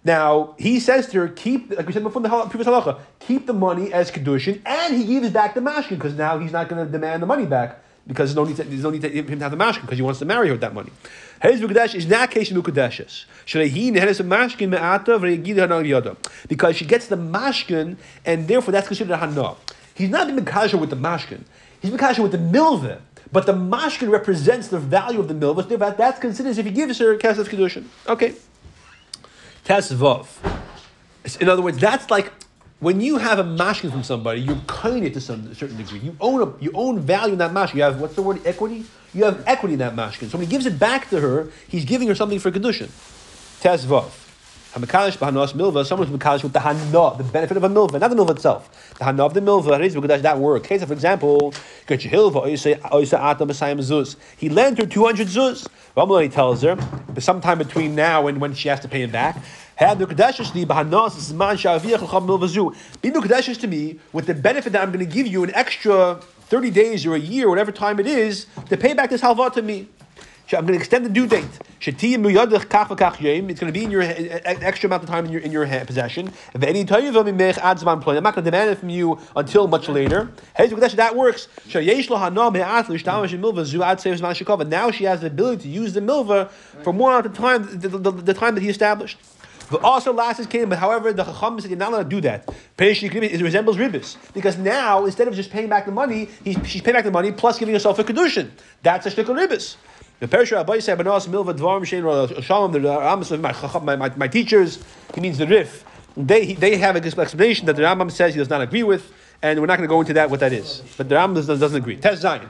Now 0.05 0.55
he 0.59 0.81
says 0.81 1.07
to 1.09 1.21
her, 1.21 1.29
keep 1.29 1.71
like 1.77 1.87
we 1.87 1.93
said 1.93 2.03
before 2.03 2.25
in 2.25 2.31
the 2.31 2.45
previous 2.49 2.67
halacha, 2.67 3.01
keep 3.21 3.47
the 3.47 3.53
money 3.53 3.93
as 3.93 4.11
kedushin, 4.11 4.61
and 4.67 4.97
he 4.97 5.05
gives 5.05 5.31
back 5.31 5.55
the 5.55 5.61
mashkin 5.61 5.91
because 5.91 6.15
now 6.15 6.39
he's 6.39 6.53
not 6.53 6.69
going 6.69 6.85
to 6.85 6.91
demand 6.91 7.23
the 7.23 7.27
money 7.27 7.47
back 7.47 7.79
because 8.07 8.35
there's 8.35 8.37
no 8.37 8.45
need 8.45 8.57
to, 8.57 8.65
there's 8.65 8.83
no 8.83 8.91
need 8.91 9.03
to 9.03 9.09
him 9.09 9.27
to 9.27 9.39
have 9.39 9.51
the 9.51 9.57
mashkin 9.57 9.83
because 9.83 9.99
he 9.99 10.03
wants 10.03 10.19
to 10.19 10.25
marry 10.25 10.49
her 10.49 10.55
with 10.55 10.61
that 10.61 10.75
money. 10.75 10.91
His 11.43 11.61
is 11.61 12.07
not. 12.07 12.37
A 12.37 12.39
me'ata 13.57 15.19
v'regid 15.19 16.17
because 16.49 16.77
she 16.77 16.85
gets 16.85 17.07
the 17.09 17.17
mashkin 17.17 17.97
and 18.25 18.47
therefore 18.47 18.71
that's 18.71 18.87
considered 18.87 19.15
a 19.15 19.17
hana. 19.17 19.57
He's 19.95 20.09
not 20.09 20.29
the 20.29 20.41
mekasher 20.41 20.79
with 20.79 20.91
the 20.91 20.97
mashkin. 20.97 21.43
He's 21.81 21.91
mekasher 21.91 22.21
with 22.21 22.31
the 22.31 22.39
milveh. 22.39 23.01
But 23.33 23.47
the 23.47 23.55
mashkin 23.55 24.09
represents 24.11 24.69
the 24.69 24.79
value 24.79 25.19
of 25.19 25.27
the 25.27 25.35
milvah. 25.35 25.69
So 25.69 25.77
that's 25.77 26.21
considered 26.21 26.51
as 26.51 26.59
if 26.59 26.67
he 26.67 26.71
gives 26.71 26.99
her 27.01 27.17
kesef 27.17 27.49
kedushin. 27.49 27.87
Okay. 28.09 28.35
Tesvav. 29.65 30.29
In 31.41 31.49
other 31.49 31.63
words, 31.63 31.79
that's 31.79 32.09
like 32.09 32.31
when 32.79 33.01
you 33.01 33.19
have 33.19 33.41
a 33.41 33.45
mashkin 33.45 33.91
from 33.91 34.05
somebody, 34.05 34.43
you're 34.43 34.61
kind 34.69 35.05
it 35.05 35.15
to 35.15 35.21
some 35.21 35.53
certain 35.55 35.77
degree. 35.77 35.99
You 35.99 36.17
own 36.21 36.41
a, 36.41 36.63
you 36.63 36.71
own 36.73 37.01
value 37.01 37.33
in 37.33 37.39
that 37.39 37.51
mashkin. 37.51 37.75
You 37.75 37.83
have 37.83 38.01
what's 38.01 38.15
the 38.15 38.23
word 38.23 38.47
equity? 38.47 38.85
You 39.15 39.25
have 39.25 39.45
equity 39.47 39.75
in 39.75 39.81
that 39.81 39.95
mashkin. 39.95 40.31
So 40.31 40.39
when 40.39 40.47
he 40.47 40.51
gives 40.51 40.65
it 40.65 40.79
back 40.79 41.11
to 41.11 41.21
her, 41.21 41.49
he's 41.69 41.85
giving 41.85 42.09
her 42.09 42.15
something 42.15 42.39
for 42.39 42.51
kedushin. 42.51 42.89
Tesvav. 43.61 44.11
Hamakalish 44.73 45.19
b'hanos 45.19 45.53
milva. 45.53 45.85
Someone 45.85 46.09
who's 46.09 46.19
makalish 46.19 46.43
with 46.43 46.55
the 46.55 46.61
hana, 46.61 47.15
the 47.19 47.25
benefit 47.31 47.59
of 47.59 47.65
a 47.65 47.69
milva, 47.69 48.01
not 48.01 48.09
the 48.09 48.17
milva 48.17 48.31
itself. 48.31 48.95
The 48.97 49.05
hana 49.05 49.27
of 49.27 49.35
the 49.35 49.41
milva. 49.41 49.79
is 49.85 49.95
because 49.95 50.23
that 50.23 50.39
word. 50.39 50.65
Case 50.65 50.83
for 50.83 50.95
example. 50.95 51.53
He 51.87 52.09
lent 54.49 54.79
her 54.79 54.87
two 54.87 55.05
hundred 55.05 55.29
zuz. 55.29 55.69
Ramalani 55.95 56.33
tells 56.33 56.63
her, 56.63 56.77
but 56.77 57.23
sometime 57.23 57.59
between 57.59 57.95
now 57.95 58.29
and 58.29 58.41
when 58.41 58.55
she 58.55 58.71
has 58.71 58.81
to 58.81 58.89
pay 58.89 59.03
him 59.03 59.11
back. 59.11 59.37
Have 59.77 59.99
the 59.99 60.07
to 60.07 60.15
me 63.67 63.99
with 64.13 64.27
the 64.27 64.35
benefit 64.35 64.73
that 64.73 64.83
I'm 64.83 64.93
going 64.93 65.07
to 65.07 65.13
give 65.13 65.27
you 65.27 65.45
an 65.45 65.55
extra 65.55 66.19
30 66.53 66.71
days 66.71 67.07
or 67.07 67.15
a 67.15 67.19
year, 67.19 67.49
whatever 67.49 67.73
time 67.73 67.99
it 67.99 68.07
is, 68.07 68.47
to 68.69 68.77
pay 68.77 68.93
back 68.93 69.09
this 69.09 69.23
halva 69.23 69.51
to 69.55 69.63
me. 69.63 69.89
I'm 70.53 70.67
going 70.67 70.79
to 70.79 70.85
extend 70.85 71.07
the 71.07 71.09
due 71.09 71.27
date. 71.27 71.49
It's 71.81 71.97
going 71.97 72.23
to 73.73 73.73
be 73.73 73.85
in 73.85 73.91
your 73.91 74.03
extra 74.03 74.87
amount 74.87 75.03
of 75.03 75.09
time 75.09 75.25
in 75.25 75.33
your 75.33 75.41
in 75.41 75.51
your 75.51 75.67
possession. 75.87 76.31
I'm 76.55 76.61
not 76.61 76.75
going 76.77 76.87
to 78.35 78.43
demand 78.43 78.71
it 78.71 78.79
from 78.79 78.91
you 78.91 79.19
until 79.35 79.67
much 79.67 79.89
later. 79.89 80.31
That 80.59 81.17
works. 81.17 81.49
Now 81.65 81.81
she 84.91 85.05
has 85.05 85.23
the 85.23 85.29
ability 85.29 85.63
to 85.63 85.69
use 85.71 85.95
the 85.95 86.03
milva 86.03 86.51
for 86.83 86.93
more 86.93 87.17
at 87.17 87.25
the 87.25 87.31
time 87.31 87.81
the, 87.81 87.89
the, 87.89 88.11
the 88.11 88.35
time 88.35 88.55
that 88.57 88.61
he 88.61 88.69
established. 88.69 89.17
Also 89.79 90.13
last 90.13 90.41
is 90.41 90.47
came, 90.47 90.69
but 90.69 90.79
however, 90.79 91.13
the 91.13 91.25
Chacham 91.25 91.61
said 91.61 91.71
you're 91.71 91.79
not 91.79 91.93
allowed 91.93 92.11
to 92.11 92.17
do 92.17 92.21
that. 92.23 92.47
Peish 92.77 93.03
is 93.03 93.43
resembles 93.43 93.77
ribis 93.77 94.17
because 94.35 94.59
now 94.59 95.05
instead 95.05 95.29
of 95.29 95.35
just 95.35 95.51
paying 95.51 95.69
back 95.69 95.87
the 95.87 95.93
money, 95.93 96.29
he's, 96.45 96.57
she's 96.67 96.83
paying 96.83 96.95
back 96.95 97.05
the 97.05 97.11
money 97.11 97.33
plus 97.33 97.59
giving 97.59 97.75
herself 97.75 97.99
a 97.99 98.05
kedushin. 98.05 98.51
That's 98.83 99.07
a 99.07 99.11
shtickle 99.11 99.39
ribis. 99.39 99.77
The 100.21 100.29
Perishah 100.29 100.65
Abai 100.65 100.81
said, 100.81 100.99
"Benos 100.99 101.27
milva 101.27 101.57
dvarim 101.57 101.83
shein 101.83 102.43
shalom." 102.43 102.73
The 102.73 102.79
Rambam 102.79 103.41
my, 103.41 103.53
Chacham, 103.53 103.85
my, 103.85 103.97
my, 103.97 104.13
my 104.17 104.29
teachers, 104.29 104.83
he 105.15 105.21
means 105.21 105.39
the 105.39 105.47
Rif. 105.47 105.85
They 106.17 106.55
they 106.55 106.77
have 106.77 106.97
an 106.97 107.05
explanation 107.05 107.67
that 107.67 107.77
the 107.77 107.83
Rambam 107.83 108.11
says 108.11 108.35
he 108.35 108.39
does 108.39 108.51
not 108.51 108.61
agree 108.61 108.83
with, 108.83 109.13
and 109.43 109.59
we're 109.61 109.67
not 109.67 109.79
going 109.79 109.89
to 109.89 109.93
go 109.93 110.01
into 110.01 110.13
that 110.13 110.31
what 110.31 110.41
that 110.41 110.53
is. 110.53 110.83
But 110.97 111.09
the 111.09 111.17
Rambam 111.17 111.35
doesn't, 111.35 111.59
doesn't 111.59 111.77
agree. 111.77 111.97
Test 111.97 112.23
Zion. 112.23 112.49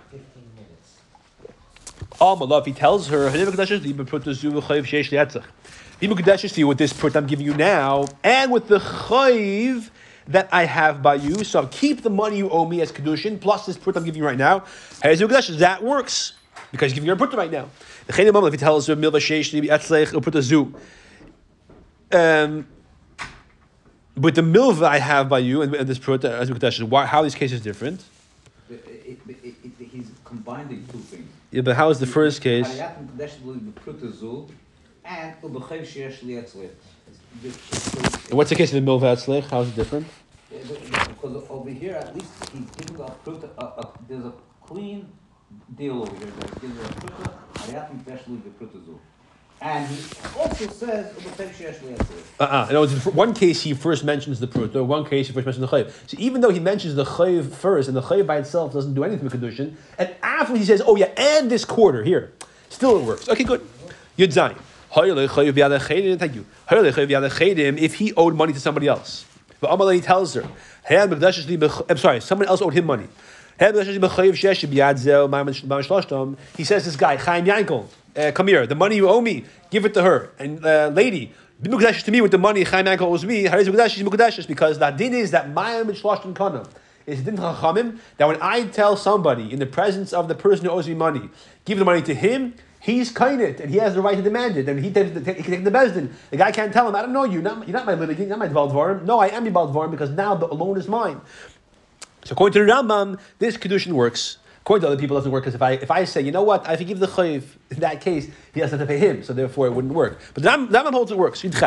All 2.20 2.36
love, 2.36 2.66
he 2.66 2.72
tells 2.72 3.08
her, 3.08 3.30
to 6.02 6.60
you 6.60 6.66
with 6.66 6.78
this 6.78 6.92
put 6.92 7.16
I'm 7.16 7.26
giving 7.26 7.46
you 7.46 7.54
now, 7.54 8.06
and 8.24 8.50
with 8.50 8.66
the 8.68 8.78
chayv 8.78 9.90
that 10.28 10.48
I 10.52 10.64
have 10.64 11.02
by 11.02 11.14
you. 11.14 11.44
So 11.44 11.60
I'll 11.60 11.68
keep 11.68 12.02
the 12.02 12.10
money 12.10 12.38
you 12.38 12.50
owe 12.50 12.66
me 12.66 12.80
as 12.80 12.92
kedushin 12.92 13.40
plus 13.40 13.66
this 13.66 13.76
put 13.76 13.96
I'm 13.96 14.04
giving 14.04 14.20
you 14.20 14.26
right 14.26 14.38
now. 14.38 14.64
That 15.02 15.78
works 15.82 16.32
because 16.70 16.90
he's 16.92 16.98
giving 17.00 17.10
a 17.10 17.16
put 17.16 17.32
right 17.34 17.50
now. 17.50 17.68
The 18.06 18.12
chayim 18.12 18.46
if 18.46 18.52
he 18.52 18.58
tells 18.58 18.86
her 18.88 18.96
milva 18.96 19.20
sheish 19.20 19.52
libi 19.52 19.68
etzlech 19.68 20.20
put 20.22 20.42
zu. 20.42 20.74
Um, 22.12 22.66
with 24.16 24.34
the 24.34 24.42
milva 24.42 24.82
I 24.82 24.98
have 24.98 25.28
by 25.28 25.38
you 25.38 25.62
and, 25.62 25.74
and 25.74 25.88
this 25.88 25.98
put 25.98 26.24
as 26.24 26.82
why 26.82 27.06
how 27.06 27.20
are 27.20 27.22
these 27.22 27.34
cases 27.34 27.60
different? 27.60 28.02
It- 28.68 28.84
it- 29.06 29.18
it- 29.28 29.36
it- 29.44 29.72
He's 29.92 30.10
combining 30.24 30.86
two 30.90 30.98
things. 31.00 31.28
Yeah, 31.50 31.60
but 31.60 31.76
how 31.76 31.90
is 31.90 31.98
the 32.00 32.06
first 32.06 32.40
case? 32.40 32.66
Hariyat 35.04 35.40
Mekadesh 35.42 35.42
Lu 35.42 35.48
B'Pruta 35.48 35.82
Zu, 35.82 35.82
and 35.82 35.86
Sheyesh 35.86 36.22
Li 36.22 36.34
Etzlech. 36.34 36.70
It's- 37.44 38.28
And 38.30 38.34
what's 38.38 38.50
the 38.50 38.56
case 38.56 38.72
of 38.72 38.84
the 38.84 38.90
milva 38.90 39.14
etzlech? 39.16 39.44
How 39.50 39.60
is 39.62 39.68
it 39.68 39.76
different? 39.76 40.06
Because 40.50 41.44
over 41.48 41.70
here, 41.70 41.94
at 41.96 42.14
least 42.14 42.30
he's 42.52 42.68
giving 42.86 43.00
a 43.00 43.12
a, 43.78 43.88
there's 44.08 44.24
a 44.24 44.32
clean 44.66 45.08
deal 45.76 46.02
over 46.02 46.16
here. 46.16 46.26
That 46.40 46.60
gives 46.60 46.78
a 46.78 46.84
pruta, 46.84 47.32
Hariyat 47.54 48.04
Mekadesh 48.04 48.28
Lu 48.28 48.36
B'Pruta 48.38 48.84
Zu. 48.84 48.98
And 49.64 49.88
he 49.88 50.02
also 50.36 50.66
says 50.66 51.14
Uh-uh. 52.40 52.66
In 52.68 52.74
words, 52.76 53.04
one 53.06 53.32
case 53.32 53.62
he 53.62 53.74
first 53.74 54.02
mentions 54.04 54.40
the 54.40 54.48
pruta, 54.48 54.84
one 54.84 55.04
case 55.04 55.28
he 55.28 55.32
first 55.32 55.46
mentions 55.46 55.70
the 55.70 55.76
chayv. 55.76 55.92
So 56.08 56.16
even 56.18 56.40
though 56.40 56.50
he 56.50 56.58
mentions 56.58 56.96
the 56.96 57.04
chayv 57.04 57.52
first, 57.52 57.86
and 57.86 57.96
the 57.96 58.02
chayv 58.02 58.26
by 58.26 58.38
itself 58.38 58.72
doesn't 58.72 58.94
do 58.94 59.04
anything 59.04 59.22
with 59.24 59.34
kedushin, 59.40 59.74
and 59.98 60.10
after 60.20 60.56
he 60.56 60.64
says, 60.64 60.82
"Oh 60.84 60.96
yeah, 60.96 61.10
and 61.16 61.48
this 61.48 61.64
quarter 61.64 62.02
here," 62.02 62.32
still 62.70 62.98
it 62.98 63.04
works. 63.04 63.28
Okay, 63.28 63.44
good. 63.44 63.60
Yud 64.18 64.32
zayin. 64.32 64.56
If 64.94 65.34
he 67.94 68.12
owed 68.14 68.34
money 68.34 68.52
to 68.52 68.60
somebody 68.60 68.88
else, 68.88 69.24
but 69.60 69.70
Amalei 69.70 70.02
tells 70.02 70.34
her, 70.34 70.46
I'm 71.88 71.96
sorry, 71.96 72.20
someone 72.20 72.48
else 72.48 72.60
owed 72.60 72.74
him 72.74 72.84
money. 72.84 73.08
He 73.58 73.66
says, 76.64 76.84
"This 76.84 76.96
guy 76.96 77.16
Chaim 77.16 77.44
Yankel, 77.44 77.86
uh, 78.16 78.32
come 78.32 78.48
here. 78.48 78.66
The 78.66 78.74
money 78.74 78.96
you 78.96 79.08
owe 79.08 79.20
me, 79.20 79.44
give 79.70 79.84
it 79.84 79.94
to 79.94 80.02
her." 80.02 80.32
And 80.38 80.66
uh, 80.66 80.88
lady, 80.88 81.32
to 81.62 82.10
me 82.10 82.20
with 82.20 82.32
the 82.32 82.38
money 82.38 82.64
Chaim 82.64 82.86
Yankel 82.86 83.02
owes 83.02 83.24
me. 83.24 83.44
Because 83.44 84.78
the 84.78 84.90
din 84.90 85.14
is 85.14 85.30
that 85.30 85.54
Mayim 85.54 85.88
and 85.88 85.96
Shloshton 85.96 86.34
Kana 86.34 86.66
is 87.06 87.22
din 87.22 87.36
chachamim 87.36 87.98
that 88.16 88.26
when 88.26 88.42
I 88.42 88.64
tell 88.64 88.96
somebody 88.96 89.52
in 89.52 89.58
the 89.58 89.66
presence 89.66 90.12
of 90.12 90.28
the 90.28 90.34
person 90.34 90.64
who 90.64 90.72
owes 90.72 90.88
me 90.88 90.94
money, 90.94 91.28
give 91.64 91.78
the 91.78 91.84
money 91.84 92.02
to 92.02 92.14
him. 92.14 92.54
He's 92.82 93.12
kainit, 93.12 93.60
and 93.60 93.70
he 93.70 93.76
has 93.76 93.94
the 93.94 94.02
right 94.02 94.16
to 94.16 94.22
demand 94.22 94.56
it, 94.56 94.68
and 94.68 94.84
he, 94.84 94.90
takes 94.90 95.12
the- 95.12 95.20
he 95.32 95.42
can 95.44 95.52
take 95.52 95.62
the 95.62 95.70
bezdin. 95.70 96.10
The 96.30 96.36
guy 96.36 96.50
can't 96.50 96.72
tell 96.72 96.88
him, 96.88 96.96
I 96.96 97.02
don't 97.02 97.12
know 97.12 97.22
you, 97.22 97.40
not, 97.40 97.68
you're 97.68 97.76
not 97.76 97.86
my 97.86 97.94
litigant, 97.94 98.28
you're 98.28 98.36
not 98.36 98.40
my 98.40 98.48
dvaldvarim. 98.48 99.04
No, 99.04 99.20
I 99.20 99.28
am 99.28 99.44
your 99.44 99.54
dvaldvarim 99.54 99.92
because 99.92 100.10
now 100.10 100.34
the 100.34 100.46
loan 100.48 100.76
is 100.76 100.88
mine. 100.88 101.20
So 102.24 102.32
according 102.32 102.54
to 102.54 102.66
the 102.66 102.72
Rambam, 102.72 103.20
this 103.38 103.56
kedushin 103.56 103.92
works. 103.92 104.38
According 104.62 104.82
to 104.82 104.88
other 104.88 104.96
people, 105.00 105.16
it 105.16 105.20
doesn't 105.20 105.32
work 105.32 105.42
because 105.44 105.54
if 105.56 105.62
I 105.62 105.72
if 105.72 105.90
I 105.90 106.04
say, 106.04 106.20
you 106.22 106.30
know 106.32 106.42
what, 106.42 106.68
if 106.68 106.80
you 106.80 106.86
give 106.86 106.98
the 107.00 107.06
chayiv, 107.08 107.42
in 107.70 107.80
that 107.80 108.00
case, 108.00 108.28
he 108.54 108.60
has 108.60 108.70
to 108.70 108.86
pay 108.86 108.98
him, 108.98 109.22
so 109.24 109.32
therefore 109.32 109.66
it 109.66 109.72
wouldn't 109.72 109.94
work. 109.94 110.20
But 110.34 110.42
the 110.44 110.48
Ram- 110.50 110.70
the 110.70 110.78
Rambam 110.78 110.92
holds 110.92 111.10
it 111.10 111.18
works. 111.18 111.42
If 111.44 111.52
he's 111.52 111.60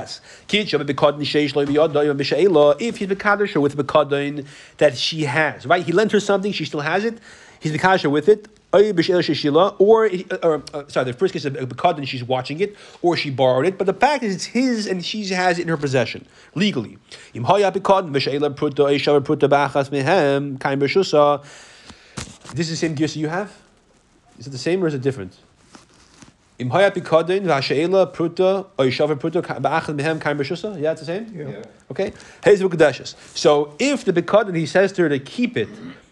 bekadish 3.08 3.56
or 3.56 3.60
with 3.62 3.76
the 3.76 3.84
bekadin 3.84 4.46
that 4.78 4.98
she 4.98 5.24
has, 5.24 5.66
right? 5.66 5.86
He 5.86 5.92
lent 5.92 6.12
her 6.14 6.20
something, 6.22 6.52
she 6.54 6.64
still 6.66 6.80
has 6.82 7.04
it. 7.04 7.18
He's 7.60 7.74
bekadish 7.74 8.10
with 8.10 8.30
it. 8.30 8.48
Oy 8.76 8.92
b'she'ela 8.92 9.24
sheshila, 9.24 9.76
Or, 9.80 10.10
or 10.44 10.64
uh, 10.74 10.84
sorry, 10.90 11.06
the 11.06 11.14
first 11.14 11.32
case 11.34 11.46
of 11.46 11.54
bekadin, 11.54 12.06
she's 12.06 12.26
watching 12.26 12.60
it, 12.60 12.76
or 13.02 13.16
she 13.16 13.30
borrowed 13.30 13.66
it. 13.66 13.78
But 13.78 13.88
the 13.88 13.94
fact 13.94 14.24
is, 14.24 14.36
it's 14.36 14.46
his, 14.46 14.86
and 14.86 15.06
she 15.06 15.26
has 15.28 15.60
it 15.60 15.62
in 15.62 15.70
her 15.70 15.78
possession 15.78 16.28
legally. 16.56 16.98
Im 17.34 17.46
haya 17.46 17.72
bekadin 17.72 18.12
b'she'ela 18.12 18.54
pruta 18.54 18.82
oy 18.82 18.98
shavar 18.98 19.22
pruta 19.22 19.48
b'achas 19.48 19.90
mehem 19.92 20.60
kain 20.60 20.78
b'shusa. 20.80 21.42
This 22.54 22.70
is 22.70 22.80
the 22.80 22.88
same 22.88 22.96
gears 22.96 23.16
you 23.16 23.30
have? 23.30 23.56
Is 24.38 24.48
it 24.48 24.50
the 24.50 24.58
same 24.58 24.84
or 24.84 24.88
is 24.88 24.94
it 24.94 25.02
different? 25.02 25.38
Im 26.60 26.70
hayat 26.70 26.96
bikadin 26.96 27.44
v'hashe'ela 27.44 28.14
pruta 28.14 28.66
or 28.78 28.86
yishaver 28.86 29.16
pruta 29.16 29.42
ba'achad 29.42 29.98
mehem 29.98 30.20
kaim 30.20 30.38
b'shusa? 30.38 30.80
Yeah, 30.82 30.92
it's 30.92 31.02
the 31.02 31.06
same? 31.06 31.34
Yeah. 31.34 31.64
Okay. 31.92 32.12
So 33.34 33.76
if 33.80 34.06
the 34.06 34.14
bikadin, 34.14 34.56
he 34.56 34.66
says 34.66 34.92
to 34.94 35.04
her 35.04 35.10
to 35.10 35.20
keep 35.20 35.56
it 35.56 35.70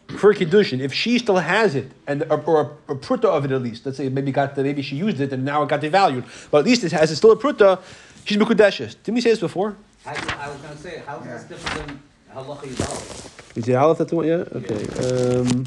for 0.08 0.34
Kiddushin, 0.34 0.80
if 0.80 0.94
she 0.94 1.18
still 1.18 1.38
has 1.38 1.76
it, 1.76 1.92
and 2.08 2.24
or, 2.30 2.42
or 2.42 2.76
a, 2.88 2.94
a 2.94 2.96
pruta 2.96 3.26
of 3.26 3.46
it 3.46 3.52
at 3.52 3.62
least, 3.62 3.86
let's 3.86 3.98
say 3.98 4.10
maybe 4.10 4.32
got 4.32 4.56
the, 4.56 4.64
maybe 4.64 4.82
she 4.82 4.96
used 4.96 5.20
it 5.20 5.34
and 5.34 5.44
now 5.46 5.64
it 5.64 5.70
got 5.70 5.82
devalued, 5.82 6.24
but 6.52 6.60
at 6.60 6.66
least 6.66 6.84
it 6.84 6.92
has 6.92 7.10
it's 7.10 7.18
still 7.18 7.32
a 7.32 7.38
pruta, 7.38 7.80
she's 8.26 8.38
Mukudeshes. 8.38 8.96
Didn't 9.04 9.16
we 9.16 9.22
say 9.22 9.32
this 9.32 9.40
before? 9.40 9.76
How, 10.06 10.12
I 10.40 10.50
was 10.50 10.62
gonna 10.62 10.78
say, 10.78 11.02
how 11.06 11.20
is 11.20 11.26
this 11.26 11.44
different 11.46 11.88
than 11.88 12.00
halacha 12.36 12.68
yudal? 12.68 13.58
Is 13.58 13.66
the 13.66 13.76
Aleph 13.76 13.98
that's 14.00 14.10
the 14.10 14.16
one? 14.16 14.28
Yeah. 14.28 14.44
Okay. 14.52 15.38
Um, 15.40 15.66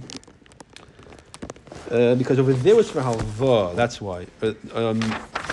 uh, 1.90 2.14
because 2.16 2.38
over 2.38 2.53
there 2.53 2.75
was 2.75 2.90
for 2.90 3.01
halva. 3.01 3.75
That's 3.77 4.01
why. 4.01 4.27
Uh, 4.42 4.53
um, 4.75 5.01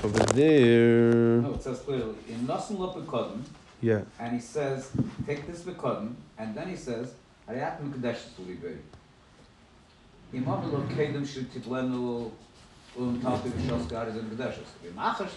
over 0.04 0.20
there. 0.34 1.14
No, 1.42 1.54
it 1.54 1.62
says 1.64 1.80
clearly, 1.80 2.16
in 2.28 2.40
nasan 2.48 2.78
lepekadon, 2.78 3.44
Yeah. 3.82 4.02
and 4.20 4.34
he 4.34 4.40
says, 4.40 4.90
take 5.28 5.46
this 5.48 5.62
bekadon, 5.62 6.16
and 6.38 6.56
then 6.56 6.68
he 6.70 6.76
says, 6.76 7.14
Ariat 7.48 7.80
Mekadesh 7.82 8.22
Sulibei. 8.36 8.78
Imam 10.34 10.72
lo 10.72 10.82
kedem 10.90 11.26
shel 11.26 11.44
titlenu 11.44 12.32
um 12.98 13.20
tafi 13.22 13.50
v'shos 13.50 13.88
garis 13.88 14.16
and 14.18 14.32
Kadeshes. 14.32 14.70
V'machash, 14.84 15.30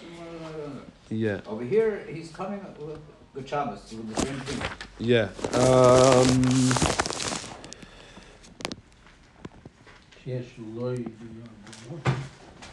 Yeah. 1.09 1.41
over 1.47 1.63
here, 1.63 2.05
he's 2.09 2.31
coming 2.31 2.59
with 2.79 2.99
the 3.33 3.47
Shabbos, 3.47 3.91
with 3.93 4.15
the 4.15 4.21
same 4.21 4.39
thing. 4.39 4.61
Yeah. 4.99 5.29
Um, 5.53 7.07
Yes, 10.25 10.43
loy 10.75 10.97
biyad. 10.97 12.17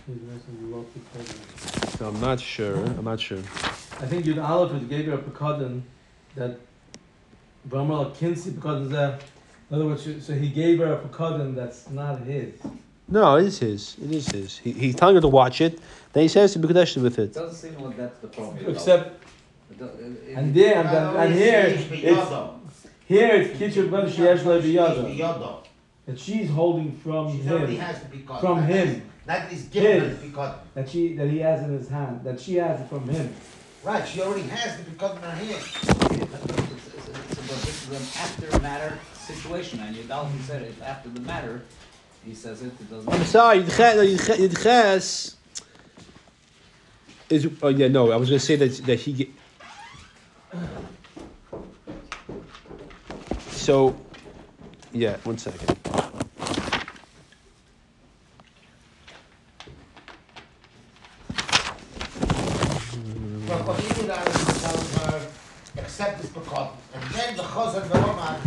He's 0.07 0.16
missing 0.23 0.75
of 2.01 2.03
I'm 2.03 2.20
not 2.20 2.40
sure. 2.40 2.75
I'm 2.75 3.05
not 3.05 3.20
sure. 3.20 3.38
I 3.38 4.07
think 4.07 4.25
Yud 4.25 4.42
Aleph 4.42 4.83
is 4.83 4.88
gave 4.88 5.07
her 5.07 5.12
a 5.14 5.18
pekadon 5.18 5.83
that 6.35 6.59
Vamral 7.68 8.14
Kinsi 8.14 8.50
pekadon 8.53 8.90
there. 8.90 9.18
In 9.70 9.77
other 9.77 9.87
words, 9.87 10.05
so 10.24 10.33
he 10.35 10.48
gave 10.48 10.79
her 10.79 10.92
a 10.94 10.98
pekadon 10.98 11.55
that's 11.55 11.88
not 11.90 12.20
his. 12.20 12.53
No, 13.09 13.37
it 13.37 13.46
is 13.46 13.59
his. 13.59 13.96
It 14.03 14.11
is 14.12 14.27
his. 14.29 14.59
He, 14.59 14.72
he's 14.72 14.94
telling 14.94 15.14
her 15.16 15.20
to 15.20 15.29
watch 15.29 15.61
it. 15.61 15.79
Then 16.12 16.22
he 16.22 16.29
says 16.29 16.53
to 16.55 16.59
be 16.59 16.68
Kadesh 16.68 16.96
with 16.96 17.18
It 17.18 17.22
it. 17.24 17.35
doesn't 17.35 17.55
seem 17.72 17.79
like 17.83 17.96
that's 17.96 18.18
the 18.18 18.29
problem. 18.29 18.59
Except 18.68 19.22
It 19.70 19.79
do- 19.79 19.85
it- 19.85 20.31
it- 20.31 20.35
and 20.37 20.55
there 20.55 20.77
and, 20.79 20.88
then, 20.88 21.16
and 21.16 21.35
here 21.35 21.61
It's 21.66 21.83
it's 21.90 22.33
here 23.07 23.35
it's 23.35 23.59
kitchen 23.59 23.90
ben 23.90 24.07
sheyesh 24.07 24.44
loy 24.44 24.57
It's 24.59 24.66
biyado. 24.66 25.16
biyado. 25.16 25.57
That 26.07 26.18
she's 26.18 26.48
holding 26.50 26.92
from 26.92 27.33
She 27.33 27.48
already 27.48 27.77
him. 27.77 27.81
has 27.81 28.00
the 28.03 28.09
picot. 28.09 28.40
From 28.40 28.61
that 28.61 28.70
him. 28.70 28.88
he's- 28.88 29.00
Not 29.27 29.38
that 29.40 29.48
he's 29.50 29.68
His. 29.72 30.33
That 30.74 30.88
she 30.88 31.14
that 31.16 31.29
he 31.31 31.38
has 31.38 31.62
in 31.62 31.79
his 31.79 31.88
hand. 31.88 32.20
That 32.24 32.38
she 32.40 32.55
has 32.57 32.81
it 32.81 32.88
from 32.88 33.09
him. 33.09 33.35
Right, 33.83 34.07
she 34.07 34.20
already 34.22 34.42
has 34.42 34.77
the 34.79 34.85
picot 34.90 35.16
in 35.16 35.22
her 35.22 35.31
hand. 35.31 36.68
But 37.46 37.61
this 37.62 37.88
is 37.88 37.90
an 37.90 38.22
after 38.22 38.59
matter 38.61 38.98
situation, 39.14 39.80
and 39.80 39.94
Yudal, 39.94 40.30
he 40.33 40.38
said 40.40 40.62
it's 40.62 40.80
after 40.80 41.11
the 41.11 41.20
matter, 41.20 41.62
he 42.24 42.35
says 42.35 42.62
it, 42.62 42.68
it 42.68 42.90
doesn't. 42.90 43.12
I'm 43.12 43.24
sorry. 43.24 43.62
Yidches 43.62 45.35
is. 47.28 47.48
Oh 47.62 47.68
yeah. 47.68 47.88
No, 47.88 48.12
I 48.12 48.16
was 48.16 48.30
gonna 48.30 48.38
say 48.38 48.57
that 48.57 48.72
that 48.87 49.00
he. 49.00 49.12
Get, 49.12 49.28
so, 53.50 53.96
yeah. 54.92 55.16
One 55.24 55.38
second. 55.38 55.76
This. 66.33 66.73
And 66.95 67.03
then 67.15 67.37
the 67.37 67.43
chazan 67.43 67.83
ve'omar, 67.89 68.39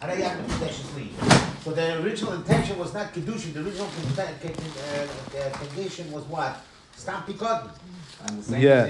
harayat 0.00 0.36
mekudeshes 0.40 0.96
leave. 0.96 1.62
So 1.64 1.72
the 1.72 2.02
original 2.02 2.32
intention 2.34 2.78
was 2.78 2.94
not 2.94 3.12
kedushin, 3.12 3.52
the 3.52 3.64
original 3.64 3.86
uh, 3.86 5.38
uh, 5.38 5.58
condition 5.58 6.10
was 6.12 6.24
what? 6.24 6.64
Stop 6.96 7.26
the 8.36 8.42
same 8.42 8.60
Yeah. 8.60 8.86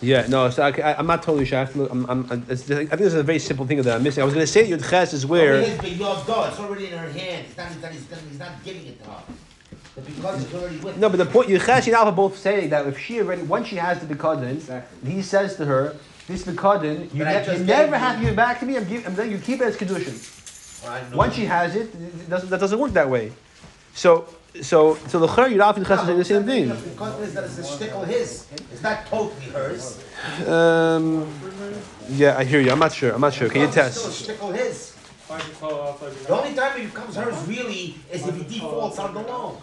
Yeah. 0.00 0.26
No. 0.28 0.50
So 0.50 0.62
I, 0.64 0.70
I, 0.70 0.98
I'm 0.98 1.06
not 1.06 1.22
totally 1.22 1.44
sure. 1.44 1.60
I, 1.60 1.64
to 1.66 1.78
look, 1.78 1.90
I'm, 1.90 2.10
I'm, 2.10 2.46
it's, 2.48 2.62
think 2.64 2.90
this 2.90 3.00
is 3.00 3.14
a 3.14 3.22
very 3.22 3.38
simple 3.38 3.66
thing 3.66 3.80
that 3.82 3.94
I'm 3.94 4.02
missing. 4.02 4.22
I 4.22 4.24
was 4.24 4.34
gonna 4.34 4.46
say 4.46 4.68
Yudches 4.68 5.14
is 5.14 5.26
where. 5.26 5.54
It 5.56 5.68
is 5.68 5.78
biyado, 5.78 6.48
it's 6.48 6.58
already 6.58 6.86
in 6.86 6.98
her 6.98 7.08
hand, 7.10 7.46
it's 7.46 7.56
not, 7.56 7.70
it's 7.70 8.10
not, 8.10 8.20
he's 8.20 8.38
not, 8.38 8.64
giving 8.64 8.86
it 8.86 9.02
to 9.04 9.10
her. 9.10 9.22
The 9.94 10.02
picot 10.02 10.34
is 10.38 10.52
already 10.52 10.78
with 10.78 10.98
No, 10.98 11.08
but 11.08 11.18
the 11.18 11.26
point 11.26 11.48
Yechesh 11.48 11.86
and 11.86 11.94
Alpha 11.94 12.10
both 12.10 12.36
say 12.36 12.66
that 12.66 12.86
if 12.88 12.98
she 12.98 13.20
already 13.20 13.42
once 13.42 13.68
she 13.68 13.76
has 13.76 14.04
the 14.04 14.12
Bikadin, 14.12 14.54
Exactly. 14.54 15.12
he 15.12 15.22
says 15.22 15.56
to 15.56 15.64
her, 15.66 15.94
"This 16.28 16.44
Bikadin, 16.44 17.12
you, 17.12 17.24
But 17.24 17.28
I 17.28 17.46
ne- 17.46 17.58
you 17.58 17.64
never 17.64 17.98
have 17.98 18.16
to 18.16 18.20
give 18.22 18.32
it 18.32 18.36
back 18.36 18.60
to 18.60 18.66
me. 18.66 18.76
I'm, 18.76 18.84
give, 18.84 19.06
I'm 19.06 19.16
letting 19.16 19.32
you 19.32 19.38
keep 19.38 19.60
it 19.60 19.64
as 19.64 19.76
kedushin. 19.76 20.16
I. 20.88 21.02
Once 21.14 21.34
she 21.34 21.44
has 21.46 21.74
it, 21.76 21.94
it 21.94 22.28
doesn't, 22.28 22.50
that 22.50 22.60
doesn't 22.60 22.78
work 22.78 22.92
that 22.92 23.08
way. 23.08 23.32
So, 23.94 24.26
so, 24.60 24.96
so 25.08 25.18
the 25.18 25.26
Chur 25.28 25.48
Yudaf 25.48 25.76
and 25.76 25.86
Yechesh 25.86 26.06
say 26.06 26.16
the 26.16 26.24
same 26.24 26.44
thing. 26.44 26.68
The 26.68 26.74
picot 26.74 27.20
is 27.20 27.34
that 27.34 27.44
it's 27.44 27.58
a 27.58 27.62
shtickle 27.62 28.06
his, 28.06 28.46
it's 28.72 28.82
not 28.82 29.06
totally 29.06 29.46
hers. 29.46 30.02
Um, 30.46 31.28
yeah, 32.10 32.36
I 32.38 32.44
hear 32.44 32.60
you. 32.60 32.70
I'm 32.70 32.78
not 32.78 32.92
sure. 32.92 33.12
I'm 33.12 33.20
not 33.20 33.34
sure. 33.34 33.48
Can 33.48 33.62
you 33.62 33.68
Picot 33.68 33.92
Still 33.92 34.50
a 34.50 34.54
test? 34.54 34.62
his. 34.62 34.94
The 35.28 36.28
only 36.28 36.54
time 36.54 36.80
it 36.80 36.84
becomes 36.84 37.16
hers 37.16 37.46
really 37.46 37.96
is 38.12 38.26
if 38.26 38.36
he 38.36 38.58
defaults 38.60 38.98
on 38.98 39.14
the 39.14 39.20
loan. 39.20 39.56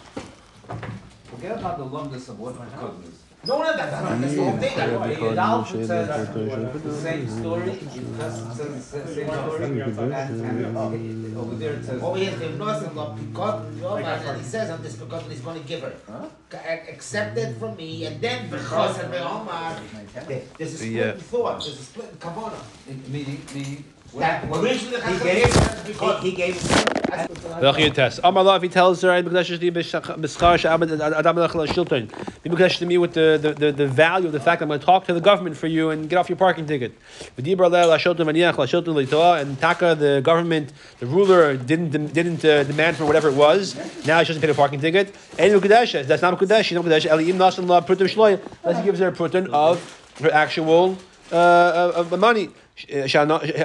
Forget 1.24 1.58
about 1.58 1.78
the 1.78 1.84
lumbness 1.84 2.28
of 2.28 2.38
what 2.38 2.54
Pekadon 2.54 3.08
is. 3.08 3.21
No, 3.44 3.58
no, 3.58 3.76
that, 3.76 3.90
that, 3.90 4.20
that's 4.20 4.34
the 4.36 4.44
whole 4.44 4.56
thing. 4.58 4.78
Yeah, 4.78 4.98
I- 4.98 5.08
because- 5.08 5.36
Yudal 5.36 5.86
says 5.86 6.28
the 6.84 6.94
same 6.94 7.28
story, 7.28 7.70
Yichas 7.72 8.54
says 8.56 8.90
the 8.92 9.14
same 9.14 9.26
story, 9.26 9.80
and, 9.80 10.00
and 10.44 11.36
over 11.36 11.54
there 11.56 11.72
it 11.72 11.84
says. 11.84 12.00
Over 12.00 12.18
here, 12.18 12.36
the 12.36 12.50
nothing 12.50 12.96
of 12.96 13.18
picot, 13.18 13.64
and 13.66 14.40
he 14.40 14.44
says 14.46 14.70
on 14.70 14.80
this 14.82 14.94
picot 14.94 15.22
he's 15.28 15.40
going 15.40 15.60
to 15.60 15.66
give 15.66 15.80
her. 15.82 15.92
Ac- 16.52 16.90
Accept 16.92 17.36
it 17.36 17.58
from 17.58 17.74
me, 17.76 18.06
and 18.06 18.20
then 18.20 18.48
because 18.48 18.98
and 19.00 19.12
Omar, 19.14 19.76
there's 20.58 20.74
a 20.74 20.76
split 20.76 20.92
Yeah. 20.92 21.12
in 21.14 21.18
thought, 21.18 21.64
there's 21.64 21.80
a 21.80 21.82
split 21.82 22.10
in 22.10 22.16
kavanah. 22.18 22.62
Meaning, 23.08 23.40
meaning. 23.54 23.84
That 24.18 24.44
originally 24.44 25.00
He 25.00 25.12
he 25.12 25.18
gave, 25.24 25.54
gave, 25.86 26.20
he, 26.20 26.30
he 26.30 26.36
gave. 26.36 27.02
Welch 27.60 27.78
je 27.78 27.90
test? 27.90 28.20
Amar 28.24 28.44
Lav, 28.44 28.62
he 28.62 28.68
tells 28.68 29.00
her, 29.02 29.10
"I 29.10 29.22
B'Kadesh 29.22 29.58
Li 29.60 29.70
B'Schar 29.70 30.58
She'Abed 30.58 31.00
Adam 31.00 31.36
Melech 31.36 31.50
Shilton." 31.50 32.10
Be 32.42 32.50
B'Kadesh 32.50 32.78
to 32.78 32.86
me 32.86 32.98
with 32.98 33.14
the, 33.14 33.38
the, 33.40 33.52
the, 33.54 33.72
the 33.72 33.86
value 33.86 34.26
of 34.26 34.32
the 34.32 34.40
fact 34.40 34.60
that 34.60 34.64
I'm 34.64 34.68
going 34.68 34.80
to 34.80 34.86
talk 34.86 35.06
to 35.06 35.14
the 35.14 35.20
government 35.20 35.56
for 35.56 35.66
you 35.66 35.90
and 35.90 36.10
get 36.10 36.16
off 36.16 36.28
your 36.28 36.36
parking 36.36 36.66
ticket. 36.66 36.92
V'Dibra 37.38 37.70
Le'el 37.70 37.96
Shilton 37.98 38.26
V'Niach 38.26 38.54
Shilton 38.54 38.94
L'Torah 38.94 39.40
and 39.40 39.58
Taka, 39.58 39.94
the 39.94 40.20
government, 40.22 40.72
the 40.98 41.06
ruler 41.06 41.56
didn't 41.56 42.12
didn't 42.12 42.44
uh, 42.44 42.64
demand 42.64 42.96
for 42.98 43.06
whatever 43.06 43.28
it 43.28 43.34
was. 43.34 43.76
Now 44.06 44.18
he 44.18 44.26
doesn't 44.26 44.42
pay 44.42 44.48
the 44.48 44.54
parking 44.54 44.80
ticket. 44.80 45.14
And 45.38 45.52
B'Kadesh, 45.54 46.06
that's 46.06 46.22
not 46.22 46.38
B'Kadesh. 46.38 46.64
She's 46.64 46.76
not 46.76 46.84
B'Kadesh. 46.84 47.08
Eliim 47.08 47.36
Nasan 47.36 47.66
La 47.66 47.80
Prutim 47.80 48.08
Shloy. 48.08 48.40
Unless 48.62 48.78
he 48.78 48.84
gives 48.84 48.98
her 49.00 49.08
a 49.08 49.12
prutim 49.12 49.48
of 49.52 49.80
her 50.20 50.30
actual 50.30 50.98
uh, 51.32 51.92
of, 51.96 52.12
of 52.12 52.20
money. 52.20 52.50
Uh, 52.92 53.06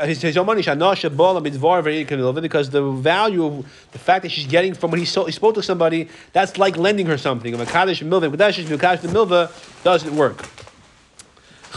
his, 0.05 0.21
his 0.21 0.37
own 0.37 0.45
money, 0.45 0.61
because 0.61 2.69
the 2.69 2.91
value 2.91 3.45
of 3.45 3.65
the 3.91 3.99
fact 3.99 4.23
that 4.23 4.29
she's 4.29 4.47
getting 4.47 4.73
from 4.73 4.91
when 4.91 4.99
he, 4.99 5.05
so, 5.05 5.25
he 5.25 5.31
spoke 5.31 5.55
to 5.55 5.63
somebody, 5.63 6.09
that's 6.33 6.57
like 6.57 6.77
lending 6.77 7.05
her 7.05 7.17
something. 7.17 7.59
A 7.59 7.65
Kaddish 7.65 8.01
Milva 8.01 9.83
doesn't 9.83 10.15
work. 10.15 10.45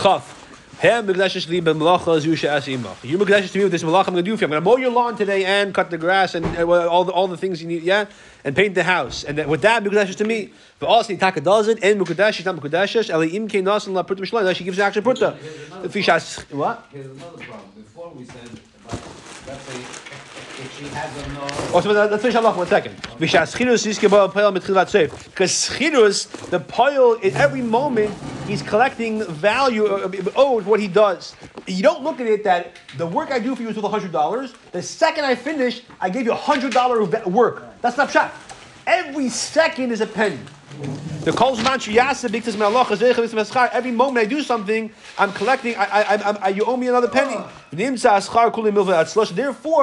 Chaf. 0.03 0.40
Hem 0.81 1.07
Mikdashish 1.07 1.47
li 1.47 1.61
b'melacha 1.61 2.19
zu 2.21 2.35
she'as 2.35 2.67
imach. 2.67 3.05
You 3.05 3.19
Mikdashish 3.19 3.53
to 3.53 3.59
me 3.59 3.65
with 3.65 3.73
this 3.73 3.83
malach 3.83 4.07
I'm 4.09 4.15
going 4.15 4.25
to 4.25 4.31
do 4.31 4.35
for 4.35 4.45
you. 4.45 4.47
I'm 4.47 4.51
going 4.51 4.63
to 4.63 4.65
mow 4.65 4.77
your 4.79 4.91
lawn 4.91 5.15
today 5.15 5.45
and 5.45 5.75
cut 5.75 5.91
the 5.91 5.99
grass 5.99 6.35
and 6.35 6.47
uh, 6.57 6.89
all 6.89 7.05
the 7.05 7.13
all 7.13 7.29
the 7.29 7.37
things 7.37 7.61
you 7.61 7.69
need, 7.69 7.83
yeah, 7.83 8.07
and 8.45 8.57
paint 8.57 8.75
the 8.75 8.83
house. 8.83 9.23
And 9.23 9.37
then 9.37 9.51
with 9.51 9.61
that 9.61 9.85
Mikdashish 9.85 10.17
to 10.17 10.25
me. 10.25 10.55
But 10.79 10.87
also 10.87 11.15
Taka 11.15 11.43
does 11.43 11.69
it 11.69 11.85
and 11.85 12.01
Mikdashish 12.01 12.47
not 12.47 12.57
Mikdashish. 12.57 13.11
Eli 13.11 13.27
im 13.27 13.47
kein 13.47 13.65
nasan 13.65 13.93
la 13.93 14.05
pruta 14.05 14.21
mishloim. 14.21 14.55
She 14.57 14.65
gives 14.65 14.79
the 14.79 14.85
actual. 14.85 15.03
If 15.85 16.51
what? 16.51 16.87
Here's 16.91 17.07
another 17.09 17.45
problem. 17.45 17.71
Before 17.77 18.11
we 18.15 18.25
said 18.25 18.49
about, 18.87 19.03
let's 19.47 19.63
say, 19.65 20.10
no. 21.35 21.75
Also, 21.75 21.93
let's 21.93 22.23
finish 22.23 22.35
off 22.35 22.57
one 22.57 22.67
second. 22.67 22.95
Because 25.25 25.69
Schirus, 25.69 26.27
the 26.51 26.61
poil, 26.61 27.15
in 27.15 27.35
every 27.37 27.63
moment, 27.63 28.13
he's 28.47 28.63
collecting 28.63 29.25
value 29.25 29.87
uh, 29.87 30.11
owed 30.37 30.67
what 30.67 30.81
he 30.81 30.89
does. 30.89 31.35
You 31.67 31.83
don't 31.83 32.03
look 32.03 32.21
at 32.21 32.27
it 32.27 32.45
that 32.45 32.77
the 32.97 33.07
work 33.07 33.31
I 33.31 33.39
do 33.39 33.55
for 33.55 33.63
you 33.63 33.69
is 33.69 33.77
worth 33.77 33.93
$100. 33.93 34.55
The 34.73 34.83
second 34.83 35.25
I 35.25 35.35
finish, 35.35 35.83
I 36.01 36.11
gave 36.11 36.27
you 36.27 36.33
$100 36.33 37.27
work. 37.27 37.65
That's 37.81 37.97
not 37.97 38.11
shot. 38.11 38.33
Every 38.87 39.29
second 39.29 39.93
is 39.93 40.01
a 40.01 40.07
penny. 40.07 40.39
The 41.25 41.33
calls 41.33 41.61
Mantriyasa 41.61 42.33
because 42.33 42.57
every 43.73 43.91
moment 43.91 44.19
I 44.19 44.25
do 44.25 44.43
something, 44.43 44.91
I'm 45.19 45.33
collecting. 45.33 45.77
I, 45.77 45.85
I, 45.85 46.01
I, 46.01 46.31
I, 46.31 46.49
you 46.49 46.65
owe 46.65 46.77
me 46.77 46.89
another 46.89 47.09
penny. 47.09 47.37
Therefore, 47.71 48.03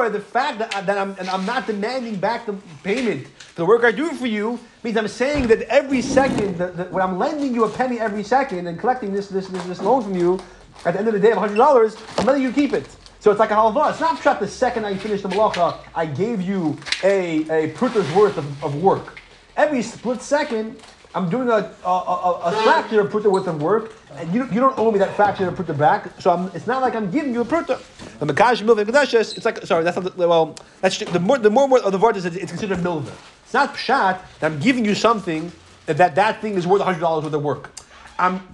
the 0.09 0.19
fact 0.19 0.59
that, 0.59 0.85
that 0.85 0.97
I'm 0.97 1.15
and 1.19 1.29
I'm 1.29 1.45
not 1.45 1.67
demanding 1.67 2.15
back 2.15 2.47
the 2.47 2.53
payment 2.83 3.27
for 3.27 3.61
the 3.61 3.65
work 3.65 3.83
I 3.83 3.91
do 3.91 4.11
for 4.13 4.27
you 4.27 4.59
means 4.83 4.97
I'm 4.97 5.07
saying 5.07 5.47
that 5.47 5.61
every 5.63 6.01
second, 6.01 6.57
that, 6.57 6.77
that 6.77 6.91
when 6.91 7.03
I'm 7.03 7.19
lending 7.19 7.53
you 7.53 7.65
a 7.65 7.69
penny 7.69 7.99
every 7.99 8.23
second 8.23 8.65
and 8.65 8.79
collecting 8.79 9.13
this 9.13 9.27
this 9.27 9.47
this, 9.47 9.63
this 9.65 9.81
loan 9.81 10.01
from 10.01 10.15
you, 10.15 10.39
at 10.85 10.93
the 10.93 10.99
end 10.99 11.07
of 11.07 11.13
the 11.13 11.19
day 11.19 11.31
of 11.31 11.37
hundred 11.37 11.57
dollars, 11.57 11.95
I'm 12.17 12.25
letting 12.25 12.41
you 12.41 12.51
keep 12.51 12.73
it. 12.73 12.87
So 13.19 13.29
it's 13.29 13.39
like 13.39 13.51
a 13.51 13.55
halva. 13.55 13.91
It's 13.91 13.99
not 13.99 14.19
shot 14.21 14.39
the 14.39 14.47
second 14.47 14.85
I 14.85 14.95
finish 14.95 15.21
the 15.21 15.29
malacha, 15.29 15.77
I 15.93 16.07
gave 16.07 16.41
you 16.41 16.79
a, 17.03 17.47
a 17.49 17.67
worth 18.15 18.37
of, 18.37 18.63
of 18.63 18.81
work. 18.81 19.19
Every 19.57 19.81
split 19.81 20.21
second, 20.21 20.79
I'm 21.15 21.31
doing 21.31 21.49
a, 21.49 21.73
a, 21.83 21.89
a, 21.89 22.39
a 22.43 22.51
fraction 22.61 22.99
of 22.99 23.11
pruta 23.11 23.31
worth 23.31 23.47
of 23.47 23.59
work, 23.59 23.91
and 24.15 24.31
you, 24.31 24.45
you 24.45 24.59
don't 24.59 24.77
owe 24.77 24.91
me 24.91 24.99
that 24.99 25.15
fraction 25.15 25.47
of 25.47 25.55
pruta 25.55 25.75
back. 25.75 26.21
So 26.21 26.29
I'm, 26.31 26.51
it's 26.53 26.67
not 26.67 26.83
like 26.83 26.93
I'm 26.93 27.09
giving 27.09 27.33
you 27.33 27.41
a 27.41 27.45
pruta. 27.45 27.81
The 28.19 28.27
makash 28.27 28.61
milva. 28.61 28.87
It's 28.87 29.43
like 29.45 29.57
sorry, 29.65 29.83
that's 29.83 29.97
not 29.97 30.15
the, 30.15 30.27
well. 30.27 30.55
That's 30.81 30.99
the 30.99 31.19
more 31.19 31.39
the 31.39 31.49
more 31.49 31.79
of 31.79 31.91
the 31.91 31.97
word 31.97 32.17
is 32.17 32.25
it's 32.25 32.51
considered 32.51 32.77
milva. 32.77 33.11
It's 33.43 33.53
not 33.53 33.73
pshat 33.73 34.21
that 34.39 34.51
I'm 34.51 34.59
giving 34.59 34.85
you 34.85 34.93
something 34.93 35.51
that 35.87 35.97
that, 35.97 36.13
that 36.15 36.39
thing 36.39 36.53
is 36.53 36.67
worth 36.67 36.83
hundred 36.83 36.99
dollars 36.99 37.23
worth 37.23 37.33
of 37.33 37.41
work. 37.41 37.71
I'm 38.19 38.47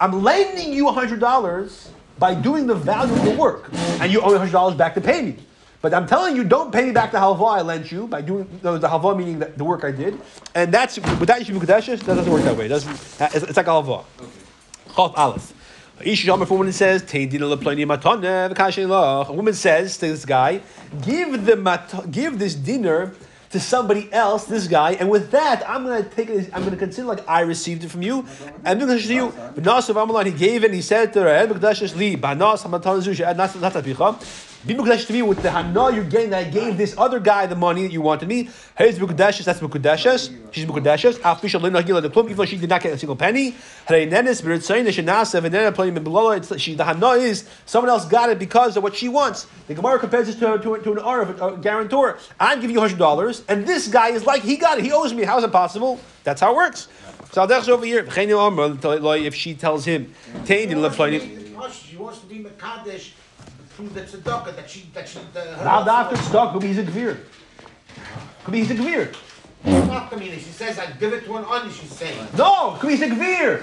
I'm 0.00 0.24
lending 0.24 0.72
you 0.72 0.88
hundred 0.88 1.20
dollars 1.20 1.90
by 2.18 2.34
doing 2.34 2.66
the 2.66 2.74
value 2.74 3.14
of 3.14 3.24
the 3.24 3.36
work, 3.36 3.70
and 4.00 4.10
you 4.10 4.20
owe 4.22 4.32
me 4.32 4.38
hundred 4.38 4.52
dollars 4.52 4.74
back 4.74 4.94
to 4.94 5.00
pay 5.00 5.22
me. 5.22 5.36
But 5.86 5.94
I'm 5.94 6.08
telling 6.08 6.34
you, 6.34 6.42
don't 6.42 6.72
pay 6.72 6.86
me 6.86 6.90
back 6.90 7.12
the 7.12 7.18
halva 7.18 7.58
I 7.58 7.62
lent 7.62 7.92
you 7.92 8.08
by 8.08 8.20
doing 8.20 8.48
the 8.60 8.76
halva 8.80 9.16
meaning 9.16 9.38
the, 9.38 9.46
the 9.46 9.62
work 9.62 9.84
I 9.84 9.92
did, 9.92 10.20
and 10.52 10.74
that's 10.74 10.96
with 10.96 11.28
that 11.28 11.40
yeshiva 11.40 11.60
kadeshes. 11.60 12.00
That 12.00 12.16
doesn't 12.16 12.32
work 12.32 12.42
that 12.42 12.56
way. 12.56 12.64
It 12.64 12.70
doesn't. 12.70 12.90
It's, 13.20 13.44
it's 13.44 13.56
like 13.56 13.68
a 13.68 13.70
halva. 13.70 14.02
Chaf 14.96 15.12
Aleph. 15.16 15.54
Ish 16.02 16.26
Yomer, 16.26 16.42
if 16.42 16.50
a 16.50 16.54
woman 16.54 16.72
says, 16.72 17.02
"Tein 17.02 17.28
dina 17.28 17.44
leploni 17.44 17.86
matane 17.86 18.52
v'kashin 18.52 18.88
lach." 18.88 19.28
A 19.28 19.32
woman 19.32 19.54
says 19.54 19.96
to 19.98 20.08
this 20.08 20.24
guy, 20.24 20.60
"Give 21.02 21.46
the 21.46 21.54
mat- 21.54 22.10
give 22.10 22.40
this 22.40 22.56
dinner 22.56 23.14
to 23.50 23.60
somebody 23.60 24.12
else, 24.12 24.42
this 24.46 24.66
guy, 24.66 24.94
and 24.94 25.08
with 25.08 25.30
that, 25.30 25.62
I'm 25.70 25.84
going 25.84 26.02
to 26.02 26.10
take 26.10 26.30
it. 26.30 26.50
I'm 26.52 26.62
going 26.62 26.72
to 26.72 26.76
consider 26.76 27.06
like 27.06 27.22
I 27.28 27.42
received 27.42 27.84
it 27.84 27.92
from 27.92 28.02
you, 28.02 28.26
and 28.64 28.80
to 28.80 29.14
you." 29.14 29.32
But 29.54 29.62
Nasav 29.62 29.94
Amalan, 29.94 30.26
he 30.26 30.32
gave 30.32 30.64
it. 30.64 30.66
and 30.66 30.74
He 30.74 30.82
said 30.82 31.12
to 31.12 31.20
her, 31.22 31.46
Be 34.66 34.74
to 34.74 35.12
me 35.12 35.22
with 35.22 35.42
the 35.42 35.50
hana 35.50 35.94
you're 35.94 36.02
getting 36.02 36.30
that 36.30 36.48
I 36.48 36.50
gave 36.50 36.76
this 36.76 36.96
other 36.98 37.20
guy 37.20 37.46
the 37.46 37.54
money 37.54 37.82
that 37.82 37.92
you 37.92 38.00
wanted 38.00 38.28
me. 38.28 38.48
Hey, 38.76 38.88
it's 38.88 38.98
mukdashes. 38.98 39.44
That's 39.44 39.60
mukdashes. 39.60 40.34
She's 40.52 40.66
mukdashes. 40.66 41.14
Afisha 41.20 41.62
lina 41.62 42.00
the 42.00 42.10
plum. 42.10 42.26
Even 42.26 42.36
though 42.36 42.44
she 42.44 42.56
did 42.56 42.68
not 42.68 42.82
get 42.82 42.92
a 42.92 42.98
single 42.98 43.14
penny. 43.14 43.54
Hey, 43.86 44.08
nenis 44.08 44.42
but 44.42 44.50
it's 44.50 44.66
saying 44.66 44.84
that 44.86 44.94
she 44.94 45.02
nasa 45.02 45.44
and 45.44 45.54
then 45.54 45.72
playing 45.72 45.94
below. 46.02 46.40
She 46.56 46.74
the 46.74 46.82
hana 46.82 47.10
is 47.10 47.48
someone 47.64 47.90
else 47.90 48.06
got 48.06 48.28
it 48.28 48.40
because 48.40 48.76
of 48.76 48.82
what 48.82 48.96
she 48.96 49.08
wants. 49.08 49.46
The 49.68 49.74
Gemara 49.74 50.00
compares 50.00 50.26
this 50.26 50.34
to, 50.36 50.58
to, 50.58 50.78
to 50.78 50.92
an 50.92 50.98
R 50.98 51.22
of 51.22 51.40
a, 51.40 51.56
guarantor. 51.58 52.18
I'm 52.40 52.60
giving 52.60 52.74
you 52.74 52.80
hundred 52.80 52.98
dollars, 52.98 53.44
and 53.48 53.64
this 53.68 53.86
guy 53.86 54.08
is 54.08 54.26
like 54.26 54.42
he 54.42 54.56
got 54.56 54.78
it. 54.78 54.84
He 54.84 54.90
owes 54.90 55.14
me. 55.14 55.22
How 55.22 55.38
is 55.38 55.44
it 55.44 55.52
possible? 55.52 56.00
That's 56.24 56.40
how 56.40 56.52
it 56.52 56.56
works. 56.56 56.88
So 57.30 57.46
Aldech's 57.46 57.68
over 57.68 57.84
here. 57.86 58.04
If 58.08 59.34
she 59.36 59.54
tells 59.54 59.84
him, 59.84 60.12
"Tain 60.44 60.68
didn't 60.68 60.82
love 60.82 60.96
She 60.96 61.54
wants- 61.54 61.76
She 61.76 61.96
wants 61.96 62.18
to 62.18 62.26
be 62.26 62.40
Mekadesh 62.40 63.10
through 63.76 63.88
the 63.90 64.00
tzedakah 64.00 64.56
that 64.56 64.70
she, 64.70 64.88
that 64.94 65.06
she, 65.06 65.18
the. 65.34 65.40
her 65.40 65.64
Now 65.64 65.82
the 65.82 65.92
husband- 65.92 66.18
after 66.18 66.30
stuck. 66.30 66.52
Could 66.52 66.62
be 66.62 66.68
he's 66.68 66.78
a 66.78 66.84
gvir. 66.84 67.18
Could 68.44 68.52
be 68.52 68.64
he's 68.64 68.70
a 68.70 68.74
gvir. 68.74 69.14
Not 69.64 70.10
the 70.10 70.16
meaning. 70.16 70.38
She 70.38 70.44
says, 70.46 70.78
I 70.78 70.86
give 70.92 71.12
it 71.12 71.24
to 71.26 71.36
an 71.36 71.44
onion, 71.44 71.72
she's 71.74 71.92
saying. 71.92 72.26
No, 72.38 72.76
could 72.80 72.88
be 72.88 72.96
he's 72.96 73.02
a 73.02 73.08
gvir. 73.08 73.62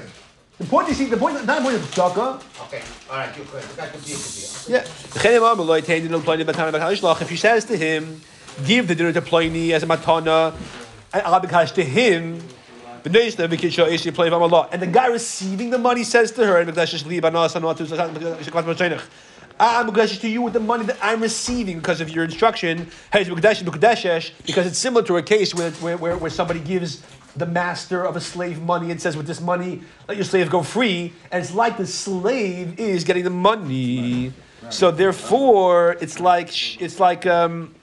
The 0.60 0.66
point 0.66 0.90
is, 0.90 1.00
the 1.10 1.18
point, 1.18 1.34
not 1.48 1.58
the 1.58 1.64
point 1.64 1.76
of 1.78 1.82
tzedakah. 1.82 2.44
Okay, 2.68 2.82
all 3.10 3.18
right, 3.18 3.36
you're 3.36 3.46
correct. 3.48 3.76
That 3.76 3.92
could 3.92 4.06
be 4.06 4.12
a 4.12 4.16
good 4.16 4.66
Yeah. 4.70 4.86
If 7.22 7.30
she 7.30 7.38
says 7.38 7.66
to 7.66 7.76
him, 7.76 8.22
give 8.66 8.88
the 8.88 8.94
dinner 8.94 9.14
to 9.14 9.22
Pliny 9.22 9.74
as 9.74 9.82
a 9.82 9.88
matana, 9.88 10.54
and 11.12 11.24
Allah 11.24 11.42
b'kash 11.42 11.74
to 11.74 11.84
him, 11.84 12.40
and 13.04 14.82
the 14.82 14.90
guy 14.92 15.08
receiving 15.08 15.72
the 15.72 15.78
money 15.78 16.04
says 16.04 16.32
to 16.32 16.46
her, 16.46 16.60
I'm 19.60 19.90
Mukdeshesh 19.90 20.22
to 20.22 20.30
you 20.30 20.42
with 20.42 20.54
the 20.54 20.60
money 20.60 20.86
that 20.86 20.98
I'm 21.02 21.22
receiving 21.22 21.78
because 21.78 22.02
of 22.02 22.10
your 22.10 22.24
instruction. 22.24 22.90
Hey, 23.12 23.24
Mukdeshesh, 23.26 24.32
because 24.46 24.66
it's 24.66 24.78
similar 24.78 25.06
to 25.06 25.18
a 25.18 25.24
case 25.24 25.54
where, 25.54 25.72
where, 25.72 25.98
where, 25.98 26.18
where 26.18 26.32
somebody 26.32 26.60
gives 26.60 27.04
the 27.36 27.46
master 27.46 28.06
of 28.06 28.16
a 28.16 28.22
slave 28.22 28.62
money 28.62 28.92
and 28.92 29.02
says, 29.02 29.18
with 29.18 29.28
this 29.28 29.42
money, 29.42 29.82
let 30.08 30.18
your 30.18 30.24
slave 30.24 30.50
go 30.50 30.64
free. 30.64 31.14
And 31.32 31.44
it's 31.44 31.54
like 31.54 31.78
the 31.78 31.88
slave 31.88 32.80
is 32.80 33.04
getting 33.04 33.24
the 33.24 33.30
money. 33.30 34.34
So 34.70 34.92
therefore, 34.92 35.98
it's 36.00 36.20
like, 36.20 36.82
it's 36.82 37.00
like, 37.00 37.26
um, 37.26 37.74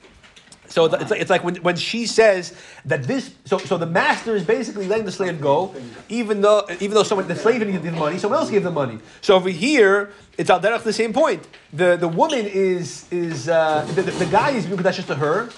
so 0.71 0.89
th- 0.89 1.03
it's 1.03 1.11
like, 1.11 1.21
it's 1.21 1.31
like 1.31 1.45
when, 1.45 1.57
when 1.57 1.77
she 1.77 2.07
says 2.07 2.55
that 2.87 3.03
this, 3.03 3.35
so, 3.45 3.59
so 3.59 3.77
the 3.77 3.87
master 3.87 4.35
is 4.37 4.45
basically 4.45 4.87
letting 4.87 5.05
the 5.05 5.13
slave 5.13 5.41
go, 5.41 5.75
even 6.09 6.41
though 6.41 6.65
even 6.81 6.95
though 6.95 7.03
someone 7.03 7.27
the 7.29 7.37
slave 7.37 7.59
didn't 7.59 7.75
give 7.75 7.83
the 7.83 7.91
money, 7.91 8.19
someone 8.19 8.39
else 8.39 8.51
gave 8.51 8.63
the 8.63 8.71
money. 8.71 8.99
So 9.21 9.35
over 9.35 9.51
here, 9.51 10.13
it's 10.39 10.49
al 10.49 10.61
the 10.61 10.93
same 10.93 11.13
point. 11.13 11.47
The 11.73 11.97
the 11.97 12.09
woman 12.09 12.47
is 12.47 13.07
is 13.13 13.49
uh, 13.49 13.85
the, 13.95 14.03
the, 14.03 14.13
the 14.13 14.27
guy 14.27 14.51
is 14.51 14.67
mukdashes 14.67 15.07
to 15.09 15.17
her, 15.17 15.51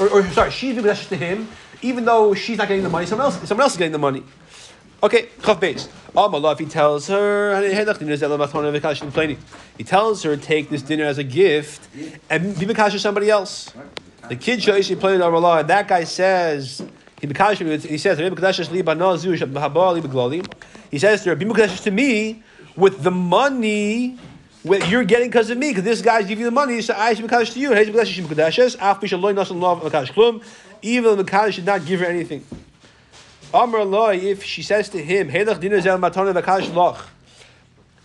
or, 0.00 0.08
or 0.10 0.26
sorry, 0.30 0.50
she's 0.50 0.76
mukdashes 0.76 1.08
to 1.08 1.16
him, 1.16 1.48
even 1.80 2.04
though 2.04 2.34
she's 2.34 2.58
not 2.58 2.68
getting 2.68 2.82
the 2.82 2.90
money. 2.90 3.06
Someone 3.06 3.26
else 3.26 3.48
someone 3.48 3.62
else 3.62 3.72
is 3.72 3.78
getting 3.78 3.92
the 3.92 3.98
money. 3.98 4.24
Okay, 5.04 5.28
chaf 5.42 5.58
base. 5.58 5.88
If 6.14 6.58
he 6.58 6.66
tells 6.66 7.08
her, 7.08 7.60
he 9.78 9.84
tells 9.84 10.22
her, 10.22 10.36
take 10.36 10.68
this 10.68 10.82
dinner 10.82 11.04
as 11.04 11.18
a 11.18 11.24
gift 11.24 11.88
and 12.28 12.58
be 12.58 12.66
mekash 12.66 12.92
to 12.92 12.98
somebody 12.98 13.30
else. 13.30 13.72
The 14.28 14.36
kid 14.36 14.62
shows 14.62 14.86
she 14.86 14.94
played 14.94 15.20
Amallah, 15.20 15.60
and 15.60 15.68
that 15.68 15.88
guy 15.88 16.04
says, 16.04 16.82
he 17.20 17.26
he 17.26 17.98
says, 17.98 18.18
he 20.90 20.98
says 20.98 21.24
to 21.82 21.90
me 21.90 22.42
with 22.76 23.02
the 23.02 23.10
money 23.10 24.18
what 24.62 24.88
you're 24.88 25.04
getting 25.04 25.28
because 25.28 25.50
of 25.50 25.58
me, 25.58 25.70
because 25.70 25.84
this 25.84 26.00
guy's 26.02 26.26
giving 26.26 26.38
you 26.38 26.44
the 26.46 26.50
money, 26.50 26.80
so 26.80 26.94
I 26.96 27.14
should 27.14 27.28
be 27.28 27.28
to 27.28 27.60
you. 27.60 27.74
Even 30.84 31.16
the 31.16 31.24
mekash 31.24 31.52
should 31.52 31.66
not 31.66 31.84
give 31.84 32.00
her 32.00 32.06
anything. 32.06 32.44
If 33.54 34.42
she 34.44 34.62
says 34.62 34.88
to 34.88 35.02
him. 35.02 35.30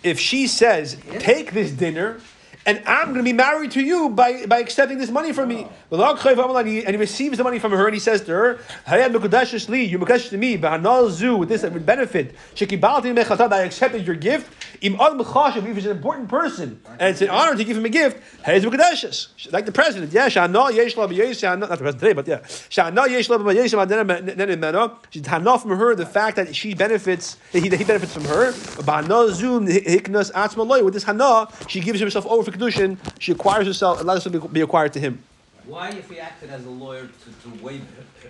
If 0.03 0.19
she 0.19 0.47
says, 0.47 0.97
take 1.19 1.53
this 1.53 1.71
dinner, 1.71 2.19
and 2.67 2.83
I'm 2.85 3.05
going 3.05 3.19
to 3.19 3.23
be 3.23 3.31
married 3.31 3.71
to 3.71 3.81
you 3.81 4.09
by, 4.09 4.45
by 4.45 4.59
accepting 4.59 4.97
this 4.97 5.09
money 5.09 5.31
from 5.31 5.47
me. 5.47 5.65
And 5.89 6.89
he 6.89 6.97
receives 6.97 7.37
the 7.37 7.43
money 7.45 7.59
from 7.59 7.71
her, 7.71 7.85
and 7.85 7.93
he 7.93 7.99
says 7.99 8.19
to 8.25 8.31
her, 8.33 8.59
"Hayam 8.85 9.13
mekudeshes 9.15 9.69
li, 9.69 9.85
you 9.85 9.97
to 9.97 10.37
me, 10.37 10.57
with 10.57 11.47
this 11.47 11.61
benefit, 11.61 12.35
mechatad, 12.55 13.53
I 13.53 13.61
accepted 13.61 14.05
your 14.05 14.17
gift. 14.17 14.51
Im 14.81 14.95
ad 14.95 15.13
mechashav, 15.13 15.65
if 15.65 15.75
he's 15.75 15.85
an 15.85 15.95
important 15.95 16.27
person, 16.27 16.81
and 16.99 17.09
it's 17.09 17.21
an 17.21 17.29
honor 17.29 17.55
to 17.55 17.63
give 17.63 17.77
him 17.77 17.85
a 17.85 17.89
gift, 17.89 18.21
like 18.45 19.65
the 19.65 19.71
president, 19.73 20.11
yeah, 20.11 20.27
shana 20.27 20.71
yesh 20.73 20.97
la 20.97 21.07
b'yesh, 21.07 21.41
not 21.57 21.69
the 21.69 21.77
president 21.77 21.99
today, 21.99 22.13
but 22.13 22.27
yeah, 22.27 22.39
shana 22.39 23.07
yesh 23.09 23.29
la 23.29 23.37
b'yesh, 23.37 23.73
ma'adena 23.73 24.59
meno, 24.59 24.99
she's 25.09 25.25
hana 25.25 25.57
from 25.57 25.71
her 25.77 25.95
the 25.95 26.05
fact 26.05 26.35
that 26.35 26.53
she 26.53 26.73
benefits, 26.73 27.37
that 27.53 27.63
he, 27.63 27.69
that 27.69 27.77
he 27.77 27.85
benefits 27.85 28.13
from 28.13 28.25
her, 28.25 28.51
b'hanal 28.51 29.31
hiknas 29.67 30.33
atzma 30.33 30.67
loy, 30.67 30.83
with 30.83 30.93
this 30.93 31.05
hana, 31.05 31.47
she 31.67 31.79
gives 31.79 32.01
herself 32.01 32.27
over 32.27 32.43
for 32.43 32.56
kedushin, 32.57 32.97
she 33.19 33.31
acquires 33.31 33.67
herself, 33.67 34.01
allows 34.01 34.23
herself 34.23 34.43
to 34.43 34.49
be 34.49 34.61
acquired 34.61 34.93
to 34.93 34.99
him. 34.99 35.23
Why, 35.65 35.89
if 35.89 36.09
he 36.09 36.19
acted 36.19 36.49
as 36.49 36.65
a 36.65 36.69
lawyer 36.69 37.07
to, 37.07 37.49
to 37.57 37.63
waive 37.63 37.83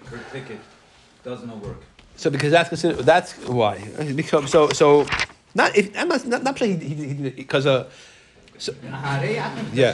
her, 0.09 0.17
her 0.17 0.23
ticket, 0.31 0.59
doesn't 1.23 1.49
it 1.49 1.55
work? 1.57 1.81
So 2.15 2.29
because 2.31 2.51
that's 2.51 2.69
considered 2.69 2.97
that's 3.05 3.33
why 3.47 3.77
because 4.15 4.49
so 4.49 4.69
so 4.69 5.05
not 5.53 5.77
if 5.77 5.95
I'm 5.95 6.07
not 6.07 6.25
not, 6.25 6.41
not 6.41 6.57
saying 6.57 6.79
he, 6.79 6.95
he, 6.95 7.05
he 7.13 7.29
because 7.29 7.67
uh 7.67 7.89
so, 8.57 8.73
Yeah. 9.71 9.93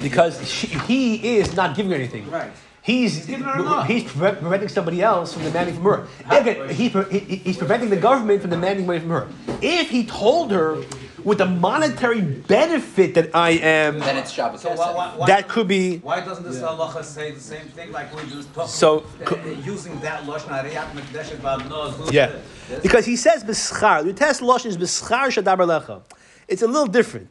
because 0.00 0.48
she, 0.50 0.66
he 0.66 1.36
is 1.38 1.54
not 1.54 1.76
giving 1.76 1.90
her 1.92 1.96
anything. 1.96 2.28
Right. 2.28 2.50
He's 2.82 3.26
giving 3.26 3.44
her 3.44 3.84
he's 3.84 4.04
preventing 4.10 4.68
somebody 4.68 5.02
else 5.02 5.34
from 5.34 5.42
demanding 5.44 5.74
from 5.76 5.84
her. 5.84 6.08
Again, 6.30 6.68
he, 6.70 6.88
he- 6.88 7.36
he's 7.36 7.56
preventing 7.58 7.90
the 7.90 7.96
government 7.96 8.40
from 8.40 8.50
demanding 8.50 8.86
money 8.86 9.00
from 9.00 9.10
her. 9.10 9.28
If 9.62 9.90
he 9.90 10.04
told 10.04 10.50
her 10.50 10.82
with 11.28 11.38
the 11.38 11.46
monetary 11.46 12.22
benefit 12.22 13.14
that 13.14 13.34
I 13.34 13.50
am, 13.50 13.98
Then 13.98 14.16
it's 14.16 14.30
Shabbos 14.30 14.62
So 14.62 14.70
why, 14.70 14.92
why, 14.92 15.16
why, 15.16 15.26
that 15.26 15.46
could 15.46 15.68
be 15.68 15.98
why 15.98 16.20
doesn't 16.20 16.44
this 16.44 16.60
halacha 16.60 17.04
say 17.04 17.32
the 17.32 17.40
same 17.40 17.66
thing 17.68 17.92
like 17.92 18.14
we 18.16 18.28
just 18.30 18.52
talked 18.54 18.70
So, 18.70 19.04
about, 19.20 19.38
uh, 19.46 19.50
using 19.50 20.00
that 20.00 20.24
lashon 20.24 20.48
hariyat 20.48 20.90
mekdeshet 20.92 21.36
ba'adnoz? 21.36 22.12
Yeah, 22.12 22.34
because 22.82 23.04
he 23.04 23.16
says 23.16 23.44
b'schar. 23.44 24.04
The 24.04 24.14
test 24.14 24.40
lashon 24.40 24.66
is 24.66 24.78
b'schar 24.78 25.26
shadaber 25.28 25.66
lecha. 25.66 26.02
It's 26.48 26.62
a 26.62 26.66
little 26.66 26.86
different. 26.86 27.30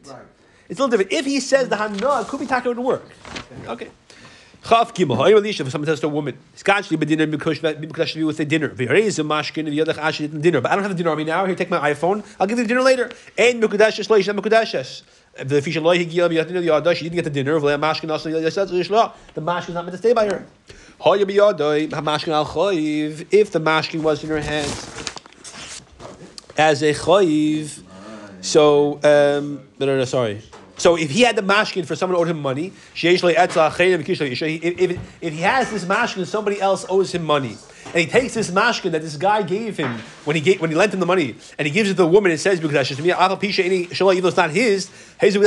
It's 0.68 0.78
a 0.78 0.82
little 0.82 0.88
different. 0.88 1.12
If 1.12 1.26
he 1.26 1.40
says 1.40 1.68
the 1.68 1.76
hana, 1.76 2.20
it 2.20 2.28
could 2.28 2.40
be 2.40 2.46
talking 2.46 2.74
to 2.74 2.80
work. 2.80 3.04
Okay. 3.66 3.88
Chaf 4.66 4.92
gimel. 4.94 5.16
Ha'ir 5.16 5.36
Elisha, 5.36 5.64
if 5.64 5.70
someone 5.70 5.86
says 5.86 6.00
to 6.00 6.06
a 6.06 6.10
woman, 6.10 6.36
"Skachli 6.56 6.96
b'dinner 6.96 7.32
b'kush 7.32 8.14
be 8.14 8.24
with 8.24 8.40
a 8.40 8.44
dinner." 8.44 8.70
V'yareiz 8.70 9.18
a 9.18 9.22
mashkin 9.22 9.68
v'yadach 9.68 9.96
ashit 9.96 10.42
dinner. 10.42 10.60
But 10.60 10.72
I 10.72 10.74
don't 10.74 10.84
have 10.84 10.92
the 10.92 10.96
dinner 10.96 11.10
on 11.10 11.18
me 11.18 11.24
now. 11.24 11.46
Here, 11.46 11.54
take 11.54 11.70
my 11.70 11.92
iPhone. 11.92 12.24
I'll 12.40 12.46
give 12.46 12.58
you 12.58 12.64
the 12.64 12.68
dinner 12.68 12.82
later. 12.82 13.10
Ein 13.38 13.60
mukadashes 13.60 14.10
leish 14.10 14.26
not 14.26 14.36
mukadashes. 14.36 15.02
The 15.36 15.62
fisher 15.62 15.80
loy 15.80 15.98
higia 15.98 16.28
b'yadinner 16.28 16.64
yada. 16.64 16.94
She 16.94 17.04
didn't 17.04 17.16
get 17.16 17.24
the 17.24 17.30
dinner. 17.30 17.58
V'le 17.60 17.78
mashkin 17.78 18.10
also 18.10 18.30
yasad. 18.30 18.68
The 19.34 19.40
mashkin 19.40 19.68
is 19.68 19.74
not 19.74 19.84
meant 19.84 19.92
to 19.92 19.98
stay 19.98 20.12
by 20.12 20.26
her. 20.26 20.44
Ha'ir 21.00 21.24
b'yadoi 21.24 21.88
mashkin 21.90 22.32
al 22.32 22.46
choiv. 22.46 23.26
If 23.30 23.52
the 23.52 23.60
mashkin 23.60 24.02
was 24.02 24.24
in 24.24 24.30
her 24.30 24.40
hands 24.40 24.98
as 26.58 26.82
a 26.82 26.92
chayiv. 26.92 27.82
So, 28.40 28.94
um, 29.04 29.62
no, 29.78 29.86
no, 29.86 29.96
no, 29.96 30.04
sorry. 30.04 30.42
So 30.78 30.96
if 30.96 31.10
he 31.10 31.22
had 31.22 31.36
the 31.36 31.42
mashkin 31.42 31.84
for 31.84 31.94
someone 31.96 32.18
owed 32.18 32.28
him 32.28 32.40
money, 32.40 32.72
if, 32.94 33.24
if, 33.24 34.98
if 35.20 35.32
he 35.32 35.40
has 35.40 35.70
this 35.70 35.84
mashkin, 35.84 36.24
somebody 36.24 36.60
else 36.60 36.86
owes 36.88 37.12
him 37.12 37.24
money, 37.24 37.56
and 37.86 37.96
he 37.96 38.06
takes 38.06 38.34
this 38.34 38.50
mashkin 38.50 38.92
that 38.92 39.02
this 39.02 39.16
guy 39.16 39.42
gave 39.42 39.76
him 39.76 39.98
when 40.24 40.36
he 40.36 40.42
gave, 40.42 40.60
when 40.60 40.70
he 40.70 40.76
lent 40.76 40.94
him 40.94 41.00
the 41.00 41.06
money, 41.06 41.34
and 41.58 41.66
he 41.66 41.72
gives 41.72 41.90
it 41.90 41.94
to 41.94 41.96
the 41.96 42.06
woman 42.06 42.30
and 42.30 42.40
says 42.40 42.60
because 42.60 42.88
to 42.88 43.02
me, 43.02 43.10
even 43.10 44.22
though 44.22 44.28
it's 44.28 44.36
not 44.36 44.50
his. 44.50 44.84
So 45.20 45.26
if 45.26 45.38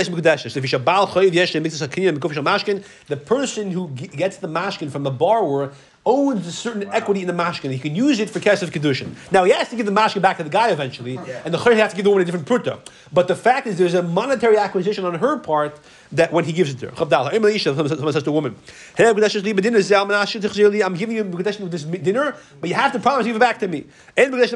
the 3.08 3.18
person 3.26 3.72
who 3.72 3.88
gets 3.90 4.38
the 4.38 4.48
mashkin 4.48 4.92
from 4.92 5.04
the 5.04 5.12
borrower 5.12 5.72
owns 6.06 6.48
a 6.48 6.52
certain 6.52 6.90
equity 6.92 7.22
in 7.22 7.28
the 7.28 7.34
mashkin. 7.34 7.72
He 7.72 7.80
can 7.80 7.96
use 7.96 8.20
it 8.20 8.30
for 8.30 8.40
kesef 8.40 8.70
kedushin. 8.70 9.16
Now 9.32 9.44
he 9.44 9.52
has 9.52 9.70
to 9.70 9.76
give 9.76 9.86
the 9.86 9.92
mashkin 9.92 10.22
back 10.22 10.38
to 10.38 10.44
the 10.44 10.50
guy 10.50 10.70
eventually, 10.70 11.18
and 11.18 11.54
the 11.54 11.58
chayyim 11.58 11.78
has 11.78 11.92
to 11.92 11.96
give 11.96 12.06
the 12.06 12.10
woman 12.10 12.24
a 12.24 12.26
different 12.26 12.48
pruta. 12.48 12.80
But 13.14 13.28
the 13.28 13.36
fact 13.36 13.68
is, 13.68 13.78
there's 13.78 13.94
a 13.94 14.02
monetary 14.02 14.58
acquisition 14.58 15.06
on 15.06 15.16
her 15.16 15.38
part 15.38 15.80
that 16.14 16.32
when 16.34 16.46
he 16.46 16.54
gives 16.54 16.72
it 16.72 16.80
to 16.80 16.90
her. 16.90 16.96
Someone 16.96 18.14
says 18.14 18.24
to 18.24 18.30
a 18.30 18.34
woman, 18.34 18.56
"Hey, 18.96 19.06
mekudash 19.06 19.44
li 19.44 19.54
bedinner 19.54 19.80
zeh 19.80 19.96
almanash 19.96 20.40
tichzir 20.40 20.70
li, 20.72 20.82
I'm 20.84 20.96
giving 20.96 21.16
you 21.16 21.24
this 21.24 21.84
dinner, 21.84 22.36
but 22.60 22.70
you 22.70 22.76
have 22.76 22.92
to 22.94 23.00
promise 23.00 23.24
to 23.24 23.30
give 23.30 23.36
it 23.36 23.40
back 23.40 23.60
to 23.60 23.68
me. 23.68 23.86
Whether 24.16 24.48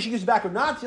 she 0.00 0.10
gives 0.10 0.22
it 0.22 0.26
back 0.26 0.44
or 0.44 0.50
not. 0.50 0.80
She 0.80 0.86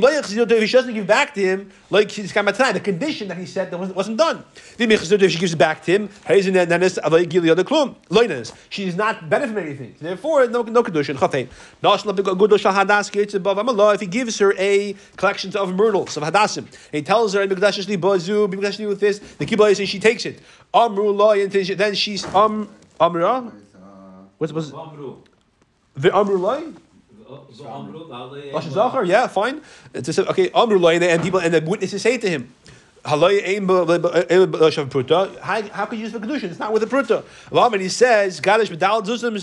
doesn't 0.00 0.94
give 0.94 1.06
back 1.06 1.34
to 1.34 1.40
him, 1.40 1.70
like 1.90 2.10
she's 2.10 2.32
the 2.32 2.80
condition 2.82 3.28
that 3.28 3.36
he 3.38 3.46
said 3.46 3.70
that 3.70 3.78
wasn't, 3.78 4.16
done. 4.16 4.44
If 4.78 5.30
she 5.30 5.38
gives 5.38 5.52
it 5.52 5.58
back 5.58 5.84
to 5.84 5.92
him. 5.92 6.08
She's 8.70 8.96
not 8.96 9.28
benefiting 9.28 9.64
anything. 9.66 9.94
Therefore, 10.00 10.46
no 10.48 10.62
no 10.62 10.80
above 13.34 13.94
If 13.94 14.00
he 14.00 14.06
gives 14.06 14.38
her 14.38 14.54
a 14.58 14.94
collection 15.16 15.56
of 15.56 15.74
myrtles 15.74 16.16
of 16.16 16.22
hadassim, 16.22 16.66
he 16.90 17.02
tells 17.02 17.34
her 17.34 17.42
li 17.88 17.96
bazu, 17.96 18.48
mekudashes 18.48 18.78
li 18.78 18.86
with 18.86 19.00
this, 19.00 19.18
the 19.38 19.46
kibbutz 19.46 19.76
says 19.76 19.88
she 19.88 20.00
takes 20.00 20.24
it. 20.26 20.40
Amru 20.74 21.10
loy, 21.10 21.42
and 21.42 21.52
then 21.52 21.94
she's 21.94 22.24
um 22.34 22.68
amra. 23.00 23.52
What's 24.38 24.52
was 24.52 24.70
the 25.96 26.14
amru 26.16 26.36
loy? 26.38 26.62
Vamru, 27.52 28.08
Vale, 28.08 28.52
Lashon 28.52 29.06
yeah, 29.06 29.26
fine. 29.26 29.60
It's 29.94 30.06
just, 30.06 30.18
okay, 30.18 30.50
Amru 30.54 30.84
and 30.86 31.02
the- 31.02 31.10
and 31.10 31.22
people 31.22 31.40
and 31.40 31.52
the 31.54 31.60
witnesses 31.60 32.02
say 32.02 32.18
to 32.18 32.28
him. 32.28 32.52
How, 33.04 33.18
how 33.18 33.26
could 35.86 35.98
you 35.98 36.04
use 36.04 36.12
the 36.12 36.20
kedushin? 36.20 36.44
It's 36.44 36.60
not 36.60 36.72
with 36.72 36.84
a 36.84 36.86
pruta. 36.86 37.24
And 37.50 37.82
he 37.82 37.88
says, 37.88 38.40
"Gadish 38.40 38.70
b'dal 38.70 39.02
zuzim 39.04 39.34
is. 39.34 39.42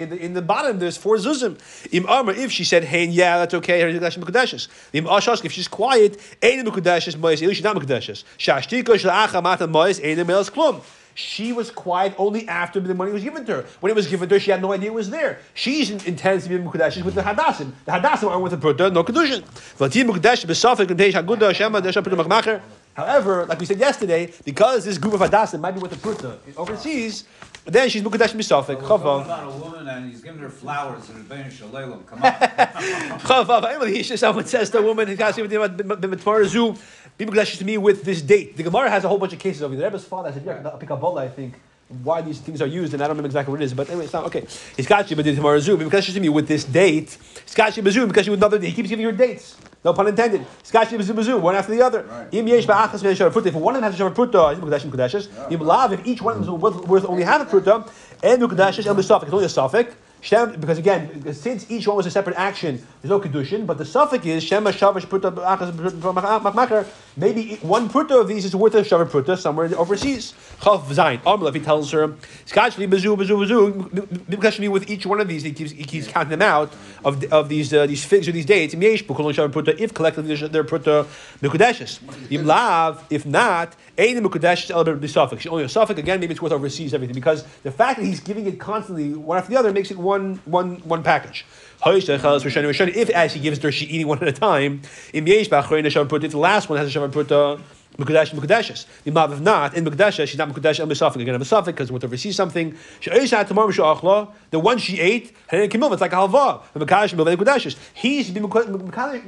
In 0.00 0.10
the 0.10 0.16
in 0.16 0.34
the 0.34 0.42
bottom, 0.42 0.78
there's 0.78 0.98
four 0.98 1.16
zuzim. 1.16 1.56
Im 1.92 2.06
amr, 2.06 2.32
if 2.32 2.52
she 2.52 2.62
said, 2.64 2.84
"Hein, 2.84 3.10
yeah, 3.12 3.38
that's 3.38 3.54
okay," 3.54 3.80
her 3.80 3.90
gadish 3.90 4.18
mekudeshes. 4.18 4.68
Im 4.92 5.06
ashash, 5.06 5.42
if 5.46 5.52
she's 5.52 5.66
quiet, 5.66 6.20
ein 6.42 6.66
mekudeshes 6.66 7.16
mois. 7.16 7.38
She's 7.38 7.62
not 7.62 7.74
mekudeshes. 7.74 8.24
Shashtika 8.36 8.98
shlacha 8.98 9.42
mata 9.42 9.66
mois 9.66 9.98
ein 9.98 10.18
melas 10.26 10.50
klum. 10.50 10.82
She 11.14 11.52
was 11.52 11.70
quiet 11.70 12.14
only 12.18 12.46
after 12.48 12.80
the 12.80 12.94
money 12.94 13.12
was 13.12 13.22
given 13.22 13.44
to 13.46 13.52
her. 13.56 13.66
When 13.80 13.90
it 13.90 13.94
was 13.94 14.06
given 14.06 14.28
to 14.28 14.34
her, 14.34 14.40
she 14.40 14.50
had 14.50 14.60
no 14.60 14.72
idea 14.72 14.90
it 14.90 14.94
was 14.94 15.10
there. 15.10 15.38
She 15.54 15.90
intends 15.92 16.44
to 16.44 16.50
be 16.50 16.58
mukadeshes 16.58 17.04
with 17.04 17.14
the 17.14 17.22
hadassim. 17.22 17.72
The 17.84 17.92
hadassim 17.92 18.28
are 18.28 18.40
with 18.40 18.52
the 18.52 18.58
pruta, 18.58 18.92
no 18.92 19.04
kedushin. 19.04 19.42
Mukadesh. 19.78 20.44
However, 22.94 23.46
like 23.46 23.58
we 23.60 23.66
said 23.66 23.78
yesterday, 23.78 24.32
because 24.44 24.84
this 24.84 24.98
group 24.98 25.14
of 25.14 25.20
hadassim 25.20 25.60
might 25.60 25.72
be 25.72 25.80
with 25.80 25.90
the 25.90 25.96
pruta 25.96 26.38
overseas, 26.56 27.24
then 27.72 27.88
she's 27.88 28.02
mukadesh 28.02 28.48
talking 28.48 28.76
Chavav. 28.76 29.24
about 29.24 29.46
a 29.46 29.56
woman 29.56 29.88
and 29.88 30.10
he's 30.10 30.20
giving 30.20 30.40
her 30.40 30.50
flowers 30.50 31.08
and 31.08 31.26
Rebbeinu 31.26 31.50
Shalom. 31.50 32.04
Come 32.04 32.22
on. 32.22 32.32
Chavav. 33.20 34.18
Someone 34.18 34.44
says 34.44 34.70
to 34.70 34.78
a 34.78 34.82
woman, 34.82 35.08
"He 35.08 35.16
can't 35.16 35.34
see 35.34 35.42
what 35.42 35.50
zoo." 36.46 36.76
Be 37.16 37.24
mukadeshes 37.26 37.58
to 37.58 37.64
me 37.64 37.78
with 37.78 38.02
this 38.02 38.20
date. 38.20 38.56
The 38.56 38.64
Gemara 38.64 38.90
has 38.90 39.04
a 39.04 39.08
whole 39.08 39.18
bunch 39.18 39.32
of 39.32 39.38
cases 39.38 39.62
over 39.62 39.76
there. 39.76 39.88
The 39.88 39.96
Rebbe's 39.96 40.04
father 40.06 40.32
said, 40.32 40.44
"Yeah, 40.44 40.68
pick 40.78 40.90
up 40.90 41.00
bola." 41.00 41.24
I 41.24 41.28
think. 41.28 41.54
Why 41.88 42.22
these 42.22 42.40
things 42.40 42.62
are 42.62 42.66
used, 42.66 42.94
and 42.94 43.02
I 43.02 43.06
don't 43.06 43.16
remember 43.16 43.26
exactly 43.26 43.52
what 43.52 43.60
it 43.60 43.64
is, 43.64 43.74
but 43.74 43.88
anyway, 43.88 44.04
it's 44.04 44.12
not 44.14 44.24
okay. 44.24 44.46
He's 44.74 44.86
got 44.86 45.10
you, 45.10 45.16
but 45.16 45.24
did 45.26 45.36
tomorrow 45.36 45.58
zoom 45.60 45.78
because 45.78 46.18
me 46.18 46.30
with 46.30 46.48
this 46.48 46.64
date. 46.64 47.18
He's 47.44 47.54
got 47.54 47.76
you, 47.76 47.82
because 47.82 47.94
you 48.26 48.32
with 48.32 48.40
another. 48.40 48.58
He 48.58 48.72
keeps 48.72 48.88
giving 48.88 49.04
you 49.04 49.12
dates. 49.12 49.56
No 49.84 49.92
pun 49.92 50.08
intended. 50.08 50.46
He's 50.62 50.70
got 50.70 50.90
you, 50.90 50.98
bazoom, 50.98 51.42
one 51.42 51.54
after 51.54 51.72
the 51.72 51.82
other. 51.82 52.28
Im 52.32 52.48
yesh 52.48 52.64
ba'achas 52.66 53.02
ve'eshar 53.02 53.30
pruta. 53.30 53.46
If 53.46 53.54
one 53.54 53.76
of 53.76 53.82
them 53.82 53.92
has 53.92 54.00
a 54.00 54.02
shavar 54.02 54.14
pruta, 54.14 54.54
he's 54.54 54.64
mukadeshim 54.64 54.90
mukadeshes. 54.90 55.52
Im 55.52 55.60
lav. 55.60 55.92
If 55.92 56.06
each 56.06 56.22
one 56.22 56.36
of 56.36 56.46
them 56.46 56.54
is 56.54 56.60
worth, 56.88 57.04
only 57.04 57.22
half 57.22 57.42
a 57.42 57.44
pruta, 57.44 57.86
and 58.22 58.42
mukadeshes 58.42 58.86
el 58.86 58.94
b'safik. 58.94 59.24
It's 59.24 59.32
only 59.32 59.44
a 59.44 59.48
suffix. 59.50 59.94
Because 60.58 60.78
again, 60.78 61.34
since 61.34 61.70
each 61.70 61.86
one 61.86 61.98
was 61.98 62.06
a 62.06 62.10
separate 62.10 62.36
action, 62.36 62.84
there's 63.02 63.10
no 63.10 63.20
kedushin. 63.20 63.66
But 63.66 63.76
the 63.76 63.84
suffix 63.84 64.24
is 64.24 64.42
shema 64.42 64.70
shavash 64.70 65.04
pruta 65.06 65.30
b'achas 65.30 65.70
machmacher. 65.72 66.86
Maybe 67.16 67.56
one 67.62 67.88
pruta 67.88 68.20
of 68.20 68.26
these 68.26 68.44
is 68.44 68.56
worth 68.56 68.74
a 68.74 68.82
shavar 68.82 69.06
pruta 69.06 69.38
somewhere 69.38 69.70
overseas. 69.78 70.34
Chav 70.60 70.82
zayin. 70.86 71.48
If 71.48 71.54
he 71.54 71.60
tells 71.60 71.92
her, 71.92 72.08
skachli 72.44 72.88
bazu 72.88 73.16
bazu 73.16 73.38
bazu, 73.38 74.68
with 74.68 74.90
each 74.90 75.06
one 75.06 75.20
of 75.20 75.28
these, 75.28 75.44
he 75.44 75.52
keeps 75.52 75.70
he 75.70 75.84
keeps 75.84 76.08
counting 76.08 76.30
them 76.30 76.42
out 76.42 76.72
of 77.04 77.22
of 77.32 77.48
these 77.48 77.72
uh, 77.72 77.86
these 77.86 78.04
figs 78.04 78.26
or 78.26 78.32
these 78.32 78.46
dates. 78.46 78.74
If 78.74 79.94
collectively 79.94 80.34
they're- 80.48 80.64
pruta 80.64 81.06
mekudeshes. 81.40 82.00
Im. 82.32 82.50
If 83.10 83.26
not, 83.26 83.76
ein 83.96 84.20
mekudeshes 84.20 84.70
el 84.72 84.84
b'safik. 84.84 85.38
She 85.38 85.48
only 85.48 85.64
a 85.64 85.68
suffix. 85.68 86.00
Again, 86.00 86.18
maybe 86.18 86.32
it's 86.32 86.42
worth 86.42 86.52
overseas 86.52 86.94
everything 86.94 87.14
because 87.14 87.44
the 87.62 87.70
fact 87.70 88.00
that 88.00 88.06
he's 88.06 88.20
giving 88.20 88.46
it 88.46 88.58
constantly 88.58 89.14
one 89.14 89.38
after 89.38 89.50
the 89.50 89.56
other 89.56 89.72
makes 89.72 89.92
it 89.92 89.98
one 89.98 90.40
one 90.46 90.76
one 90.84 91.04
package. 91.04 91.46
If 91.86 93.10
as 93.10 93.34
he 93.34 93.40
gives 93.40 93.58
her, 93.62 93.72
she 93.72 93.86
eating 93.86 94.06
one 94.06 94.18
at 94.22 94.28
a 94.28 94.32
time. 94.32 94.82
Im 95.12 95.24
b'achrein 95.24 95.84
shavar 95.86 96.06
pruta. 96.06 96.24
If 96.24 96.32
the 96.32 96.38
last 96.38 96.68
one 96.68 96.78
has 96.78 96.94
a 96.94 96.98
shavar 96.98 97.10
pruta. 97.10 97.58
Uh, 97.58 97.62
Mekudesh 97.98 98.30
Mekudeshes. 98.34 98.86
The 99.04 99.12
Mav 99.12 99.32
if 99.32 99.40
not 99.40 99.74
in 99.74 99.84
Mekudeshes, 99.84 100.26
she's 100.26 100.38
not 100.38 100.48
Mekudesh 100.48 100.80
El 100.80 100.88
Misafik 100.88 101.22
again. 101.22 101.38
Misafik 101.38 101.66
because 101.66 101.92
when 101.92 102.00
to 102.00 102.18
sees 102.18 102.34
something. 102.34 102.76
She 103.00 103.10
always 103.10 103.30
had 103.30 103.46
tomorrow 103.46 103.68
Mishachla. 103.68 104.32
The 104.50 104.58
one 104.58 104.78
she 104.78 104.98
ate, 104.98 105.32
had 105.46 105.60
and 105.60 105.70
Kimil, 105.70 105.92
it's 105.92 106.00
like 106.00 106.12
a 106.12 106.16
halva. 106.16 106.62
The 106.72 106.84
Mekadesh 106.84 107.14
Mekudeshes. 107.14 107.76
He's 107.94 108.30
been 108.30 108.44
Mekadesh 108.44 109.22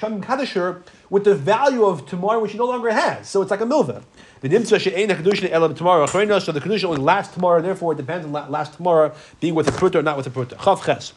her 0.00 0.82
with 1.10 1.24
the 1.24 1.34
value 1.34 1.84
of 1.84 2.06
tomorrow 2.06 2.40
which 2.40 2.52
she 2.52 2.58
no 2.58 2.66
longer 2.66 2.90
has. 2.90 3.28
So 3.28 3.42
it's 3.42 3.50
like 3.50 3.60
a 3.60 3.64
milva. 3.64 4.02
The 4.40 4.48
Nimtza 4.48 4.80
she'ein 4.80 5.08
HaKadosh 5.08 5.48
Ela 5.50 5.72
tomorrow. 5.74 6.06
So 6.06 6.52
the 6.52 6.60
Kedusha 6.60 6.84
only 6.84 7.00
lasts 7.00 7.32
tomorrow. 7.32 7.62
Therefore, 7.62 7.92
it 7.92 7.96
depends 7.96 8.26
on 8.26 8.32
la- 8.32 8.48
last 8.48 8.74
tomorrow 8.74 9.14
being 9.40 9.54
with 9.54 9.68
a 9.68 9.72
pruta 9.72 9.96
or 9.96 10.02
not 10.02 10.16
with 10.16 10.26
a 10.26 10.30
pruta. 10.30 10.56
Chav 10.56 10.84
Ches. 10.84 11.12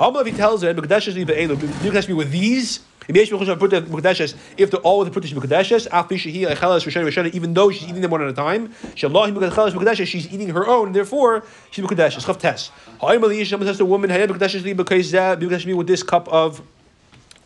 If 0.00 0.26
he 0.26 0.32
tells 0.32 0.62
her 0.62 0.72
Mekudeshes 0.72 1.12
Liva 1.12 1.36
Elu. 1.36 1.56
Mekudeshes 1.56 2.08
me 2.08 2.14
with 2.14 2.30
these. 2.30 2.80
If 3.12 4.70
they're 4.70 4.80
all 4.80 5.00
with 5.00 5.12
the 5.12 5.20
Pruta 5.20 5.34
Mekudeshes, 5.34 7.34
even 7.34 7.54
though 7.54 7.70
she's 7.70 7.88
eating 7.88 8.02
them 8.02 8.10
one 8.12 8.22
at 8.22 8.28
a 8.28 8.32
time, 8.32 8.72
she's 8.94 10.32
eating 10.32 10.50
her 10.50 10.68
own, 10.68 10.92
therefore 10.92 11.42
she's 11.72 11.84
Mekudeshes. 11.84 12.24
Chav 12.24 12.38
Tes. 12.38 12.70
Someone 13.48 13.66
says 13.66 13.78
to 13.78 13.82
a 13.82 13.86
woman, 13.86 14.10
Mekudeshes 14.10 15.66
me 15.66 15.74
with 15.74 15.88
this 15.88 16.04
cup 16.04 16.28
of 16.28 16.62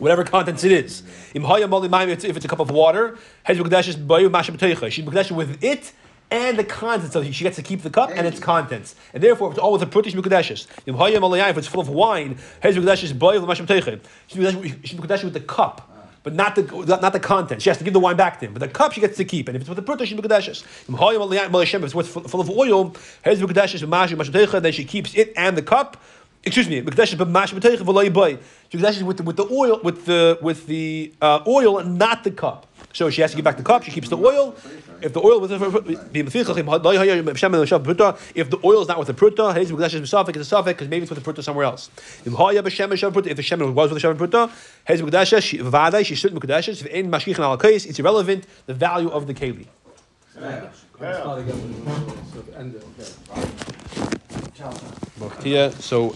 whatever 0.05 0.23
contents 0.23 0.63
it 0.63 0.71
is. 0.71 1.03
If 1.35 2.37
it's 2.37 2.45
a 2.45 2.49
cup 2.49 2.61
of 2.61 2.71
water, 2.71 3.19
Mekudeshes 3.47 5.33
with 5.33 5.65
it 5.65 5.93
and 6.31 6.59
the 6.59 6.65
contents. 6.65 7.15
So 7.15 7.25
she 7.25 7.45
gets 7.45 7.57
to 7.57 7.63
keep 7.63 7.81
the 7.83 7.91
cup 7.91 8.11
and 8.15 8.27
its 8.27 8.39
contents. 8.39 8.95
And 9.13 9.23
therefore, 9.23 9.51
it's 9.51 9.59
all 9.59 9.73
with 9.73 9.81
the 9.81 9.87
Prutish 9.87 10.13
Mekudeshes. 10.13 10.67
If 10.87 11.59
it's 11.59 11.67
full 11.67 11.81
of 11.81 11.89
wine, 11.89 12.39
she's 12.63 12.75
with 12.75 12.85
the 15.33 15.43
cup. 15.47 15.91
But 16.23 16.35
not 16.35 16.55
the 16.55 16.63
not 17.03 17.13
the 17.13 17.21
content. 17.21 17.61
She 17.61 17.69
has 17.69 17.77
to 17.77 17.85
give 17.85 17.93
the 17.93 18.01
wine 18.01 18.17
back 18.17 18.41
to 18.41 18.47
him. 18.47 18.55
But 18.55 18.61
the 18.61 18.69
cup 18.69 18.93
she 18.93 19.03
gets 19.03 19.19
to 19.19 19.27
keep. 19.27 19.47
And 19.47 19.57
if 19.57 19.63
it's 19.63 19.69
with 19.69 19.77
the 19.77 19.83
pruta, 19.83 20.07
she's 20.07 20.19
mekudeshes. 20.19 20.65
If 21.85 21.95
it's 21.99 22.09
full 22.31 22.41
of 22.41 22.49
oil, 22.49 22.97
then 24.61 24.73
she 24.73 24.85
keeps 24.87 25.15
it 25.15 25.35
and 25.37 25.55
the 25.55 25.63
cup. 25.63 26.03
Excuse 26.47 26.69
me, 26.69 26.83
mekudeshes 26.83 27.17
but 27.17 27.29
mash 27.29 27.53
b'teicha 27.55 27.79
v'lo 27.79 28.09
yiboy. 28.09 28.39
She 28.71 28.79
mekudeshes 28.79 29.03
with 29.03 29.17
the, 29.19 29.23
with 29.23 29.37
the 29.37 29.49
oil 29.51 29.81
with 29.83 30.05
the 30.05 30.39
with 30.43 30.67
the 30.67 31.13
uh, 31.21 31.41
oil 31.47 31.79
and 31.79 31.99
not 31.99 32.25
the 32.25 32.31
cup. 32.31 32.67
So 32.93 33.11
she 33.11 33.23
has 33.23 33.31
to 33.33 33.37
give 33.37 33.45
back 33.45 33.57
the 33.57 33.63
cup. 33.63 33.83
She 33.83 33.91
keeps 33.91 34.09
the 34.09 34.17
oil. 34.17 34.55
If 35.03 35.13
the 35.13 35.21
oil 35.21 35.41
with 35.41 35.51
the 35.51 35.57
if 38.35 38.51
the 38.51 38.59
oil 38.65 38.83
is 38.83 38.89
not 38.89 38.99
with 38.99 39.09
the 39.09 39.15
pruta, 39.15 39.57
it's 39.57 39.71
a 39.71 40.07
suffix. 40.07 40.39
It's 40.39 40.47
a 40.47 40.51
suffix 40.51 40.77
because 40.77 40.89
maybe 40.89 41.03
it's 41.03 41.11
with 41.11 41.23
the 41.23 41.33
pruta 41.33 41.43
somewhere 41.43 41.65
else. 41.65 41.91
If 42.25 42.25
the 42.25 42.31
shemen 42.31 42.91
was 43.75 43.91
with 43.91 44.01
the 44.01 44.09
shemen 44.09 44.17
pruta, 44.17 44.51
Hez 44.85 45.03
Mukdasha, 45.03 45.61
Vada, 45.63 46.05
she 46.05 46.15
should 46.15 46.35
Mukdasha, 46.35 46.69
if 46.69 46.87
in 46.87 47.11
Mashkichan 47.11 47.41
al 47.41 47.59
Kais, 47.59 47.85
it's 47.85 47.99
irrelevant, 47.99 48.47
the 48.67 48.75
value 48.75 49.09
of 49.09 49.27
the 49.27 49.35
Keli. 49.35 49.67
It's 50.37 50.37
not 51.01 51.39
again. 51.39 51.85
So, 52.33 52.45
end 52.57 52.75
it, 52.75 52.85
okay. 53.01 53.49
Ciao. 54.55 54.71
Bachtia, 55.19 55.73
So 55.81 56.11